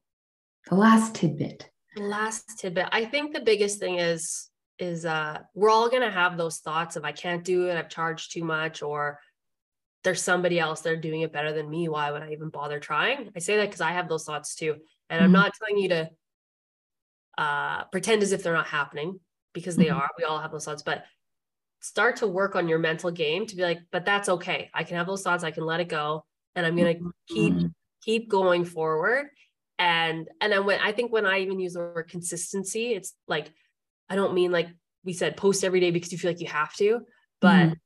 the 0.68 0.74
last 0.74 1.14
tidbit. 1.14 1.70
last 1.96 2.58
tidbit 2.58 2.88
i 2.90 3.04
think 3.04 3.32
the 3.32 3.40
biggest 3.40 3.78
thing 3.78 3.98
is 4.00 4.50
is 4.78 5.04
uh 5.06 5.38
we're 5.54 5.70
all 5.70 5.88
going 5.88 6.02
to 6.02 6.10
have 6.10 6.36
those 6.36 6.58
thoughts 6.58 6.96
of 6.96 7.04
i 7.04 7.12
can't 7.12 7.44
do 7.44 7.68
it 7.68 7.76
i've 7.76 7.88
charged 7.88 8.32
too 8.32 8.44
much 8.44 8.82
or 8.82 9.18
there's 10.04 10.22
somebody 10.22 10.58
else 10.58 10.80
they're 10.82 11.00
doing 11.00 11.22
it 11.22 11.32
better 11.32 11.52
than 11.52 11.68
me 11.68 11.88
why 11.88 12.10
would 12.10 12.22
i 12.22 12.30
even 12.32 12.50
bother 12.50 12.78
trying 12.78 13.30
i 13.34 13.38
say 13.38 13.56
that 13.56 13.66
because 13.66 13.80
i 13.80 13.92
have 13.92 14.08
those 14.08 14.24
thoughts 14.24 14.54
too 14.54 14.76
and 15.08 15.22
i'm 15.22 15.30
Mhm. 15.30 15.34
not 15.34 15.52
telling 15.54 15.82
you 15.82 15.88
to 15.88 16.10
uh 17.38 17.84
pretend 17.84 18.22
as 18.22 18.32
if 18.32 18.42
they're 18.42 18.52
not 18.52 18.66
happening 18.66 19.18
because 19.52 19.76
they 19.76 19.86
Mhm. 19.86 19.96
are 19.96 20.10
we 20.18 20.24
all 20.24 20.38
have 20.38 20.52
those 20.52 20.64
thoughts 20.64 20.82
but 20.82 21.04
start 21.80 22.16
to 22.16 22.26
work 22.26 22.56
on 22.56 22.68
your 22.68 22.78
mental 22.78 23.10
game 23.10 23.46
to 23.46 23.56
be 23.56 23.62
like 23.62 23.80
but 23.90 24.04
that's 24.04 24.28
okay 24.28 24.70
i 24.74 24.84
can 24.84 24.96
have 24.96 25.06
those 25.06 25.22
thoughts 25.22 25.44
i 25.44 25.50
can 25.50 25.64
let 25.64 25.80
it 25.80 25.88
go 25.88 26.24
and 26.54 26.66
i'm 26.66 26.76
going 26.76 26.96
to 26.96 27.12
keep 27.28 27.54
Mhm. 27.54 27.74
keep 28.02 28.28
going 28.28 28.64
forward 28.64 29.28
and 29.78 30.28
and 30.40 30.52
then 30.52 30.64
when 30.64 30.80
i 30.80 30.92
think 30.92 31.12
when 31.12 31.26
i 31.26 31.40
even 31.40 31.60
use 31.60 31.74
the 31.74 31.80
word 31.80 32.08
consistency 32.08 32.92
it's 32.94 33.14
like 33.28 33.52
i 34.08 34.16
don't 34.16 34.34
mean 34.34 34.52
like 34.52 34.68
we 35.04 35.12
said 35.12 35.36
post 35.36 35.64
every 35.64 35.80
day 35.80 35.90
because 35.90 36.12
you 36.12 36.18
feel 36.18 36.30
like 36.30 36.40
you 36.40 36.46
have 36.46 36.74
to 36.74 37.00
but 37.40 37.68
Mhm. 37.70 37.76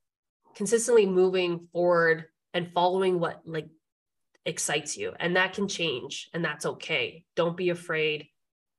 consistently 0.54 1.06
moving 1.06 1.68
forward 1.72 2.26
and 2.54 2.72
following 2.72 3.20
what 3.20 3.42
like 3.46 3.68
excites 4.46 4.96
you 4.96 5.12
and 5.20 5.36
that 5.36 5.52
can 5.52 5.68
change 5.68 6.28
and 6.32 6.44
that's 6.44 6.66
okay 6.66 7.24
don't 7.36 7.56
be 7.56 7.68
afraid 7.70 8.28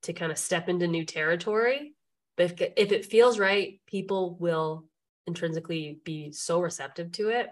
to 0.03 0.13
kind 0.13 0.31
of 0.31 0.37
step 0.37 0.69
into 0.69 0.87
new 0.87 1.05
territory 1.05 1.93
but 2.35 2.51
if, 2.51 2.71
if 2.77 2.91
it 2.91 3.05
feels 3.05 3.37
right 3.37 3.79
people 3.85 4.35
will 4.39 4.85
intrinsically 5.27 5.99
be 6.03 6.31
so 6.31 6.59
receptive 6.59 7.11
to 7.11 7.29
it 7.29 7.49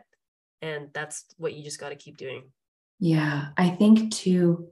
and 0.61 0.89
that's 0.93 1.25
what 1.37 1.53
you 1.53 1.63
just 1.63 1.79
got 1.79 1.89
to 1.89 1.95
keep 1.95 2.17
doing 2.17 2.51
Yeah. 2.99 3.49
I 3.55 3.69
think 3.69 4.11
too, 4.11 4.69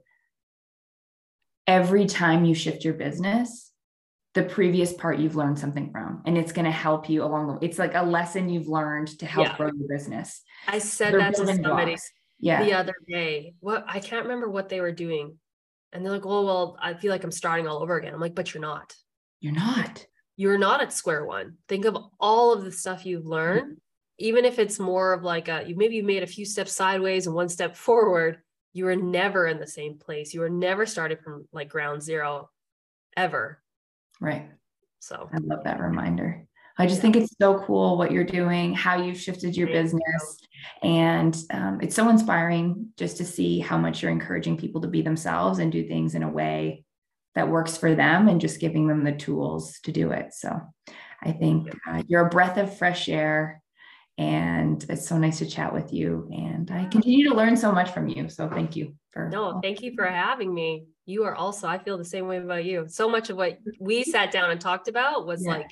every 1.66 2.06
time 2.06 2.44
you 2.44 2.54
shift 2.54 2.84
your 2.84 2.94
business, 2.94 3.67
the 4.38 4.44
previous 4.48 4.92
part 4.92 5.18
you've 5.18 5.34
learned 5.34 5.58
something 5.58 5.90
from, 5.90 6.22
and 6.24 6.38
it's 6.38 6.52
going 6.52 6.64
to 6.64 6.70
help 6.70 7.08
you 7.10 7.24
along 7.24 7.48
the 7.48 7.52
way. 7.54 7.58
It's 7.62 7.78
like 7.78 7.94
a 7.94 8.02
lesson 8.04 8.48
you've 8.48 8.68
learned 8.68 9.08
to 9.18 9.26
help 9.26 9.48
Yeah. 9.48 9.56
grow 9.56 9.66
your 9.76 9.88
business. 9.88 10.42
I 10.68 10.78
said 10.78 11.12
They're 11.12 11.20
that 11.20 11.34
to 11.34 11.46
somebody 11.46 11.92
blocks. 11.92 12.10
Yeah. 12.38 12.62
the 12.64 12.74
other 12.74 12.94
day. 13.08 13.54
What 13.58 13.84
I 13.88 13.98
can't 13.98 14.22
remember 14.26 14.48
what 14.48 14.68
they 14.68 14.80
were 14.80 14.92
doing. 14.92 15.38
And 15.92 16.04
they're 16.04 16.12
like, 16.12 16.26
oh, 16.26 16.44
well, 16.44 16.78
I 16.80 16.94
feel 16.94 17.10
like 17.10 17.24
I'm 17.24 17.32
starting 17.32 17.66
all 17.66 17.82
over 17.82 17.96
again. 17.96 18.14
I'm 18.14 18.20
like, 18.20 18.34
but 18.36 18.54
you're 18.54 18.60
not. 18.60 18.94
You're 19.40 19.54
not. 19.54 20.06
You're 20.36 20.58
not 20.58 20.82
at 20.82 20.92
square 20.92 21.24
one. 21.24 21.54
Think 21.66 21.84
of 21.84 21.96
all 22.20 22.52
of 22.52 22.62
the 22.64 22.70
stuff 22.70 23.04
you've 23.06 23.26
learned, 23.26 23.78
even 24.18 24.44
if 24.44 24.60
it's 24.60 24.78
more 24.78 25.12
of 25.14 25.24
like 25.24 25.48
a 25.48 25.64
you 25.66 25.74
maybe 25.76 25.96
you 25.96 26.04
made 26.04 26.22
a 26.22 26.26
few 26.28 26.44
steps 26.44 26.72
sideways 26.72 27.26
and 27.26 27.34
one 27.34 27.48
step 27.48 27.74
forward. 27.88 28.38
You 28.72 28.84
were 28.84 28.94
never 28.96 29.46
in 29.48 29.58
the 29.58 29.66
same 29.66 29.98
place. 29.98 30.32
You 30.32 30.40
were 30.40 30.50
never 30.50 30.86
started 30.86 31.18
from 31.24 31.48
like 31.52 31.68
ground 31.70 32.02
zero 32.02 32.50
ever. 33.16 33.60
Right. 34.20 34.50
So 35.00 35.28
I 35.32 35.38
love 35.38 35.64
that 35.64 35.80
reminder. 35.80 36.46
I 36.80 36.86
just 36.86 37.00
think 37.00 37.16
it's 37.16 37.34
so 37.40 37.58
cool 37.66 37.98
what 37.98 38.12
you're 38.12 38.24
doing, 38.24 38.72
how 38.72 39.02
you've 39.02 39.18
shifted 39.18 39.56
your 39.56 39.66
business. 39.66 40.38
And 40.82 41.36
um, 41.50 41.80
it's 41.82 41.96
so 41.96 42.08
inspiring 42.08 42.90
just 42.96 43.16
to 43.16 43.24
see 43.24 43.58
how 43.58 43.76
much 43.76 44.00
you're 44.00 44.12
encouraging 44.12 44.56
people 44.56 44.80
to 44.82 44.88
be 44.88 45.02
themselves 45.02 45.58
and 45.58 45.72
do 45.72 45.88
things 45.88 46.14
in 46.14 46.22
a 46.22 46.30
way 46.30 46.84
that 47.34 47.48
works 47.48 47.76
for 47.76 47.96
them 47.96 48.28
and 48.28 48.40
just 48.40 48.60
giving 48.60 48.86
them 48.86 49.02
the 49.02 49.12
tools 49.12 49.80
to 49.84 49.92
do 49.92 50.12
it. 50.12 50.32
So 50.34 50.60
I 51.22 51.32
think 51.32 51.68
uh, 51.88 52.02
you're 52.06 52.26
a 52.26 52.30
breath 52.30 52.58
of 52.58 52.76
fresh 52.78 53.08
air. 53.08 53.60
And 54.16 54.84
it's 54.88 55.08
so 55.08 55.18
nice 55.18 55.38
to 55.38 55.46
chat 55.46 55.72
with 55.72 55.92
you. 55.92 56.28
And 56.32 56.70
I 56.70 56.86
continue 56.86 57.28
to 57.28 57.36
learn 57.36 57.56
so 57.56 57.70
much 57.70 57.90
from 57.90 58.08
you. 58.08 58.28
So 58.28 58.48
thank 58.48 58.74
you 58.76 58.94
for 59.10 59.28
No, 59.28 59.60
thank 59.62 59.82
you 59.82 59.94
for 59.94 60.06
having 60.06 60.52
me. 60.52 60.86
You 61.08 61.24
are 61.24 61.34
also, 61.34 61.66
I 61.66 61.78
feel 61.78 61.96
the 61.96 62.04
same 62.04 62.28
way 62.28 62.36
about 62.36 62.66
you. 62.66 62.84
So 62.86 63.08
much 63.08 63.30
of 63.30 63.38
what 63.38 63.52
mm-hmm. 63.52 63.82
we 63.82 64.04
sat 64.04 64.30
down 64.30 64.50
and 64.50 64.60
talked 64.60 64.88
about 64.88 65.26
was 65.26 65.42
Yeah. 65.42 65.52
like 65.52 65.70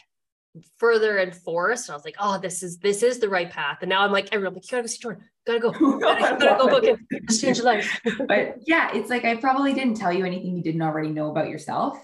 further 0.78 1.18
enforced. 1.18 1.90
I 1.90 1.94
was 1.94 2.06
like, 2.06 2.16
oh, 2.18 2.38
this 2.38 2.62
is 2.62 2.78
this 2.78 3.02
is 3.02 3.18
the 3.18 3.28
right 3.28 3.50
path. 3.50 3.78
And 3.82 3.90
now 3.90 4.00
I'm 4.00 4.12
like, 4.12 4.32
everyone, 4.32 4.54
like, 4.54 4.64
you 4.64 4.70
gotta 4.70 4.84
go 4.84 4.86
see 4.86 4.98
Jordan. 4.98 5.24
Gotta 5.46 5.60
go. 5.60 5.72
Gotta, 6.00 6.38
gotta 6.42 6.58
go 6.58 6.68
book 6.68 6.84
it. 6.84 6.98
Just 7.28 7.42
change 7.42 7.58
your 7.58 7.66
life. 7.66 8.00
but 8.26 8.56
yeah, 8.66 8.90
it's 8.94 9.10
like 9.10 9.26
I 9.26 9.36
probably 9.36 9.74
didn't 9.74 9.98
tell 9.98 10.10
you 10.10 10.24
anything 10.24 10.56
you 10.56 10.62
didn't 10.62 10.80
already 10.80 11.10
know 11.10 11.30
about 11.30 11.50
yourself. 11.50 12.02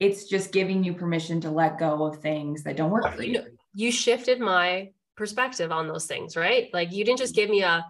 It's 0.00 0.24
just 0.24 0.52
giving 0.52 0.84
you 0.84 0.92
permission 0.92 1.40
to 1.42 1.50
let 1.50 1.78
go 1.78 2.04
of 2.04 2.20
things 2.20 2.64
that 2.64 2.76
don't 2.76 2.90
work 2.90 3.14
for 3.14 3.22
you. 3.22 3.42
you 3.72 3.90
shifted 3.90 4.40
my 4.40 4.90
perspective 5.16 5.72
on 5.72 5.86
those 5.88 6.04
things, 6.04 6.36
right? 6.36 6.68
Like 6.74 6.92
you 6.92 7.02
didn't 7.04 7.18
just 7.18 7.34
give 7.34 7.48
me 7.48 7.62
a 7.62 7.86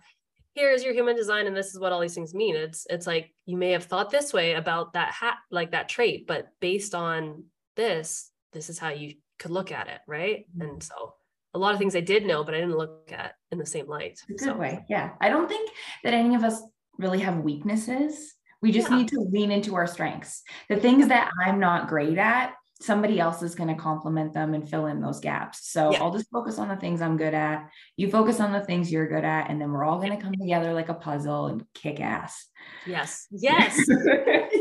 here's 0.56 0.82
your 0.82 0.94
human 0.94 1.14
design 1.14 1.46
and 1.46 1.56
this 1.56 1.68
is 1.74 1.78
what 1.78 1.92
all 1.92 2.00
these 2.00 2.14
things 2.14 2.34
mean. 2.34 2.56
It's 2.56 2.86
it's 2.90 3.06
like 3.06 3.32
you 3.44 3.56
may 3.56 3.70
have 3.72 3.84
thought 3.84 4.10
this 4.10 4.32
way 4.32 4.54
about 4.54 4.94
that 4.94 5.12
hat 5.12 5.36
like 5.50 5.70
that 5.72 5.88
trait, 5.88 6.26
but 6.26 6.48
based 6.60 6.94
on 6.94 7.44
this, 7.76 8.30
this 8.52 8.70
is 8.70 8.78
how 8.78 8.88
you 8.88 9.14
could 9.38 9.50
look 9.50 9.70
at 9.70 9.86
it, 9.86 10.00
right? 10.08 10.46
Mhm. 10.56 10.68
And 10.70 10.82
so 10.82 11.14
a 11.54 11.58
lot 11.58 11.72
of 11.74 11.78
things 11.78 11.94
I 11.94 12.00
did 12.00 12.24
know, 12.26 12.42
but 12.42 12.54
I 12.54 12.58
didn't 12.60 12.76
look 12.76 13.12
at 13.12 13.34
in 13.52 13.58
the 13.58 13.66
same 13.66 13.86
light. 13.86 14.18
A 14.28 14.32
good 14.32 14.40
So 14.40 14.56
way. 14.56 14.84
Yeah. 14.88 15.12
I 15.20 15.28
don't 15.28 15.48
think 15.48 15.70
that 16.04 16.14
any 16.14 16.34
of 16.34 16.42
us 16.42 16.62
really 16.98 17.20
have 17.20 17.38
weaknesses. 17.38 18.34
We 18.62 18.72
just 18.72 18.90
Yeah. 18.90 18.96
need 18.96 19.08
to 19.08 19.20
lean 19.20 19.50
into 19.50 19.74
our 19.74 19.86
strengths. 19.86 20.42
The 20.70 20.76
things 20.76 21.08
that 21.08 21.30
I'm 21.44 21.60
not 21.60 21.88
great 21.88 22.16
at, 22.18 22.54
somebody 22.80 23.18
else 23.18 23.42
is 23.42 23.54
going 23.54 23.74
to 23.74 23.80
complement 23.80 24.34
them 24.34 24.52
and 24.54 24.68
fill 24.68 24.86
in 24.86 25.00
those 25.00 25.18
gaps. 25.20 25.70
So 25.70 25.92
Yeah. 25.92 26.02
I'll 26.02 26.12
just 26.12 26.30
focus 26.30 26.58
on 26.58 26.68
the 26.68 26.76
things 26.76 27.00
I'm 27.00 27.16
good 27.16 27.32
at. 27.34 27.68
You 27.96 28.10
focus 28.10 28.38
on 28.40 28.52
the 28.52 28.60
things 28.60 28.92
you're 28.92 29.08
good 29.08 29.24
at, 29.24 29.48
and 29.50 29.60
then 29.60 29.72
we're 29.72 29.84
all 29.84 29.98
going 29.98 30.16
to 30.16 30.22
come 30.22 30.34
together 30.34 30.72
like 30.74 30.88
a 30.90 30.94
puzzle 30.94 31.46
and 31.46 31.64
kick 31.74 32.00
ass. 32.00 32.46
yes, 32.86 33.26
yes. 33.30 33.78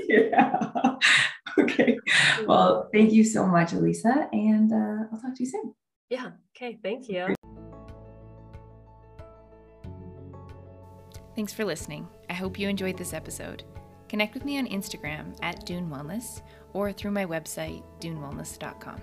yeah. 0.08 0.96
Okay. 1.58 1.98
Well, 2.46 2.90
thank 2.94 3.14
you 3.14 3.24
so 3.24 3.46
much, 3.46 3.72
Elisa, 3.72 4.28
and 4.34 4.74
uh, 4.74 5.06
I'll 5.10 5.22
talk 5.22 5.34
to 5.38 5.44
you 5.44 5.50
soon. 5.50 5.74
yeah. 6.10 6.32
Okay. 6.54 6.78
Thank 6.84 7.08
you. 7.08 7.34
Thanks 11.36 11.54
for 11.54 11.64
listening. 11.64 12.08
I 12.30 12.34
hope 12.34 12.60
you 12.60 12.68
enjoyed 12.70 12.98
this 12.98 13.14
episode. 13.14 13.64
Connect 14.10 14.34
with 14.34 14.44
me 14.46 14.58
on 14.58 14.68
Instagram 14.68 15.38
at 15.42 15.66
Dune 15.66 15.90
Wellness 15.90 16.42
or 16.76 16.92
through 16.92 17.12
my 17.12 17.26
website, 17.26 17.82
dunewellness.com. 18.02 19.02